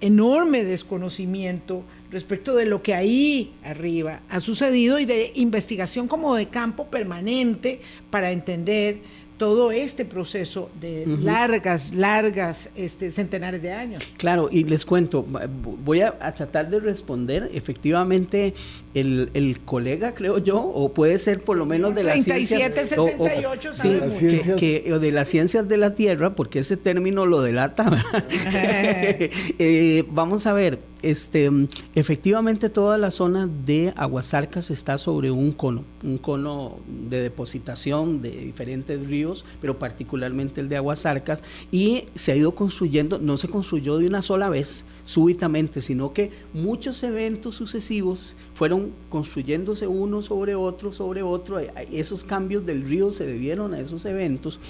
enorme 0.00 0.64
desconocimiento 0.64 1.84
respecto 2.10 2.54
de 2.54 2.66
lo 2.66 2.82
que 2.82 2.94
ahí 2.94 3.52
arriba 3.64 4.20
ha 4.28 4.40
sucedido 4.40 4.98
y 4.98 5.04
de 5.04 5.32
investigación 5.34 6.08
como 6.08 6.34
de 6.34 6.46
campo 6.46 6.86
permanente 6.86 7.80
para 8.10 8.30
entender 8.30 8.98
todo 9.38 9.70
este 9.70 10.04
proceso 10.04 10.68
de 10.80 11.06
largas, 11.06 11.94
largas, 11.94 12.70
este, 12.74 13.10
centenares 13.10 13.62
de 13.62 13.72
años. 13.72 14.02
Claro, 14.16 14.48
y 14.50 14.64
les 14.64 14.84
cuento, 14.84 15.24
voy 15.24 16.00
a, 16.00 16.12
tratar 16.32 16.68
de 16.68 16.80
responder 16.80 17.48
efectivamente 17.54 18.52
el, 18.94 19.30
el, 19.34 19.60
colega, 19.60 20.12
creo 20.12 20.38
yo, 20.38 20.60
o 20.60 20.92
puede 20.92 21.18
ser 21.18 21.40
por 21.40 21.56
lo 21.56 21.66
menos 21.66 21.94
de 21.94 22.02
las 22.02 22.24
ciencias... 22.24 22.74
68, 22.74 23.74
sí, 23.74 24.40
que, 24.58 24.98
de 25.00 25.12
las 25.12 25.28
ciencias 25.28 25.68
de 25.68 25.76
la 25.76 25.94
Tierra, 25.94 26.34
porque 26.34 26.58
ese 26.58 26.76
término 26.76 27.24
lo 27.24 27.40
delata. 27.40 28.04
eh, 28.50 30.04
vamos 30.10 30.46
a 30.48 30.52
ver, 30.52 30.80
este, 31.02 31.50
efectivamente 31.94 32.68
toda 32.68 32.98
la 32.98 33.10
zona 33.10 33.46
de 33.46 33.92
Aguasarcas 33.96 34.70
está 34.70 34.98
sobre 34.98 35.30
un 35.30 35.52
cono, 35.52 35.84
un 36.02 36.18
cono 36.18 36.76
de 37.08 37.22
depositación 37.22 38.20
de 38.20 38.30
diferentes 38.30 39.06
ríos, 39.06 39.44
pero 39.60 39.78
particularmente 39.78 40.60
el 40.60 40.68
de 40.68 40.76
Aguasarcas, 40.76 41.42
y 41.70 42.04
se 42.14 42.32
ha 42.32 42.36
ido 42.36 42.54
construyendo, 42.54 43.18
no 43.18 43.36
se 43.36 43.48
construyó 43.48 43.98
de 43.98 44.06
una 44.06 44.22
sola 44.22 44.48
vez, 44.48 44.84
súbitamente, 45.04 45.80
sino 45.80 46.12
que 46.12 46.30
muchos 46.52 47.02
eventos 47.02 47.54
sucesivos 47.54 48.36
fueron 48.54 48.92
construyéndose 49.08 49.86
uno 49.86 50.20
sobre 50.20 50.54
otro, 50.54 50.92
sobre 50.92 51.22
otro, 51.22 51.58
esos 51.92 52.24
cambios 52.24 52.66
del 52.66 52.86
río 52.86 53.10
se 53.10 53.26
debieron 53.26 53.72
a 53.72 53.80
esos 53.80 54.04
eventos, 54.04 54.60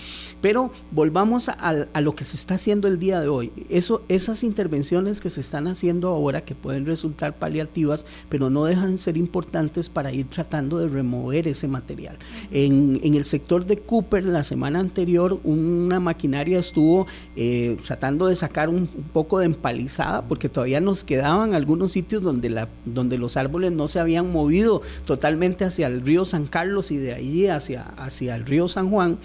pero 0.41 0.71
volvamos 0.91 1.49
a, 1.49 1.87
lo 2.01 2.15
que 2.15 2.25
se 2.25 2.37
está 2.37 2.55
haciendo 2.55 2.87
el 2.87 2.99
día 2.99 3.21
de 3.21 3.29
hoy, 3.29 3.51
Eso, 3.69 4.03
esas 4.09 4.45
intervenciones 4.45 5.21
que 5.21 5.31
se 5.31 5.41
están 5.41 5.67
haciendo 5.67 6.09
ahora 6.09 6.18
que 6.45 6.55
pueden 6.55 6.85
resultar 6.87 7.37
paliativas, 7.37 8.05
pero 8.29 8.51
no 8.51 8.65
dejan 8.65 8.93
de 8.93 8.99
ser 8.99 9.17
importantes 9.17 9.89
para 9.89 10.13
ir 10.13 10.27
tratando 10.27 10.79
de 10.79 10.89
remover 10.89 11.49
ese 11.49 11.69
material. 11.69 12.17
En, 12.51 12.99
el 13.03 13.25
sector 13.25 13.65
de 13.65 13.79
Cooper, 13.79 14.25
la 14.25 14.45
semana 14.45 14.81
anterior, 14.81 15.41
una 15.45 16.01
maquinaria 16.01 16.59
estuvo 16.59 17.07
eh, 17.37 17.79
tratando 17.85 18.27
de 18.27 18.37
sacar 18.37 18.69
un, 18.69 18.87
poco 18.87 19.39
de 19.39 19.47
empalizada, 19.47 20.23
porque 20.23 20.49
todavía 20.49 20.81
nos 20.81 21.05
quedaban 21.05 21.55
algunos 21.55 21.93
sitios 21.93 22.23
donde, 22.23 22.51
la, 22.51 22.69
donde 22.85 23.17
los 23.17 23.37
árboles 23.37 23.73
no 23.73 23.89
se 23.89 23.99
habían 23.99 24.31
movido 24.31 24.83
totalmente 25.05 25.65
hacia 25.65 25.87
el 25.87 26.05
río 26.05 26.25
San 26.25 26.47
Carlos 26.47 26.91
y 26.91 26.97
de 26.97 27.15
allí 27.15 27.47
hacia, 27.47 27.83
hacia 27.83 28.37
el 28.37 28.45
río 28.45 28.69
San 28.69 28.91
Juan. 28.91 29.19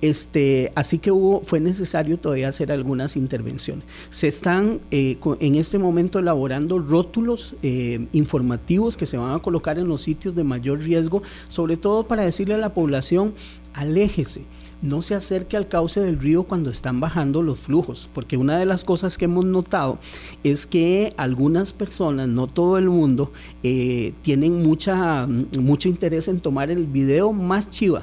Este, 0.00 0.72
así 0.74 0.98
que 0.98 1.10
hubo, 1.10 1.40
fue 1.42 1.60
necesario 1.60 2.18
todavía 2.18 2.48
hacer 2.48 2.70
algunas 2.70 3.16
intervenciones. 3.16 3.84
Se 4.10 4.28
están 4.28 4.80
eh, 4.90 5.18
en 5.40 5.54
este 5.56 5.78
momento 5.78 6.18
elaborando 6.18 6.78
rótulos 6.78 7.56
eh, 7.62 8.06
informativos 8.12 8.96
que 8.96 9.06
se 9.06 9.16
van 9.16 9.34
a 9.34 9.38
colocar 9.38 9.78
en 9.78 9.88
los 9.88 10.02
sitios 10.02 10.34
de 10.34 10.44
mayor 10.44 10.80
riesgo, 10.80 11.22
sobre 11.48 11.76
todo 11.76 12.06
para 12.06 12.22
decirle 12.22 12.54
a 12.54 12.58
la 12.58 12.74
población, 12.74 13.34
aléjese 13.72 14.42
no 14.82 15.02
se 15.02 15.14
acerque 15.14 15.56
al 15.56 15.68
cauce 15.68 16.00
del 16.00 16.18
río 16.18 16.44
cuando 16.44 16.70
están 16.70 17.00
bajando 17.00 17.42
los 17.42 17.58
flujos, 17.58 18.08
porque 18.12 18.36
una 18.36 18.58
de 18.58 18.66
las 18.66 18.84
cosas 18.84 19.16
que 19.16 19.24
hemos 19.24 19.44
notado 19.44 19.98
es 20.44 20.66
que 20.66 21.14
algunas 21.16 21.72
personas, 21.72 22.28
no 22.28 22.46
todo 22.46 22.78
el 22.78 22.88
mundo, 22.88 23.32
eh, 23.62 24.12
tienen 24.22 24.62
mucha, 24.62 25.26
mucho 25.26 25.88
interés 25.88 26.28
en 26.28 26.40
tomar 26.40 26.70
el 26.70 26.86
video 26.86 27.32
más 27.32 27.70
chiva, 27.70 28.02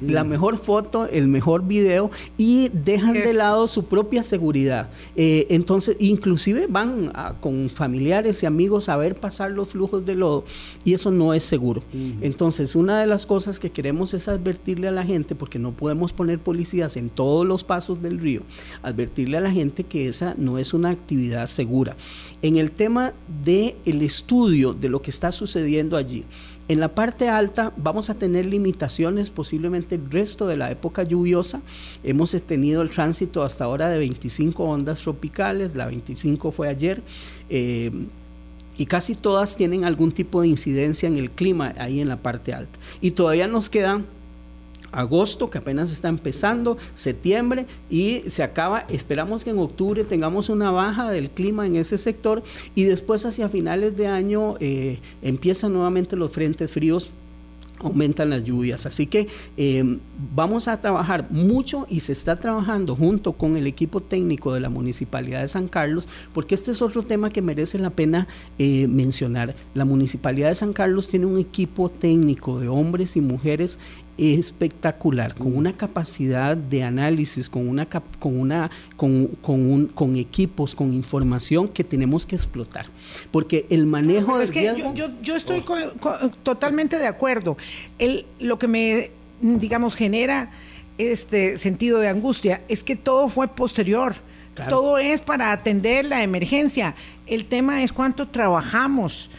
la 0.00 0.24
mm. 0.24 0.28
mejor 0.28 0.58
foto, 0.58 1.06
el 1.06 1.28
mejor 1.28 1.66
video 1.66 2.10
y 2.38 2.68
dejan 2.70 3.14
de 3.14 3.34
lado 3.34 3.66
su 3.66 3.86
propia 3.86 4.22
seguridad. 4.22 4.90
Eh, 5.16 5.46
entonces, 5.50 5.96
inclusive 5.98 6.66
van 6.68 7.12
con 7.40 7.70
familiares 7.70 8.42
y 8.42 8.46
amigos 8.46 8.88
a 8.88 8.96
ver 8.96 9.16
pasar 9.16 9.50
los 9.50 9.70
flujos 9.70 10.04
de 10.04 10.14
lodo 10.14 10.44
y 10.84 10.94
eso 10.94 11.10
no 11.10 11.34
es 11.34 11.44
seguro. 11.44 11.82
Entonces, 12.20 12.74
una 12.74 13.00
de 13.00 13.06
las 13.06 13.26
cosas 13.26 13.58
que 13.58 13.70
queremos 13.70 14.14
es 14.14 14.28
advertirle 14.28 14.88
a 14.88 14.92
la 14.92 15.04
gente, 15.04 15.34
porque 15.34 15.58
no 15.58 15.72
podemos 15.72 16.12
poner 16.12 16.38
policías 16.38 16.96
en 16.96 17.10
todos 17.10 17.46
los 17.46 17.64
pasos 17.64 18.02
del 18.02 18.18
río, 18.18 18.42
advertirle 18.82 19.36
a 19.36 19.40
la 19.40 19.50
gente 19.50 19.84
que 19.84 20.08
esa 20.08 20.34
no 20.36 20.58
es 20.58 20.74
una 20.74 20.90
actividad 20.90 21.46
segura. 21.46 21.96
En 22.42 22.56
el 22.56 22.70
tema 22.70 23.12
del 23.44 23.74
el 23.84 24.02
estudio 24.02 24.72
de 24.72 24.88
lo 24.88 25.02
que 25.02 25.10
está 25.10 25.32
sucediendo 25.32 25.96
allí, 25.96 26.24
en 26.72 26.80
la 26.80 26.94
parte 26.94 27.28
alta 27.28 27.72
vamos 27.76 28.08
a 28.08 28.14
tener 28.14 28.46
limitaciones 28.46 29.28
posiblemente 29.28 29.96
el 29.96 30.10
resto 30.10 30.46
de 30.46 30.56
la 30.56 30.70
época 30.70 31.02
lluviosa. 31.02 31.60
Hemos 32.02 32.30
tenido 32.46 32.80
el 32.80 32.88
tránsito 32.88 33.42
hasta 33.42 33.64
ahora 33.64 33.90
de 33.90 33.98
25 33.98 34.64
ondas 34.64 35.00
tropicales, 35.00 35.74
la 35.74 35.86
25 35.86 36.50
fue 36.50 36.68
ayer. 36.68 37.02
Eh, 37.50 37.90
y 38.78 38.86
casi 38.86 39.14
todas 39.14 39.56
tienen 39.56 39.84
algún 39.84 40.12
tipo 40.12 40.40
de 40.40 40.48
incidencia 40.48 41.06
en 41.06 41.18
el 41.18 41.30
clima 41.30 41.74
ahí 41.76 42.00
en 42.00 42.08
la 42.08 42.16
parte 42.16 42.54
alta. 42.54 42.78
Y 43.02 43.10
todavía 43.10 43.46
nos 43.46 43.68
quedan 43.68 44.06
agosto, 44.92 45.50
que 45.50 45.58
apenas 45.58 45.90
está 45.90 46.08
empezando, 46.08 46.76
septiembre 46.94 47.66
y 47.90 48.22
se 48.28 48.42
acaba. 48.42 48.84
Esperamos 48.88 49.44
que 49.44 49.50
en 49.50 49.58
octubre 49.58 50.04
tengamos 50.04 50.48
una 50.48 50.70
baja 50.70 51.10
del 51.10 51.30
clima 51.30 51.66
en 51.66 51.76
ese 51.76 51.98
sector 51.98 52.42
y 52.74 52.84
después 52.84 53.24
hacia 53.26 53.48
finales 53.48 53.96
de 53.96 54.06
año 54.06 54.56
eh, 54.60 55.00
empiezan 55.22 55.72
nuevamente 55.72 56.16
los 56.16 56.32
frentes 56.32 56.70
fríos 56.70 57.10
aumentan 57.82 58.30
las 58.30 58.44
lluvias. 58.44 58.86
Así 58.86 59.06
que 59.06 59.28
em, 59.56 59.98
vamos 60.34 60.68
a 60.68 60.80
trabajar 60.80 61.30
mucho 61.30 61.86
y 61.88 62.00
se 62.00 62.12
está 62.12 62.36
trabajando 62.36 62.96
junto 62.96 63.32
con 63.32 63.56
el 63.56 63.66
equipo 63.66 64.00
técnico 64.00 64.54
de 64.54 64.60
la 64.60 64.68
Municipalidad 64.68 65.40
de 65.42 65.48
San 65.48 65.68
Carlos, 65.68 66.08
porque 66.32 66.54
este 66.54 66.70
es 66.70 66.82
otro 66.82 67.02
tema 67.02 67.30
que 67.30 67.42
merece 67.42 67.78
la 67.78 67.90
pena 67.90 68.28
eh, 68.58 68.86
mencionar. 68.88 69.54
La 69.74 69.84
Municipalidad 69.84 70.48
de 70.48 70.54
San 70.54 70.72
Carlos 70.72 71.08
tiene 71.08 71.26
un 71.26 71.38
equipo 71.38 71.88
técnico 71.88 72.60
de 72.60 72.68
hombres 72.68 73.16
y 73.16 73.20
mujeres 73.20 73.78
espectacular, 74.18 75.34
con 75.34 75.56
una 75.56 75.72
capacidad 75.72 76.56
de 76.56 76.82
análisis, 76.82 77.48
con 77.48 77.68
una 77.68 77.86
con 77.86 78.38
una 78.38 78.70
con, 78.96 79.30
un, 79.42 79.86
con 79.86 80.16
equipos, 80.16 80.74
con 80.74 80.92
información 80.92 81.68
que 81.68 81.82
tenemos 81.82 82.26
que 82.26 82.36
explotar. 82.36 82.86
Porque 83.30 83.66
el 83.70 83.86
manejo 83.86 84.40
es 84.40 84.50
que 84.50 84.74
yo, 85.22 85.36
estoy 85.36 85.64
oh. 85.66 86.28
totalmente 86.42 86.98
de 86.98 87.06
acuerdo. 87.06 87.56
El, 87.98 88.26
lo 88.38 88.58
que 88.58 88.68
me 88.68 89.10
digamos 89.40 89.96
genera 89.96 90.50
este 90.98 91.58
sentido 91.58 91.98
de 91.98 92.08
angustia 92.08 92.60
es 92.68 92.84
que 92.84 92.96
todo 92.96 93.28
fue 93.28 93.48
posterior. 93.48 94.14
Todo 94.68 94.98
es 94.98 95.22
para 95.22 95.50
atender 95.50 96.04
la 96.04 96.22
emergencia. 96.22 96.94
El 97.26 97.46
tema 97.46 97.82
es 97.82 97.90
cuánto 97.90 98.28
trabajamos 98.28 99.30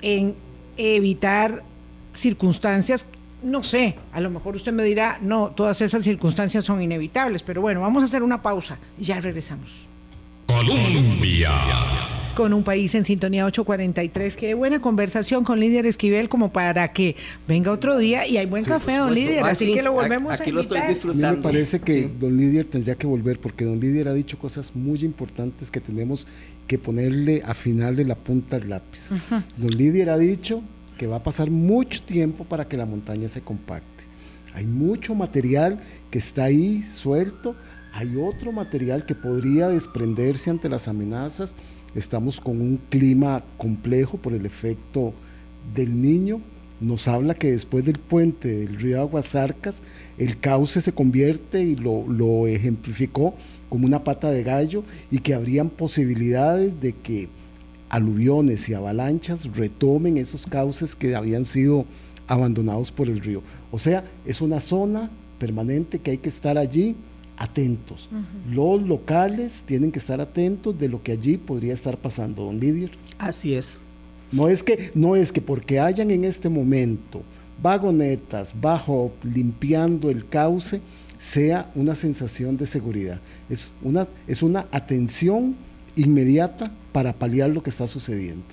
en 0.00 0.34
evitar 0.78 1.62
circunstancias 2.14 3.06
no 3.42 3.62
sé, 3.62 3.96
a 4.12 4.20
lo 4.20 4.30
mejor 4.30 4.56
usted 4.56 4.72
me 4.72 4.84
dirá, 4.84 5.18
no, 5.20 5.50
todas 5.50 5.80
esas 5.80 6.04
circunstancias 6.04 6.64
son 6.64 6.80
inevitables, 6.82 7.42
pero 7.42 7.60
bueno, 7.60 7.80
vamos 7.80 8.02
a 8.02 8.06
hacer 8.06 8.22
una 8.22 8.40
pausa 8.40 8.78
y 8.98 9.04
ya 9.04 9.20
regresamos. 9.20 9.70
Colombia. 10.46 11.50
Con 12.34 12.54
un 12.54 12.62
país 12.62 12.94
en 12.94 13.04
sintonía 13.04 13.44
843. 13.44 14.36
Qué 14.36 14.54
buena 14.54 14.80
conversación 14.80 15.44
con 15.44 15.60
Lidia 15.60 15.82
Esquivel 15.82 16.30
como 16.30 16.50
para 16.50 16.88
que 16.92 17.14
venga 17.46 17.70
otro 17.70 17.98
día 17.98 18.26
y 18.26 18.38
hay 18.38 18.46
buen 18.46 18.64
café, 18.64 18.96
don 18.96 19.14
Lidia, 19.14 19.44
así 19.46 19.72
que 19.72 19.82
lo 19.82 19.92
volvemos 19.92 20.40
aquí 20.40 20.50
a 20.50 20.52
lo 20.52 20.60
estoy 20.62 20.80
disfrutando. 20.88 21.28
A 21.28 21.30
mí 21.32 21.36
me 21.36 21.42
parece 21.42 21.80
que 21.80 22.08
don 22.08 22.36
Lidia 22.36 22.64
tendría 22.64 22.94
que 22.94 23.06
volver 23.06 23.38
porque 23.38 23.64
don 23.64 23.78
Lidia 23.78 24.08
ha 24.08 24.14
dicho 24.14 24.38
cosas 24.38 24.74
muy 24.74 25.00
importantes 25.00 25.70
que 25.70 25.80
tenemos 25.80 26.26
que 26.66 26.78
ponerle, 26.78 27.42
afinarle 27.44 28.04
la 28.04 28.14
punta 28.14 28.56
al 28.56 28.68
lápiz. 28.68 29.10
Don 29.56 29.70
Lidia 29.70 30.12
ha 30.12 30.18
dicho 30.18 30.62
que 31.02 31.08
va 31.08 31.16
a 31.16 31.22
pasar 31.24 31.50
mucho 31.50 32.00
tiempo 32.04 32.44
para 32.44 32.68
que 32.68 32.76
la 32.76 32.86
montaña 32.86 33.28
se 33.28 33.40
compacte. 33.40 34.04
Hay 34.54 34.64
mucho 34.66 35.16
material 35.16 35.80
que 36.12 36.18
está 36.18 36.44
ahí 36.44 36.84
suelto, 36.94 37.56
hay 37.92 38.14
otro 38.14 38.52
material 38.52 39.04
que 39.04 39.16
podría 39.16 39.68
desprenderse 39.68 40.48
ante 40.48 40.68
las 40.68 40.86
amenazas. 40.86 41.56
Estamos 41.96 42.40
con 42.40 42.60
un 42.60 42.78
clima 42.88 43.42
complejo 43.58 44.16
por 44.16 44.32
el 44.32 44.46
efecto 44.46 45.12
del 45.74 46.00
niño. 46.00 46.40
Nos 46.80 47.08
habla 47.08 47.34
que 47.34 47.50
después 47.50 47.84
del 47.84 47.98
puente 47.98 48.46
del 48.58 48.76
río 48.78 49.00
Aguasarcas, 49.00 49.82
el 50.18 50.38
cauce 50.38 50.80
se 50.80 50.92
convierte 50.92 51.64
y 51.64 51.74
lo, 51.74 52.06
lo 52.06 52.46
ejemplificó 52.46 53.34
como 53.68 53.88
una 53.88 54.04
pata 54.04 54.30
de 54.30 54.44
gallo 54.44 54.84
y 55.10 55.18
que 55.18 55.34
habrían 55.34 55.68
posibilidades 55.68 56.80
de 56.80 56.92
que 56.92 57.28
aluviones 57.92 58.70
y 58.70 58.74
avalanchas 58.74 59.44
retomen 59.54 60.16
esos 60.16 60.46
cauces 60.46 60.96
que 60.96 61.14
habían 61.14 61.44
sido 61.44 61.84
abandonados 62.26 62.90
por 62.90 63.06
el 63.06 63.20
río. 63.20 63.42
O 63.70 63.78
sea, 63.78 64.02
es 64.24 64.40
una 64.40 64.60
zona 64.60 65.10
permanente 65.38 65.98
que 65.98 66.12
hay 66.12 66.18
que 66.18 66.30
estar 66.30 66.56
allí 66.56 66.96
atentos. 67.36 68.08
Los 68.50 68.82
locales 68.82 69.62
tienen 69.66 69.92
que 69.92 69.98
estar 69.98 70.22
atentos 70.22 70.78
de 70.78 70.88
lo 70.88 71.02
que 71.02 71.12
allí 71.12 71.36
podría 71.36 71.74
estar 71.74 71.98
pasando, 71.98 72.44
don 72.44 72.58
Lidier. 72.58 72.92
Así 73.18 73.54
es. 73.54 73.78
No 74.30 74.48
es 74.48 74.62
que, 74.62 74.90
no 74.94 75.14
es 75.14 75.30
que 75.30 75.42
porque 75.42 75.78
hayan 75.78 76.10
en 76.10 76.24
este 76.24 76.48
momento 76.48 77.22
vagonetas 77.62 78.54
bajo 78.58 79.12
limpiando 79.22 80.08
el 80.08 80.26
cauce, 80.26 80.80
sea 81.18 81.70
una 81.74 81.94
sensación 81.94 82.56
de 82.56 82.66
seguridad. 82.66 83.20
Es 83.50 83.74
una, 83.82 84.08
es 84.26 84.42
una 84.42 84.66
atención 84.72 85.54
inmediata 85.94 86.72
para 86.92 87.12
paliar 87.12 87.50
lo 87.50 87.62
que 87.62 87.70
está 87.70 87.86
sucediendo. 87.86 88.44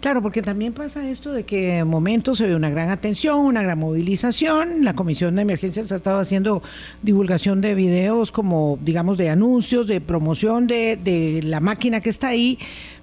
Claro, 0.00 0.22
porque 0.22 0.40
también 0.40 0.72
pasa 0.72 1.06
esto 1.10 1.30
de 1.30 1.44
que 1.44 1.78
en 1.78 1.88
momentos 1.88 2.38
se 2.38 2.46
ve 2.46 2.56
una 2.56 2.70
gran 2.70 2.88
atención, 2.88 3.40
una 3.40 3.62
gran 3.62 3.78
movilización. 3.78 4.82
La 4.82 4.94
Comisión 4.94 5.36
de 5.36 5.42
Emergencias 5.42 5.92
ha 5.92 5.96
estado 5.96 6.20
haciendo 6.20 6.62
divulgación 7.02 7.60
de 7.60 7.74
videos 7.74 8.32
como, 8.32 8.78
digamos, 8.82 9.18
de 9.18 9.28
anuncios, 9.28 9.86
de 9.86 10.00
promoción 10.00 10.66
de, 10.66 10.96
de 10.96 11.42
la 11.44 11.60
máquina 11.60 12.00
que 12.00 12.08
está 12.08 12.28
ahí, 12.28 12.58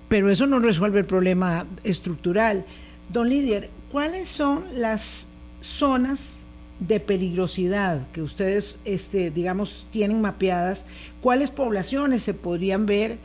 pero 0.07 0.31
eso 0.31 0.47
no 0.47 0.57
resuelve 0.57 0.99
el 0.99 1.05
problema 1.05 1.67
estructural. 1.83 2.65
Don 3.13 3.29
Lidier, 3.29 3.69
¿cuáles 3.91 4.27
son 4.27 4.63
las 4.75 5.27
zonas 5.61 6.45
de 6.79 6.99
peligrosidad 6.99 8.07
que 8.11 8.23
ustedes, 8.23 8.77
este, 8.85 9.29
digamos, 9.29 9.85
tienen 9.91 10.19
mapeadas? 10.19 10.83
¿Cuáles 11.21 11.51
poblaciones 11.51 12.23
se 12.23 12.33
podrían 12.33 12.87
ver? 12.87 13.19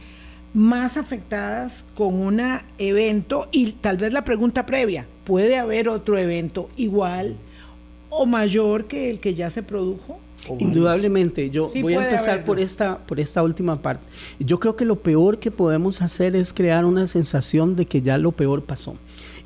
Más 0.55 0.96
afectadas 0.96 1.84
con 1.94 2.14
un 2.14 2.40
evento 2.78 3.48
y 3.53 3.72
tal 3.72 3.96
vez 3.96 4.12
la 4.12 4.24
pregunta 4.24 4.66
previa, 4.66 5.07
¿puede 5.24 5.57
haber 5.57 5.88
otro 5.88 6.18
evento 6.18 6.68
igual 6.76 7.36
o 8.11 8.26
mayor 8.26 8.84
que 8.84 9.11
el 9.11 9.18
que 9.18 9.34
ya 9.34 9.50
se 9.50 9.62
produjo? 9.62 10.18
Indudablemente, 10.59 11.50
yo 11.50 11.70
voy 11.80 11.94
a 11.94 12.05
empezar 12.05 12.44
por 12.44 12.59
esta, 12.59 12.98
por 12.98 13.20
esta 13.20 13.42
última 13.42 13.80
parte. 13.80 14.05
Yo 14.40 14.59
creo 14.59 14.74
que 14.76 14.84
lo 14.84 14.96
peor 14.96 15.38
que 15.38 15.50
podemos 15.50 16.03
hacer 16.03 16.34
es 16.34 16.53
crear 16.53 16.84
una 16.84 17.07
sensación 17.07 17.76
de 17.76 17.86
que 17.86 18.03
ya 18.03 18.18
lo 18.18 18.32
peor 18.32 18.64
pasó. 18.64 18.96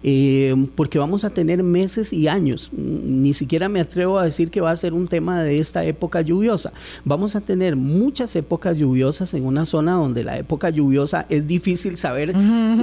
Eh, 0.09 0.55
porque 0.77 1.01
vamos 1.01 1.25
a 1.25 1.31
tener 1.31 1.65
meses 1.65 2.13
y 2.13 2.29
años. 2.29 2.71
Ni 2.73 3.35
siquiera 3.35 3.69
me 3.69 3.81
atrevo 3.81 4.21
a 4.21 4.25
decir 4.25 4.53
que 4.53 4.61
va 4.61 4.71
a 4.71 4.77
ser 4.77 4.95
un 4.95 5.09
tema 5.09 5.43
de 5.43 5.59
esta 5.59 5.85
época 5.85 6.21
lluviosa. 6.21 6.73
Vamos 7.05 7.35
a 7.35 7.41
tener 7.41 7.75
muchas 7.75 8.37
épocas 8.37 8.79
lluviosas 8.79 9.35
en 9.35 9.45
una 9.45 9.67
zona 9.67 9.95
donde 9.95 10.23
la 10.23 10.39
época 10.39 10.71
lluviosa 10.71 11.27
es 11.29 11.49
difícil 11.49 11.97
saber 11.97 12.33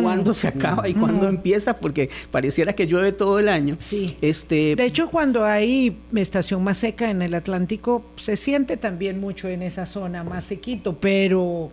cuándo 0.02 0.34
se 0.34 0.50
acaba 0.50 0.90
y 0.90 0.96
cuándo 0.96 1.30
empieza, 1.30 1.78
porque 1.78 2.10
pareciera 2.30 2.74
que 2.74 2.88
llueve 2.88 3.14
todo 3.14 3.40
el 3.40 3.48
año. 3.48 3.78
Sí. 3.80 4.18
Este, 4.20 4.76
de 4.76 4.86
hecho, 4.86 5.10
cuando 5.10 5.46
hay 5.46 5.96
estación 6.14 6.62
más 6.62 6.80
seca 6.80 7.10
en 7.10 7.22
el 7.22 7.36
Atlántico, 7.36 8.04
se 8.18 8.36
siente 8.36 8.76
también 8.76 9.22
mucho 9.22 9.48
en 9.48 9.62
esa 9.62 9.86
zona 9.86 10.26
más 10.26 10.44
sequito, 10.44 10.98
pero 11.00 11.72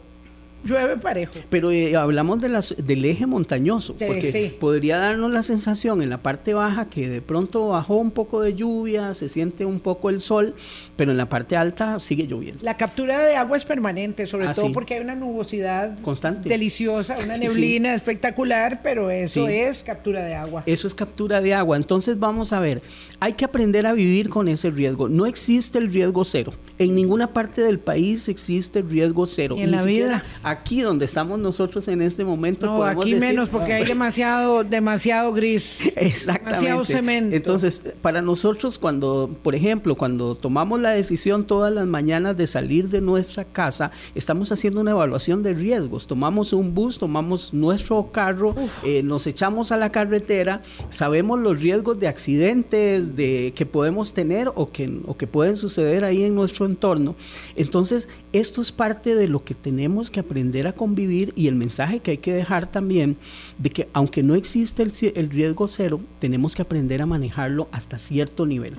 llueve 0.65 0.97
parejo. 0.97 1.35
Pero 1.49 1.71
eh, 1.71 1.97
hablamos 1.97 2.41
de 2.41 2.49
las, 2.49 2.75
del 2.77 3.05
eje 3.05 3.27
montañoso, 3.27 3.95
porque 3.95 4.57
podría 4.59 4.99
darnos 4.99 5.31
la 5.31 5.43
sensación 5.43 6.03
en 6.03 6.11
la 6.11 6.19
parte 6.19 6.55
baja 6.55 6.89
que 6.89 7.09
de 7.09 7.23
pronto 7.23 7.69
bajó 7.69 7.97
un 7.97 8.11
poco 8.11 8.43
de 8.43 8.55
lluvia, 8.55 9.15
se 9.15 9.29
siente 9.29 9.65
un 9.65 9.81
poco 9.81 10.11
el 10.11 10.21
sol, 10.21 10.55
pero 10.97 11.11
en 11.11 11.17
la 11.17 11.29
parte 11.29 11.57
alta 11.57 12.01
sigue 12.01 12.27
lloviendo. 12.27 12.61
La 12.63 12.77
captura 12.77 13.21
de 13.25 13.37
agua 13.37 13.57
es 13.57 13.65
permanente, 13.65 14.27
sobre 14.27 14.49
ah, 14.49 14.55
todo 14.55 14.73
porque 14.73 14.95
hay 14.95 15.01
una 15.01 15.15
nubosidad 15.15 16.01
constante, 16.01 16.49
deliciosa, 16.49 17.17
una 17.23 17.37
neblina 17.39 17.95
espectacular, 17.95 18.81
pero 18.83 19.11
eso 19.11 19.49
es 19.49 19.83
captura 19.83 20.25
de 20.25 20.35
agua. 20.35 20.63
Eso 20.67 20.87
es 20.87 20.95
captura 20.95 21.41
de 21.41 21.55
agua. 21.55 21.77
Entonces 21.77 22.19
vamos 22.19 22.53
a 22.53 22.61
ver, 22.61 22.83
hay 23.19 23.35
que 23.35 23.45
aprender 23.45 23.87
a 23.87 23.93
vivir 23.93 24.29
con 24.29 24.49
ese 24.49 24.71
riesgo. 24.71 25.09
No 25.09 25.27
existe 25.27 25.79
el 25.79 25.93
riesgo 25.93 26.25
cero. 26.25 26.53
En 26.81 26.95
ninguna 26.95 27.35
parte 27.35 27.61
del 27.61 27.79
país 27.79 28.27
existe 28.31 28.81
riesgo 28.81 29.27
cero. 29.27 29.55
en 29.59 29.71
la 29.71 29.85
vida 29.85 30.25
aquí 30.43 30.81
donde 30.81 31.05
estamos 31.05 31.39
nosotros 31.39 31.87
en 31.89 32.01
este 32.01 32.25
momento. 32.25 32.65
No, 32.65 32.83
aquí 32.83 33.17
menos 33.17 33.51
porque 33.51 33.75
hay 33.75 33.85
demasiado, 33.85 34.65
demasiado 34.65 35.35
gris. 35.35 35.79
Exactamente. 35.97 36.65
Demasiado 36.65 36.85
cemento. 36.87 37.37
Entonces, 37.37 37.83
para 38.01 38.23
nosotros 38.23 38.79
cuando, 38.79 39.29
por 39.43 39.55
ejemplo, 39.55 39.95
cuando 39.95 40.35
tomamos 40.35 40.81
la 40.81 40.93
decisión 40.93 41.45
todas 41.45 41.71
las 41.71 41.87
mañanas 41.87 42.39
de 42.39 42.47
salir 42.47 42.89
de 42.89 43.03
nuestra 43.03 43.45
casa, 43.45 43.91
estamos 44.15 44.51
haciendo 44.51 44.81
una 44.81 44.93
evaluación 44.93 45.43
de 45.43 45.53
riesgos. 45.53 46.07
Tomamos 46.07 46.55
un 46.55 46.75
bus, 46.75 46.99
tomamos 46.99 47.53
nuestro 47.53 48.11
carro, 48.11 48.55
eh, 48.85 49.03
nos 49.03 49.27
echamos 49.27 49.71
a 49.71 49.77
la 49.77 49.93
carretera, 49.93 50.63
sabemos 50.89 51.41
los 51.41 51.61
riesgos 51.61 52.01
de 52.01 52.09
accidentes 52.09 53.17
de, 53.17 53.53
que 53.55 53.67
podemos 53.67 54.15
tener 54.15 54.51
o 54.55 54.71
que, 54.73 55.01
o 55.05 55.15
que 55.15 55.27
pueden 55.27 55.59
suceder 55.59 56.05
ahí 56.05 56.25
en 56.25 56.35
nuestro 56.35 56.70
entorno. 56.71 57.15
Entonces, 57.57 58.09
esto 58.33 58.61
es 58.61 58.73
parte 58.73 59.15
de 59.15 59.29
lo 59.29 59.45
que 59.45 59.55
tenemos 59.55 60.11
que 60.11 60.21
aprender 60.21 60.67
a 60.67 60.73
convivir 60.73 61.33
y 61.37 61.49
el 61.49 61.55
mensaje 61.55 62.01
que 62.01 62.13
hay 62.13 62.19
que 62.19 62.33
dejar 62.33 62.71
también 62.71 63.17
de 63.59 63.71
que 63.71 63.89
aunque 63.93 64.23
no 64.23 64.35
existe 64.35 64.83
el, 64.83 65.31
riesgo 65.31 65.69
cero, 65.69 66.01
tenemos 66.19 66.55
que 66.55 66.63
aprender 66.63 67.03
a 67.03 67.07
manejarlo 67.07 67.69
hasta 67.73 67.99
cierto 67.99 68.47
nivel. 68.47 68.75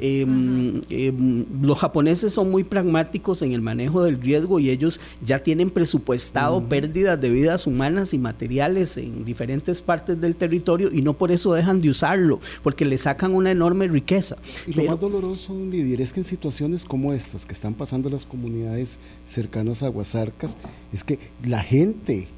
Em, 0.00 0.80
em, 0.88 1.44
los 1.62 1.78
japoneses 1.78 2.32
son 2.32 2.50
muy 2.50 2.64
pragmáticos 2.64 3.42
en 3.42 3.52
el 3.52 3.60
manejo 3.60 4.02
del 4.02 4.20
riesgo 4.20 4.58
y 4.58 4.70
ellos 4.70 5.00
ya 5.22 5.42
tienen 5.42 5.70
presupuestado 5.70 6.62
pérdidas 6.68 7.20
de 7.20 7.30
vidas 7.30 7.66
humanas 7.66 8.14
y 8.14 8.18
materiales 8.18 8.96
en 8.96 9.24
diferentes 9.24 9.82
partes 9.82 10.20
del 10.20 10.36
territorio 10.36 10.90
y 10.92 11.02
no 11.02 11.14
por 11.14 11.30
eso 11.30 11.52
dejan 11.52 11.80
de 11.80 11.90
usarlo, 11.90 12.40
porque 12.62 12.84
le 12.84 12.98
sacan 12.98 13.34
una 13.34 13.50
enorme 13.50 13.86
riqueza. 13.88 14.36
Y 14.66 14.72
lo 14.72 14.84
más 14.84 15.00
doloroso, 15.00 15.54
Lidia, 15.70 16.02
es 16.02 16.12
que 16.12 16.20
en 16.20 16.24
situaciones 16.24 16.84
como 16.84 17.12
estas 17.34 17.46
que 17.46 17.54
están 17.54 17.74
pasando 17.74 18.08
las 18.08 18.24
comunidades 18.24 18.98
cercanas 19.28 19.82
a 19.82 19.86
Aguasarcas, 19.86 20.56
es 20.92 21.02
que 21.02 21.18
la 21.42 21.62
gente 21.62 22.28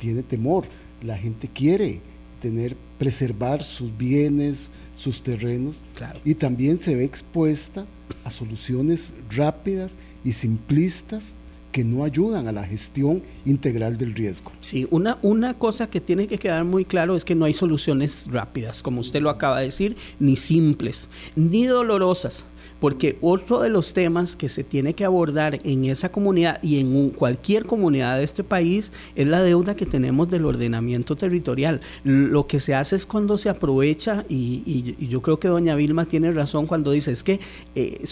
tiene 0.00 0.22
temor, 0.22 0.64
la 1.02 1.18
gente 1.18 1.48
quiere 1.48 2.00
tener, 2.40 2.76
preservar 2.98 3.62
sus 3.62 3.96
bienes, 3.96 4.70
sus 4.96 5.22
terrenos, 5.22 5.82
y 6.24 6.34
también 6.34 6.78
se 6.78 6.94
ve 6.94 7.04
expuesta 7.04 7.86
a 8.24 8.30
soluciones 8.30 9.12
rápidas 9.30 9.92
y 10.24 10.32
simplistas 10.32 11.34
que 11.70 11.84
no 11.84 12.04
ayudan 12.04 12.48
a 12.48 12.52
la 12.52 12.64
gestión 12.64 13.22
integral 13.44 13.98
del 13.98 14.14
riesgo. 14.14 14.50
Sí, 14.60 14.88
una, 14.90 15.18
una 15.20 15.52
cosa 15.52 15.90
que 15.90 16.00
tiene 16.00 16.26
que 16.26 16.38
quedar 16.38 16.64
muy 16.64 16.86
claro 16.86 17.16
es 17.16 17.24
que 17.26 17.34
no 17.34 17.44
hay 17.44 17.52
soluciones 17.52 18.26
rápidas, 18.30 18.82
como 18.82 19.02
usted 19.02 19.20
lo 19.20 19.28
acaba 19.28 19.58
de 19.58 19.66
decir, 19.66 19.96
ni 20.18 20.36
simples, 20.36 21.10
ni 21.34 21.66
dolorosas 21.66 22.46
porque 22.80 23.16
otro 23.20 23.60
de 23.60 23.70
los 23.70 23.94
temas 23.94 24.36
que 24.36 24.48
se 24.48 24.64
tiene 24.64 24.94
que 24.94 25.04
abordar 25.04 25.60
en 25.64 25.84
esa 25.86 26.10
comunidad 26.10 26.62
y 26.62 26.78
en 26.78 27.10
cualquier 27.10 27.64
comunidad 27.64 28.18
de 28.18 28.24
este 28.24 28.44
país 28.44 28.92
es 29.14 29.26
la 29.26 29.42
deuda 29.42 29.76
que 29.76 29.86
tenemos 29.86 30.28
del 30.28 30.44
ordenamiento 30.44 31.16
territorial. 31.16 31.80
Lo 32.04 32.46
que 32.46 32.60
se 32.60 32.74
hace 32.74 32.96
es 32.96 33.06
cuando 33.06 33.38
se 33.38 33.48
aprovecha, 33.48 34.24
y, 34.28 34.96
yo 35.06 35.22
creo 35.22 35.38
que 35.38 35.48
doña 35.48 35.74
Vilma 35.74 36.04
tiene 36.04 36.32
razón 36.32 36.66
cuando 36.66 36.90
dice, 36.90 37.12
es 37.12 37.22
que 37.22 37.40
eh, 37.74 38.04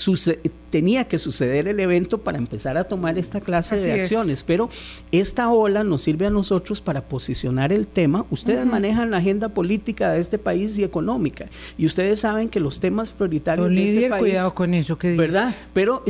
tenía 0.70 1.04
que 1.04 1.18
suceder 1.18 1.68
el 1.68 1.78
evento 1.78 2.18
para 2.18 2.38
empezar 2.38 2.76
a 2.76 2.84
tomar 2.84 3.18
esta 3.18 3.40
clase 3.40 3.76
de 3.76 3.92
acciones, 3.92 4.42
pero 4.42 4.68
esta 5.12 5.50
ola 5.50 5.84
nos 5.84 6.02
sirve 6.02 6.26
a 6.26 6.30
nosotros 6.30 6.80
para 6.80 7.02
posicionar 7.02 7.72
el 7.72 7.86
tema. 7.86 8.26
Ustedes 8.30 8.66
manejan 8.66 9.10
la 9.10 9.18
agenda 9.18 9.50
política 9.50 10.12
de 10.12 10.20
este 10.20 10.38
país 10.38 10.78
y 10.78 10.84
económica, 10.84 11.46
y 11.76 11.86
ustedes 11.86 12.20
saben 12.20 12.48
que 12.48 12.60
los 12.60 12.80
temas 12.80 13.12
prioritarios 13.12 13.68
de 13.68 13.94
este 13.94 14.08
país 14.08 14.34
con 14.54 14.63
eso 14.72 14.96
que 14.96 15.16
¿Verdad? 15.16 15.54
Pero 15.74 16.02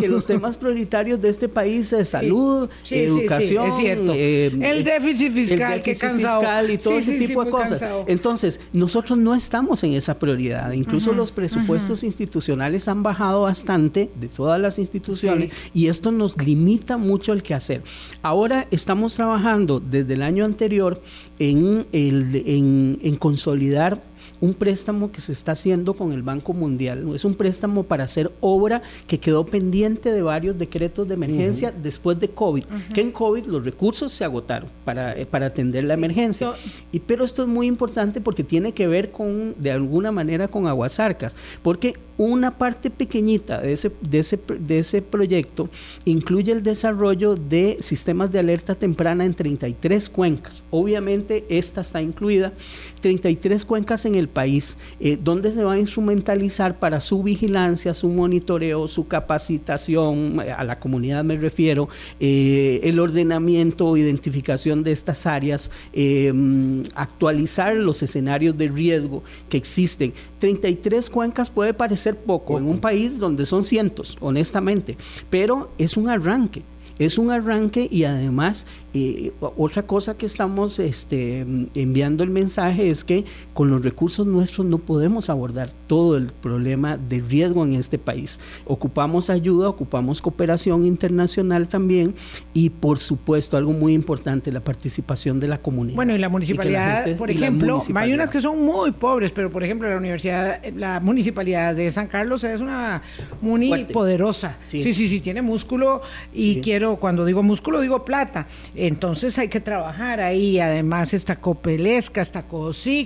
que 0.00 0.08
los 0.08 0.26
temas 0.26 0.56
prioritarios 0.56 1.20
de 1.20 1.28
este 1.28 1.48
país 1.48 1.92
es 1.92 2.08
salud, 2.08 2.68
educación, 2.90 3.66
es 3.66 3.76
cierto. 3.76 4.12
Eh, 4.14 4.46
el 4.46 4.82
déficit 4.82 5.32
fiscal, 5.32 5.74
el 5.74 5.82
déficit 5.82 6.10
fiscal 6.16 6.70
y 6.70 6.78
todo 6.78 6.98
ese 6.98 7.18
tipo 7.18 7.44
de 7.44 7.50
cosas. 7.50 7.82
Entonces, 8.06 8.60
nosotros 8.72 9.18
no 9.18 9.34
estamos 9.34 9.84
en 9.84 9.92
esa 9.92 10.18
prioridad. 10.18 10.72
Incluso 10.72 11.12
los 11.12 11.30
presupuestos 11.32 12.02
institucionales 12.02 12.88
han 12.88 13.02
bajado 13.02 13.42
bastante 13.42 14.10
de 14.14 14.28
todas 14.28 14.60
las 14.60 14.78
instituciones 14.78 15.52
y 15.74 15.88
esto 15.88 16.10
nos 16.10 16.40
limita 16.42 16.96
mucho 16.96 17.32
el 17.32 17.42
que 17.42 17.54
hacer. 17.54 17.82
Ahora 18.22 18.66
estamos 18.70 19.14
trabajando 19.14 19.80
desde 19.80 20.14
el 20.14 20.22
año 20.22 20.44
anterior 20.44 21.02
en, 21.38 21.86
el, 21.92 22.42
en, 22.46 22.98
en 23.02 23.16
consolidar 23.16 24.02
un 24.42 24.54
préstamo 24.54 25.12
que 25.12 25.20
se 25.20 25.30
está 25.30 25.52
haciendo 25.52 25.94
con 25.94 26.12
el 26.12 26.22
Banco 26.22 26.52
Mundial. 26.52 27.14
Es 27.14 27.24
un 27.24 27.36
préstamo 27.36 27.84
para 27.84 28.02
hacer 28.02 28.32
obra 28.40 28.82
que 29.06 29.20
quedó 29.20 29.46
pendiente 29.46 30.12
de 30.12 30.20
varios 30.20 30.58
decretos 30.58 31.06
de 31.06 31.14
emergencia 31.14 31.70
después 31.72 32.18
de 32.18 32.28
COVID, 32.28 32.64
que 32.92 33.00
en 33.00 33.12
COVID 33.12 33.46
los 33.46 33.64
recursos 33.64 34.10
se 34.10 34.24
agotaron 34.24 34.68
para, 34.84 35.16
eh, 35.16 35.26
para 35.26 35.46
atender 35.46 35.84
la 35.84 35.94
emergencia. 35.94 36.54
Y, 36.90 36.98
pero 36.98 37.24
esto 37.24 37.42
es 37.42 37.48
muy 37.48 37.68
importante 37.68 38.20
porque 38.20 38.42
tiene 38.42 38.72
que 38.72 38.88
ver 38.88 39.12
con, 39.12 39.54
de 39.58 39.70
alguna 39.70 40.10
manera, 40.10 40.48
con 40.48 40.66
Aguasarcas, 40.66 41.36
porque 41.62 41.94
una 42.18 42.58
parte 42.58 42.90
pequeñita 42.90 43.60
de 43.60 43.72
ese, 43.72 43.92
de 44.00 44.18
ese, 44.18 44.38
de 44.58 44.78
ese 44.78 45.02
proyecto 45.02 45.68
incluye 46.04 46.52
el 46.52 46.62
desarrollo 46.62 47.36
de 47.36 47.78
sistemas 47.80 48.30
de 48.32 48.38
alerta 48.38 48.74
temprana 48.74 49.24
en 49.24 49.34
33 49.34 50.10
cuencas. 50.10 50.62
Obviamente 50.70 51.44
esta 51.48 51.80
está 51.80 52.02
incluida. 52.02 52.52
33 53.00 53.64
cuencas 53.64 54.04
en 54.04 54.14
el 54.14 54.28
país, 54.32 54.76
eh, 54.98 55.18
donde 55.22 55.52
se 55.52 55.62
va 55.62 55.74
a 55.74 55.78
instrumentalizar 55.78 56.78
para 56.78 57.00
su 57.00 57.22
vigilancia, 57.22 57.94
su 57.94 58.08
monitoreo, 58.08 58.88
su 58.88 59.06
capacitación, 59.06 60.40
eh, 60.44 60.50
a 60.50 60.64
la 60.64 60.80
comunidad 60.80 61.22
me 61.22 61.36
refiero, 61.36 61.88
eh, 62.18 62.80
el 62.82 62.98
ordenamiento, 62.98 63.96
identificación 63.96 64.82
de 64.82 64.92
estas 64.92 65.26
áreas, 65.26 65.70
mm, 65.94 66.82
actualizar 66.94 67.76
los 67.76 68.02
escenarios 68.02 68.56
de 68.56 68.68
riesgo 68.68 69.22
que 69.48 69.56
existen. 69.56 70.12
33 70.38 71.08
cuencas 71.10 71.50
puede 71.50 71.74
parecer 71.74 72.16
poco 72.16 72.58
en 72.58 72.64
un 72.64 72.80
país 72.80 73.18
donde 73.18 73.46
son 73.46 73.64
cientos, 73.64 74.16
honestamente, 74.20 74.96
pero 75.30 75.70
es 75.78 75.96
un 75.96 76.08
arranque. 76.08 76.62
Es 76.98 77.18
un 77.18 77.30
arranque 77.30 77.88
y 77.90 78.04
además 78.04 78.66
y 78.94 79.32
otra 79.40 79.84
cosa 79.84 80.18
que 80.18 80.26
estamos 80.26 80.78
este, 80.78 81.46
enviando 81.74 82.24
el 82.24 82.30
mensaje 82.30 82.90
es 82.90 83.04
que 83.04 83.24
con 83.54 83.70
los 83.70 83.82
recursos 83.82 84.26
nuestros 84.26 84.66
no 84.66 84.78
podemos 84.78 85.30
abordar 85.30 85.70
todo 85.86 86.18
el 86.18 86.26
problema 86.26 86.98
de 86.98 87.20
riesgo 87.20 87.64
en 87.64 87.72
este 87.72 87.98
país. 87.98 88.38
Ocupamos 88.66 89.30
ayuda, 89.30 89.70
ocupamos 89.70 90.20
cooperación 90.20 90.84
internacional 90.84 91.68
también 91.68 92.14
y 92.52 92.68
por 92.68 92.98
supuesto 92.98 93.56
algo 93.56 93.72
muy 93.72 93.94
importante, 93.94 94.52
la 94.52 94.60
participación 94.60 95.40
de 95.40 95.48
la 95.48 95.56
comunidad. 95.56 95.96
Bueno, 95.96 96.14
y 96.14 96.18
la 96.18 96.28
municipalidad, 96.28 97.16
por 97.16 97.30
ejemplo, 97.30 97.82
hay 97.94 98.12
unas 98.12 98.28
que 98.28 98.42
son 98.42 98.62
muy 98.62 98.92
pobres, 98.92 99.32
pero 99.32 99.50
por 99.50 99.64
ejemplo 99.64 99.88
la 99.88 99.96
universidad, 99.96 100.62
la 100.76 101.00
municipalidad 101.00 101.74
de 101.74 101.90
San 101.92 102.08
Carlos 102.08 102.44
es 102.44 102.60
una 102.60 103.00
muy 103.40 103.84
poderosa. 103.84 104.58
Sí. 104.68 104.82
sí, 104.82 105.08
sí, 105.08 105.20
tiene 105.20 105.40
músculo 105.40 106.02
y 106.34 106.60
quiero, 106.82 106.96
cuando 106.96 107.24
digo 107.24 107.44
músculo, 107.44 107.80
digo 107.80 108.04
plata. 108.04 108.46
Entonces 108.74 109.38
hay 109.38 109.46
que 109.46 109.60
trabajar 109.60 110.20
ahí. 110.20 110.58
Además 110.58 111.14
está 111.14 111.36
Copelesca, 111.36 112.20
está 112.20 112.44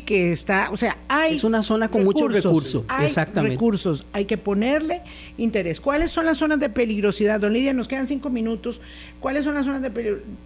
que 0.06 0.32
está, 0.32 0.70
o 0.72 0.76
sea, 0.76 0.96
hay 1.08 1.36
Es 1.36 1.44
una 1.44 1.62
zona 1.62 1.88
con 1.88 2.02
muchos 2.04 2.32
recursos. 2.32 2.84
Hay 2.88 3.06
Exactamente. 3.06 3.56
recursos. 3.56 4.06
Hay 4.12 4.24
que 4.24 4.38
ponerle 4.38 5.02
interés. 5.36 5.78
¿Cuáles 5.78 6.10
son 6.10 6.24
las 6.24 6.38
zonas 6.38 6.58
de 6.58 6.70
peligrosidad? 6.70 7.38
Don 7.38 7.52
Lidia, 7.52 7.74
nos 7.74 7.86
quedan 7.86 8.06
cinco 8.06 8.30
minutos. 8.30 8.80
¿Cuáles 9.20 9.44
son 9.44 9.54
las 9.54 9.66
zonas 9.66 9.82
de 9.82 9.90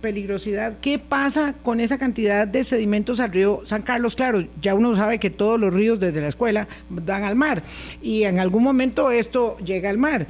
peligrosidad? 0.00 0.78
¿Qué 0.80 0.98
pasa 0.98 1.54
con 1.62 1.78
esa 1.80 1.98
cantidad 1.98 2.48
de 2.48 2.64
sedimentos 2.64 3.20
al 3.20 3.30
río 3.30 3.62
San 3.64 3.82
Carlos? 3.82 4.16
Claro, 4.16 4.44
ya 4.60 4.74
uno 4.74 4.96
sabe 4.96 5.18
que 5.18 5.30
todos 5.30 5.58
los 5.60 5.72
ríos 5.72 6.00
desde 6.00 6.20
la 6.20 6.28
escuela 6.28 6.66
dan 6.88 7.22
al 7.22 7.36
mar 7.36 7.62
y 8.02 8.24
en 8.24 8.40
algún 8.40 8.64
momento 8.64 9.10
esto 9.10 9.56
llega 9.58 9.88
al 9.88 9.98
mar 9.98 10.26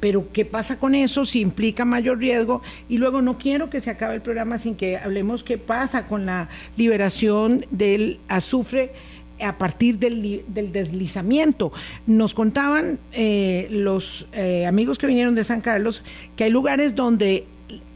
pero 0.00 0.32
¿qué 0.32 0.44
pasa 0.44 0.78
con 0.78 0.94
eso 0.94 1.24
si 1.24 1.40
implica 1.40 1.84
mayor 1.84 2.18
riesgo? 2.18 2.62
Y 2.88 2.98
luego 2.98 3.22
no 3.22 3.38
quiero 3.38 3.70
que 3.70 3.80
se 3.80 3.90
acabe 3.90 4.14
el 4.14 4.22
programa 4.22 4.58
sin 4.58 4.74
que 4.74 4.96
hablemos 4.96 5.42
qué 5.42 5.58
pasa 5.58 6.06
con 6.06 6.26
la 6.26 6.48
liberación 6.76 7.64
del 7.70 8.20
azufre 8.28 8.92
a 9.40 9.58
partir 9.58 9.98
del, 9.98 10.44
deslizamiento. 10.48 11.72
Nos 12.06 12.34
contaban 12.34 12.98
eh, 13.12 13.68
los 13.70 14.26
eh, 14.32 14.66
amigos 14.66 14.98
que 14.98 15.06
vinieron 15.06 15.34
de 15.34 15.44
San 15.44 15.60
Carlos 15.60 16.02
que 16.36 16.44
hay 16.44 16.50
lugares 16.50 16.94
donde 16.94 17.44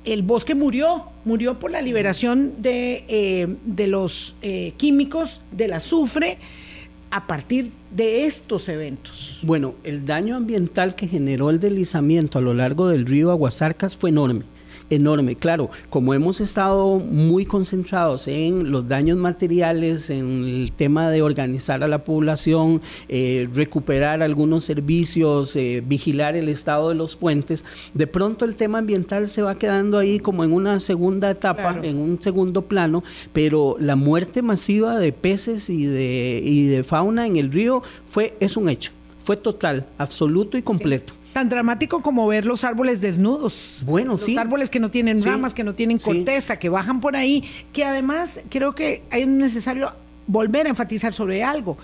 el 0.04 0.22
bosque 0.22 0.54
murió, 0.54 1.04
murió 1.24 1.58
por 1.58 1.70
la 1.70 1.80
liberación 1.80 2.54
de, 2.58 3.04
eh, 3.08 3.48
de 3.64 3.86
los 3.86 4.34
químicos 4.76 5.40
del 5.52 5.74
azufre 5.74 6.38
a 7.10 7.26
partir 7.26 7.72
de 7.90 8.24
estos 8.26 8.68
eventos? 8.68 9.38
Bueno, 9.42 9.74
el 9.84 10.06
daño 10.06 10.36
ambiental 10.36 10.94
que 10.94 11.08
generó 11.08 11.50
el 11.50 11.60
deslizamiento 11.60 12.38
a 12.38 12.42
lo 12.42 12.54
largo 12.54 12.88
del 12.88 13.06
río 13.06 13.30
Aguasarcas 13.30 13.96
fue 13.96 14.10
enorme 14.10 14.44
enorme. 14.90 15.36
Claro, 15.36 15.70
como 15.88 16.12
hemos 16.14 16.40
estado 16.40 16.98
muy 16.98 17.46
concentrados 17.46 18.26
en 18.28 18.70
los 18.70 18.88
daños 18.88 19.16
materiales, 19.16 20.10
en 20.10 20.44
el 20.44 20.72
tema 20.72 21.10
de 21.10 21.22
organizar 21.22 21.82
a 21.82 21.88
la 21.88 22.04
población, 22.04 22.82
eh, 23.08 23.48
recuperar 23.54 24.22
algunos 24.22 24.64
servicios, 24.64 25.54
eh, 25.56 25.82
vigilar 25.86 26.36
el 26.36 26.48
estado 26.48 26.90
de 26.90 26.96
los 26.96 27.16
puentes, 27.16 27.64
de 27.94 28.06
pronto 28.06 28.44
el 28.44 28.56
tema 28.56 28.78
ambiental 28.78 29.30
se 29.30 29.42
va 29.42 29.54
quedando 29.54 29.98
ahí 29.98 30.18
como 30.18 30.44
en 30.44 30.52
una 30.52 30.80
segunda 30.80 31.30
etapa, 31.30 31.78
en 31.82 31.98
un 31.98 32.20
segundo 32.20 32.62
plano, 32.62 33.04
pero 33.32 33.76
la 33.78 33.96
muerte 33.96 34.42
masiva 34.42 34.98
de 34.98 35.12
peces 35.12 35.70
y 35.70 35.86
de, 35.86 36.42
y 36.44 36.66
de 36.66 36.82
fauna 36.82 37.26
en 37.26 37.36
el 37.36 37.52
río 37.52 37.82
fue, 38.06 38.34
es 38.40 38.56
un 38.56 38.68
hecho, 38.68 38.92
fue 39.22 39.36
total, 39.36 39.86
absoluto 39.98 40.58
y 40.58 40.62
completo. 40.62 41.19
Tan 41.32 41.48
dramático 41.48 42.02
como 42.02 42.26
ver 42.26 42.44
los 42.44 42.64
árboles 42.64 43.00
desnudos. 43.00 43.78
Bueno, 43.82 44.12
los 44.12 44.22
sí. 44.22 44.34
Los 44.34 44.40
árboles 44.40 44.70
que 44.70 44.80
no 44.80 44.90
tienen 44.90 45.22
ramas, 45.22 45.54
que 45.54 45.64
no 45.64 45.74
tienen 45.74 45.98
corteza, 45.98 46.58
que 46.58 46.68
bajan 46.68 47.00
por 47.00 47.16
ahí, 47.16 47.44
que 47.72 47.84
además 47.84 48.40
creo 48.48 48.74
que 48.74 49.02
es 49.10 49.26
necesario 49.26 49.92
volver 50.26 50.66
a 50.66 50.70
enfatizar 50.70 51.12
sobre 51.12 51.42
algo 51.42 51.76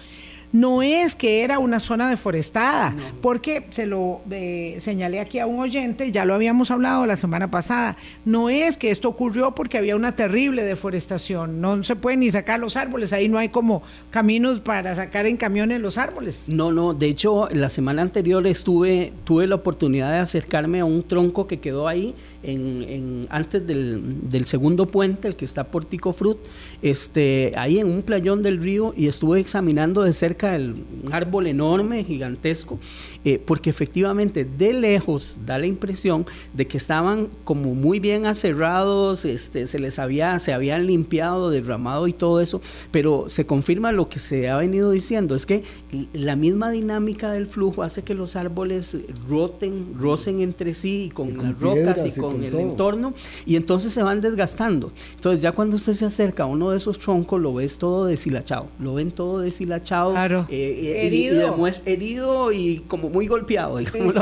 no 0.52 0.82
es 0.82 1.14
que 1.14 1.42
era 1.42 1.58
una 1.58 1.80
zona 1.80 2.08
deforestada, 2.08 2.94
porque 3.20 3.66
se 3.70 3.86
lo 3.86 4.20
eh, 4.30 4.76
señalé 4.80 5.20
aquí 5.20 5.38
a 5.38 5.46
un 5.46 5.60
oyente, 5.60 6.10
ya 6.12 6.24
lo 6.24 6.34
habíamos 6.34 6.70
hablado 6.70 7.06
la 7.06 7.16
semana 7.16 7.50
pasada, 7.50 7.96
no 8.24 8.48
es 8.48 8.78
que 8.78 8.90
esto 8.90 9.08
ocurrió 9.08 9.54
porque 9.54 9.78
había 9.78 9.96
una 9.96 10.14
terrible 10.14 10.62
deforestación, 10.64 11.60
no 11.60 11.82
se 11.84 11.96
pueden 11.96 12.20
ni 12.20 12.30
sacar 12.30 12.60
los 12.60 12.76
árboles, 12.76 13.12
ahí 13.12 13.28
no 13.28 13.38
hay 13.38 13.48
como 13.48 13.82
caminos 14.10 14.60
para 14.60 14.94
sacar 14.94 15.26
en 15.26 15.36
camiones 15.36 15.80
los 15.80 15.98
árboles. 15.98 16.48
No, 16.48 16.72
no, 16.72 16.94
de 16.94 17.06
hecho 17.06 17.48
la 17.52 17.68
semana 17.68 18.02
anterior 18.02 18.46
estuve, 18.46 19.12
tuve 19.24 19.46
la 19.46 19.56
oportunidad 19.56 20.12
de 20.12 20.18
acercarme 20.18 20.80
a 20.80 20.84
un 20.84 21.02
tronco 21.02 21.46
que 21.46 21.58
quedó 21.58 21.88
ahí 21.88 22.14
en, 22.46 23.26
antes 23.30 23.66
del, 23.66 24.46
segundo 24.46 24.86
puente, 24.86 25.28
el 25.28 25.36
que 25.36 25.44
está 25.44 25.64
por 25.64 25.84
Ticofrut, 25.84 26.38
este, 26.82 27.52
ahí 27.56 27.78
en 27.78 27.88
un 27.88 28.02
playón 28.02 28.42
del 28.42 28.62
río 28.62 28.94
y 28.96 29.08
estuve 29.08 29.40
examinando 29.40 30.02
de 30.02 30.12
cerca 30.12 30.54
el, 30.54 30.84
un 31.04 31.12
árbol 31.12 31.46
enorme, 31.46 32.04
gigantesco, 32.04 32.78
eh, 33.26 33.42
porque 33.44 33.70
efectivamente 33.70 34.44
de 34.44 34.72
lejos 34.72 35.38
da 35.44 35.58
la 35.58 35.66
impresión 35.66 36.26
de 36.52 36.68
que 36.68 36.76
estaban 36.76 37.26
como 37.42 37.74
muy 37.74 37.98
bien 37.98 38.24
aserrados, 38.24 39.24
este, 39.24 39.66
se 39.66 39.80
les 39.80 39.98
había, 39.98 40.38
se 40.38 40.52
habían 40.52 40.86
limpiado, 40.86 41.50
derramado 41.50 42.06
y 42.06 42.12
todo 42.12 42.40
eso, 42.40 42.62
pero 42.92 43.24
se 43.26 43.44
confirma 43.44 43.90
lo 43.90 44.08
que 44.08 44.20
se 44.20 44.48
ha 44.48 44.56
venido 44.56 44.92
diciendo, 44.92 45.34
es 45.34 45.44
que 45.44 45.64
la 46.12 46.36
misma 46.36 46.70
dinámica 46.70 47.32
del 47.32 47.48
flujo 47.48 47.82
hace 47.82 48.04
que 48.04 48.14
los 48.14 48.36
árboles 48.36 48.96
roten, 49.28 49.96
rocen 49.98 50.38
entre 50.38 50.72
sí 50.74 51.06
y 51.06 51.08
con, 51.08 51.36
las 51.36 51.60
rocas 51.60 52.06
y 52.06 52.20
con 52.20 52.44
el 52.44 52.54
entorno 52.54 53.12
y 53.44 53.56
entonces 53.56 53.92
se 53.92 54.04
van 54.04 54.20
desgastando. 54.20 54.92
Entonces 55.16 55.42
ya 55.42 55.50
cuando 55.50 55.74
usted 55.74 55.94
se 55.94 56.04
acerca 56.04 56.44
a 56.44 56.46
uno 56.46 56.70
de 56.70 56.76
esos 56.76 56.96
troncos 57.00 57.40
lo 57.40 57.54
ves 57.54 57.76
todo 57.76 58.04
deshilachado, 58.04 58.68
lo 58.78 58.94
ven 58.94 59.10
todo 59.10 59.40
deshilachado, 59.40 60.12
claro. 60.12 60.46
Eh, 60.48 61.06
herido. 61.06 61.56
Y, 61.66 61.90
herido 61.90 62.52
y 62.52 62.84
como 62.86 63.15
muy 63.16 63.26
golpeado. 63.28 63.78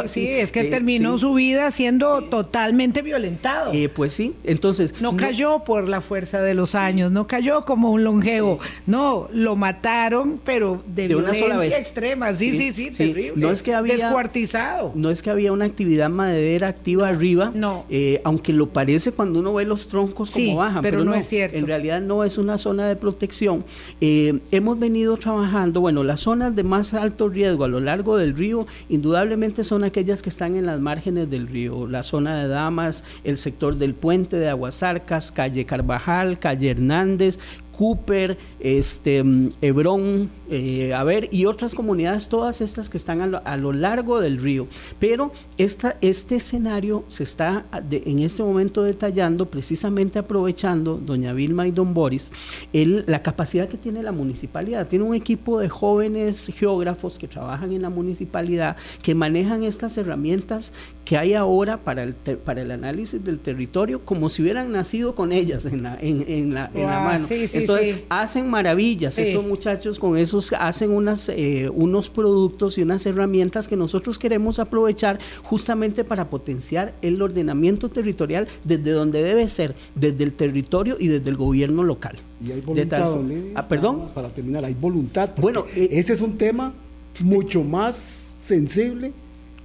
Sí, 0.06 0.28
es 0.28 0.52
que 0.52 0.60
eh, 0.60 0.70
terminó 0.70 1.18
su 1.18 1.34
vida 1.34 1.70
siendo 1.72 2.22
totalmente 2.22 3.02
violentado. 3.02 3.72
Eh, 3.72 3.88
pues 3.88 4.12
sí, 4.12 4.34
entonces... 4.44 4.94
No, 5.00 5.16
cayó 5.16 5.64
por 5.64 5.88
la 5.88 6.00
fuerza 6.00 6.40
de 6.42 6.54
los 6.54 6.76
años, 6.76 7.10
no 7.10 7.26
cayó 7.26 7.64
como 7.64 7.90
un 7.90 8.04
longevo, 8.04 8.60
no, 8.86 9.28
lo 9.32 9.56
mataron, 9.56 10.40
pero 10.44 10.82
de, 10.86 11.08
violencia 11.08 11.46
una 11.46 11.54
sola 11.54 11.60
vez. 11.60 11.76
extrema, 11.76 12.32
sí, 12.34 12.56
sí, 12.56 12.72
sí, 12.72 12.90
terrible. 12.90 13.32
No 13.36 13.50
es 13.50 13.64
que 13.64 13.74
había... 13.74 13.94
Descuartizado. 13.94 14.92
No 14.94 15.10
es 15.10 15.22
que 15.22 15.30
había 15.30 15.52
una 15.52 15.64
actividad 15.64 16.08
madera 16.08 16.68
activa 16.68 17.08
arriba. 17.08 17.50
No. 17.52 17.84
Eh, 17.90 18.20
aunque 18.22 18.52
lo 18.52 18.68
parece 18.68 19.10
cuando 19.10 19.40
uno 19.40 19.54
ve 19.54 19.64
los 19.64 19.88
troncos 19.88 20.30
como 20.30 20.56
bajan, 20.56 20.82
pero, 20.82 21.02
no, 21.04 21.14
es 21.14 21.26
cierto. 21.26 21.56
En 21.56 21.66
realidad 21.66 22.00
no 22.00 22.22
es 22.22 22.38
una 22.38 22.58
zona 22.58 22.86
de 22.86 22.94
protección. 22.94 23.64
Hemos 24.00 24.78
venido 24.78 25.16
trabajando, 25.16 25.80
bueno, 25.80 26.04
las 26.04 26.20
zonas 26.20 26.54
de 26.54 26.62
más 26.62 26.94
alto 26.94 27.28
riesgo 27.28 27.64
a 27.64 27.68
lo 27.68 27.80
largo 27.80 28.16
del 28.16 28.36
río, 28.36 28.66
indudablemente 28.88 29.64
son 29.64 29.84
aquellas 29.84 30.22
que 30.22 30.28
están 30.28 30.56
en 30.56 30.66
las 30.66 30.80
márgenes 30.80 31.30
del 31.30 31.48
río, 31.48 31.86
la 31.86 32.02
zona 32.02 32.42
de 32.42 32.48
Damas, 32.48 33.04
el 33.24 33.38
sector 33.38 33.76
del 33.76 33.94
puente 33.94 34.36
de 34.36 34.48
Aguasarcas, 34.48 35.32
calle 35.32 35.66
Carvajal, 35.66 36.38
calle 36.38 36.70
Hernández, 36.70 37.38
Cooper, 37.76 38.36
este, 38.60 39.22
mm, 39.22 39.48
Hebrón, 39.60 40.30
eh, 40.50 40.94
a 40.94 41.04
ver, 41.04 41.28
y 41.32 41.46
otras 41.46 41.74
comunidades, 41.74 42.28
todas 42.28 42.60
estas 42.60 42.88
que 42.88 42.96
están 42.96 43.20
a 43.20 43.56
lo, 43.56 43.72
largo 43.72 44.20
del 44.20 44.38
río. 44.38 44.66
Pero 44.98 45.32
esta, 45.58 45.96
este 46.00 46.36
escenario 46.36 47.04
se 47.08 47.24
está 47.24 47.64
en 47.90 48.18
este 48.20 48.42
momento 48.42 48.82
detallando, 48.82 49.46
precisamente 49.46 50.18
aprovechando, 50.18 50.96
doña 50.96 51.32
Vilma 51.32 51.66
y 51.66 51.70
don 51.70 51.94
Boris, 51.94 52.30
el, 52.72 53.04
la 53.06 53.22
capacidad 53.22 53.68
que 53.68 53.78
tiene 53.78 54.02
la 54.02 54.12
municipalidad. 54.12 54.86
Tiene 54.86 55.04
un 55.04 55.14
equipo 55.14 55.58
de 55.60 55.68
jóvenes 55.68 56.52
geógrafos 56.54 57.18
que 57.18 57.28
trabajan 57.28 57.72
en 57.72 57.82
la 57.82 57.90
municipalidad, 57.90 58.76
que 59.02 59.14
manejan 59.14 59.62
estas 59.64 59.96
herramientas 59.96 60.72
que 61.04 61.18
hay 61.18 61.34
ahora 61.34 61.78
para 61.78 62.02
el, 62.02 62.14
para 62.14 62.62
el 62.62 62.70
análisis 62.70 63.22
del 63.22 63.38
territorio 63.38 64.04
como 64.04 64.28
si 64.28 64.42
hubieran 64.42 64.72
nacido 64.72 65.14
con 65.14 65.32
ellas 65.32 65.66
en 65.66 65.82
la, 65.82 65.98
en, 66.00 66.54
la, 66.54 66.70
mano. 66.72 67.26
Entonces, 67.72 68.02
hacen 68.08 68.48
maravillas. 68.48 69.18
Estos 69.18 69.44
muchachos 69.44 69.98
con 69.98 70.16
esos 70.16 70.52
hacen 70.52 70.90
unas, 70.90 71.28
eh, 71.28 71.70
unos 71.72 72.10
productos 72.10 72.78
y 72.78 72.82
unas 72.82 73.04
herramientas 73.06 73.68
que 73.68 73.76
nosotros 73.76 74.18
queremos 74.18 74.58
aprovechar 74.58 75.18
justamente 75.42 76.04
para 76.04 76.28
potenciar 76.28 76.94
el 77.02 77.20
ordenamiento 77.20 77.88
territorial 77.88 78.48
desde 78.64 78.90
donde 78.90 79.22
debe 79.22 79.48
ser, 79.48 79.74
desde 79.94 80.24
el 80.24 80.32
territorio 80.32 80.96
y 80.98 81.08
desde 81.08 81.30
el 81.30 81.36
gobierno 81.36 81.82
local. 81.82 82.18
Y 82.44 82.52
hay 82.52 82.60
voluntad, 82.60 83.18
ah, 83.54 83.68
perdón. 83.68 84.08
Para 84.14 84.28
terminar, 84.28 84.64
hay 84.64 84.74
voluntad. 84.74 85.30
Bueno, 85.36 85.66
eh, 85.74 85.88
ese 85.92 86.12
es 86.12 86.20
un 86.20 86.36
tema 86.36 86.72
mucho 87.20 87.62
más 87.62 88.34
sensible 88.40 89.12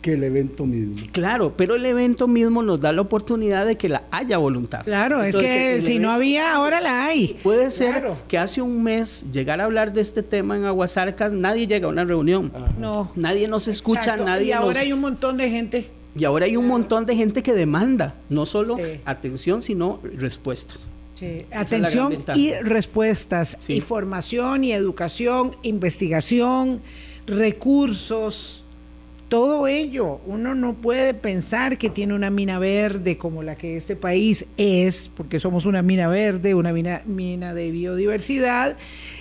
que 0.01 0.13
el 0.13 0.23
evento 0.23 0.65
mismo. 0.65 0.95
Claro, 1.11 1.53
pero 1.55 1.75
el 1.75 1.85
evento 1.85 2.27
mismo 2.27 2.63
nos 2.63 2.79
da 2.79 2.91
la 2.93 3.01
oportunidad 3.01 3.65
de 3.65 3.77
que 3.77 3.89
la 3.89 4.03
haya 4.11 4.37
voluntad. 4.37 4.83
Claro, 4.83 5.23
es 5.23 5.35
que 5.35 5.81
si 5.81 5.99
no 5.99 6.11
había, 6.11 6.53
ahora 6.53 6.79
la 6.79 7.05
hay. 7.05 7.37
Puede 7.43 7.71
ser 7.71 8.13
que 8.27 8.37
hace 8.37 8.61
un 8.61 8.83
mes 8.83 9.25
llegar 9.31 9.61
a 9.61 9.65
hablar 9.65 9.93
de 9.93 10.01
este 10.01 10.23
tema 10.23 10.57
en 10.57 10.65
Aguasarcas, 10.65 11.31
nadie 11.31 11.67
llega 11.67 11.87
a 11.87 11.89
una 11.89 12.05
reunión. 12.05 12.51
No. 12.77 13.11
Nadie 13.15 13.47
nos 13.47 13.67
escucha, 13.67 14.17
nadie 14.17 14.47
Y 14.47 14.51
ahora 14.51 14.81
hay 14.81 14.93
un 14.93 15.01
montón 15.01 15.37
de 15.37 15.49
gente. 15.49 15.89
Y 16.15 16.25
ahora 16.25 16.45
hay 16.45 16.57
un 16.57 16.67
montón 16.67 17.05
de 17.05 17.15
gente 17.15 17.43
que 17.43 17.53
demanda, 17.53 18.15
no 18.29 18.45
solo 18.45 18.77
atención, 19.05 19.61
sino 19.61 19.99
respuestas. 20.17 20.87
Sí. 21.15 21.41
Atención 21.51 22.23
y 22.33 22.53
respuestas, 22.53 23.69
información 23.69 24.63
y 24.63 24.71
educación, 24.71 25.51
investigación, 25.63 26.79
recursos 27.27 28.63
todo 29.29 29.67
ello, 29.67 30.19
uno 30.25 30.55
no 30.55 30.73
puede 30.73 31.13
pensar 31.13 31.77
que 31.77 31.89
tiene 31.89 32.15
una 32.15 32.31
mina 32.31 32.57
verde 32.57 33.17
como 33.17 33.43
la 33.43 33.55
que 33.55 33.77
este 33.77 33.95
país 33.95 34.45
es, 34.57 35.09
porque 35.15 35.39
somos 35.39 35.65
una 35.65 35.83
mina 35.83 36.07
verde, 36.07 36.55
una 36.55 36.73
mina, 36.73 37.03
mina 37.05 37.53
de 37.53 37.69
biodiversidad, 37.69 38.75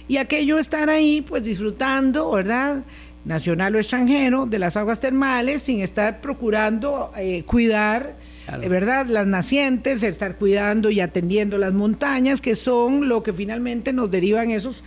y 0.08 0.16
aquello 0.16 0.58
estar 0.58 0.88
ahí 0.88 1.20
pues 1.20 1.44
disfrutando, 1.44 2.30
¿verdad? 2.30 2.84
nacional 3.24 3.74
o 3.74 3.78
extranjero, 3.78 4.46
de 4.46 4.58
las 4.58 4.76
aguas 4.76 5.00
termales, 5.00 5.62
sin 5.62 5.80
estar 5.80 6.20
procurando 6.20 7.12
eh, 7.16 7.42
cuidar, 7.44 8.16
eh, 8.48 8.68
¿verdad? 8.68 9.06
Las 9.06 9.26
nacientes, 9.26 10.02
estar 10.02 10.36
cuidando 10.36 10.90
y 10.90 11.00
atendiendo 11.00 11.58
las 11.58 11.74
montañas, 11.74 12.40
que 12.40 12.54
son 12.54 13.08
lo 13.08 13.22
que 13.22 13.34
finalmente 13.34 13.92
nos 13.92 14.10
derivan 14.10 14.50
esos 14.50 14.82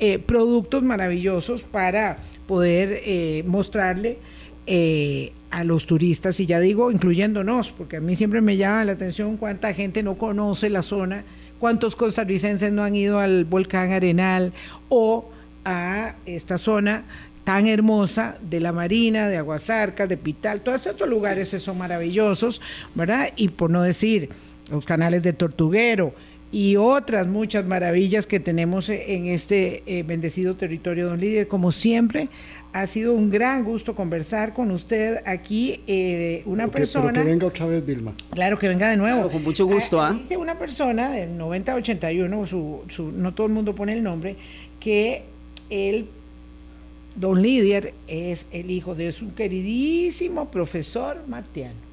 eh, 0.00 0.18
productos 0.18 0.82
maravillosos 0.82 1.62
para 1.62 2.16
poder 2.48 3.44
mostrarle 3.46 4.18
eh, 4.66 5.32
a 5.50 5.62
los 5.64 5.86
turistas, 5.86 6.40
y 6.40 6.46
ya 6.46 6.58
digo, 6.58 6.90
incluyéndonos, 6.90 7.70
porque 7.70 7.98
a 7.98 8.00
mí 8.00 8.16
siempre 8.16 8.40
me 8.40 8.56
llama 8.56 8.84
la 8.84 8.92
atención 8.92 9.36
cuánta 9.36 9.72
gente 9.72 10.02
no 10.02 10.16
conoce 10.16 10.68
la 10.68 10.82
zona, 10.82 11.24
cuántos 11.58 11.94
costarricenses 11.96 12.72
no 12.72 12.82
han 12.82 12.96
ido 12.96 13.20
al 13.20 13.44
volcán 13.44 13.92
Arenal 13.92 14.52
o 14.88 15.30
a 15.64 16.14
esta 16.26 16.58
zona 16.58 17.04
tan 17.44 17.66
hermosa 17.68 18.36
de 18.40 18.58
la 18.58 18.72
Marina, 18.72 19.28
de 19.28 19.36
Aguasarcas, 19.36 20.08
de 20.08 20.16
Pital, 20.16 20.62
todos 20.62 20.86
estos 20.86 21.08
lugares 21.08 21.48
son 21.48 21.78
maravillosos, 21.78 22.60
¿verdad? 22.94 23.28
Y 23.36 23.48
por 23.48 23.70
no 23.70 23.82
decir 23.82 24.30
los 24.70 24.86
canales 24.86 25.22
de 25.22 25.34
Tortuguero 25.34 26.14
y 26.50 26.76
otras 26.76 27.26
muchas 27.26 27.66
maravillas 27.66 28.26
que 28.26 28.40
tenemos 28.40 28.88
en 28.88 29.26
este 29.26 29.82
eh, 29.86 30.02
bendecido 30.04 30.54
territorio, 30.54 31.08
don 31.08 31.20
Líder, 31.20 31.48
como 31.48 31.70
siempre, 31.70 32.28
ha 32.74 32.88
sido 32.88 33.14
un 33.14 33.30
gran 33.30 33.62
gusto 33.62 33.94
conversar 33.94 34.52
con 34.52 34.72
usted 34.72 35.22
aquí. 35.26 35.80
Eh, 35.86 36.42
una 36.44 36.66
persona. 36.66 37.12
que 37.12 37.22
venga 37.22 37.46
otra 37.46 37.66
vez, 37.66 37.86
Vilma. 37.86 38.14
Claro, 38.32 38.58
que 38.58 38.66
venga 38.66 38.90
de 38.90 38.96
nuevo. 38.96 39.30
con 39.30 39.44
mucho 39.44 39.64
gusto. 39.64 40.02
¿ah? 40.02 40.12
Dice 40.12 40.36
una 40.36 40.58
persona 40.58 41.12
del 41.12 41.38
9081, 41.38 42.46
su, 42.46 42.82
su, 42.88 43.12
no 43.12 43.32
todo 43.32 43.46
el 43.46 43.52
mundo 43.52 43.76
pone 43.76 43.92
el 43.92 44.02
nombre, 44.02 44.34
que 44.80 45.22
el 45.70 46.08
don 47.14 47.40
Lidier 47.40 47.94
es 48.08 48.48
el 48.50 48.72
hijo 48.72 48.96
de 48.96 49.12
su 49.12 49.32
queridísimo 49.34 50.50
profesor 50.50 51.22
Martiano. 51.28 51.83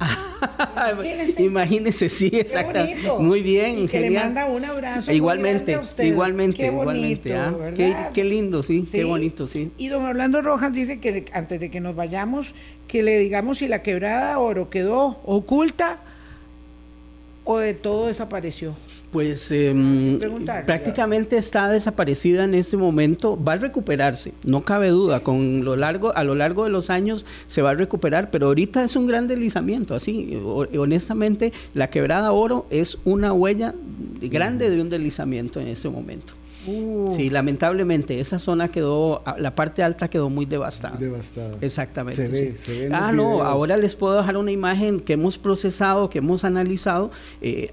Imagínese. 1.38 2.08
sí, 2.08 2.30
exacto. 2.32 3.18
Muy 3.18 3.42
bien, 3.42 3.86
que 3.88 4.00
le 4.00 4.10
manda 4.10 4.46
un 4.46 4.64
abrazo. 4.64 5.12
Igualmente, 5.12 5.78
igualmente, 6.02 6.66
igualmente. 6.66 7.34
¿ah? 7.34 8.10
qué, 8.12 8.24
lindo, 8.24 8.62
sí, 8.62 8.88
qué 8.90 9.04
bonito, 9.04 9.46
sí. 9.46 9.70
Y 9.76 9.88
don 9.88 10.04
Orlando 10.04 10.42
Rojas 10.42 10.72
dice 10.72 11.00
que 11.00 11.26
antes 11.32 11.60
de 11.60 11.70
que 11.70 11.80
nos 11.80 11.94
vayamos, 11.94 12.54
que 12.88 13.02
le 13.02 13.18
digamos 13.18 13.58
si 13.58 13.68
la 13.68 13.82
quebrada 13.82 14.38
oro 14.38 14.70
quedó 14.70 15.20
oculta 15.24 16.00
o 17.50 17.58
de 17.58 17.74
todo 17.74 18.06
desapareció. 18.06 18.76
Pues 19.10 19.50
em, 19.50 20.20
prácticamente 20.66 21.36
está 21.36 21.68
desaparecida 21.68 22.44
en 22.44 22.54
este 22.54 22.76
momento. 22.76 23.36
Va 23.42 23.54
a 23.54 23.56
recuperarse, 23.56 24.32
no 24.44 24.62
cabe 24.62 24.90
duda. 24.90 25.24
Con 25.24 25.64
lo 25.64 25.74
largo, 25.74 26.14
a 26.14 26.22
lo 26.22 26.36
largo 26.36 26.62
de 26.62 26.70
los 26.70 26.90
años 26.90 27.26
se 27.48 27.60
va 27.60 27.70
a 27.70 27.74
recuperar, 27.74 28.30
pero 28.30 28.46
ahorita 28.46 28.84
es 28.84 28.94
un 28.94 29.08
gran 29.08 29.26
deslizamiento. 29.26 29.96
Así, 29.96 30.40
honestamente, 30.78 31.52
la 31.74 31.90
quebrada 31.90 32.30
oro 32.30 32.66
es 32.70 32.98
una 33.04 33.32
huella 33.32 33.74
grande 34.20 34.70
de 34.70 34.80
un 34.80 34.88
deslizamiento 34.88 35.58
en 35.58 35.66
este 35.66 35.88
momento. 35.88 36.34
Uh. 36.66 37.12
Sí, 37.16 37.30
lamentablemente 37.30 38.20
esa 38.20 38.38
zona 38.38 38.68
quedó, 38.68 39.22
la 39.38 39.54
parte 39.54 39.82
alta 39.82 40.08
quedó 40.08 40.28
muy 40.28 40.44
devastada. 40.44 40.96
Devastada. 40.96 41.56
Exactamente. 41.60 42.26
Se 42.26 42.30
ve, 42.30 42.56
se 42.56 42.88
ve 42.88 42.94
ah, 42.94 43.12
no, 43.12 43.42
ahora 43.42 43.76
les 43.76 43.96
puedo 43.96 44.16
dejar 44.16 44.36
una 44.36 44.50
imagen 44.50 45.00
que 45.00 45.14
hemos 45.14 45.38
procesado, 45.38 46.10
que 46.10 46.18
hemos 46.18 46.44
analizado, 46.44 47.10
eh, 47.40 47.72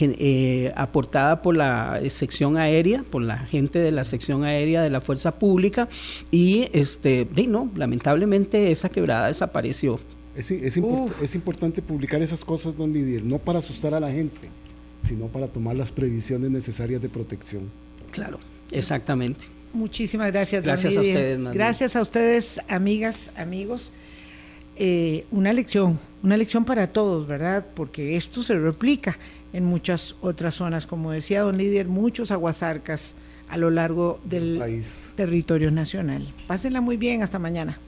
eh, 0.00 0.72
aportada 0.76 1.40
por 1.40 1.56
la 1.56 2.00
sección 2.10 2.56
aérea, 2.58 3.04
por 3.10 3.22
la 3.22 3.38
gente 3.38 3.78
de 3.78 3.90
la 3.90 4.04
sección 4.04 4.44
aérea 4.44 4.82
de 4.82 4.90
la 4.90 5.00
Fuerza 5.00 5.38
Pública, 5.38 5.88
y 6.30 6.68
este, 6.72 7.26
no, 7.48 7.70
lamentablemente 7.74 8.70
esa 8.70 8.88
quebrada 8.88 9.28
desapareció. 9.28 9.98
Es, 10.36 10.50
es 10.50 11.34
importante 11.34 11.80
publicar 11.80 12.20
esas 12.20 12.44
cosas, 12.44 12.76
don 12.76 12.92
Lidier, 12.92 13.24
no 13.24 13.38
para 13.38 13.60
asustar 13.60 13.94
a 13.94 14.00
la 14.00 14.10
gente, 14.10 14.50
sino 15.02 15.28
para 15.28 15.48
tomar 15.48 15.76
las 15.76 15.90
previsiones 15.90 16.50
necesarias 16.50 17.00
de 17.00 17.08
protección. 17.08 17.70
Claro, 18.16 18.38
exactamente. 18.70 19.46
Muchísimas 19.72 20.32
gracias. 20.32 20.64
Gracias 20.64 20.96
a 20.96 21.00
ustedes. 21.00 21.38
Gracias 21.52 21.96
a 21.96 22.02
ustedes, 22.02 22.60
amigas, 22.68 23.30
amigos. 23.36 23.92
Eh, 24.76 25.26
una 25.30 25.52
lección, 25.52 26.00
una 26.22 26.36
lección 26.36 26.64
para 26.64 26.86
todos, 26.86 27.26
¿verdad? 27.26 27.64
Porque 27.74 28.16
esto 28.16 28.42
se 28.42 28.58
replica 28.58 29.18
en 29.52 29.64
muchas 29.64 30.16
otras 30.20 30.54
zonas, 30.54 30.86
como 30.86 31.12
decía 31.12 31.42
don 31.42 31.58
Lidier, 31.58 31.88
muchos 31.88 32.30
aguasarcas 32.30 33.16
a 33.48 33.56
lo 33.56 33.70
largo 33.70 34.18
del 34.24 34.82
territorio 35.14 35.70
nacional. 35.70 36.32
Pásenla 36.46 36.80
muy 36.80 36.96
bien, 36.96 37.22
hasta 37.22 37.38
mañana. 37.38 37.78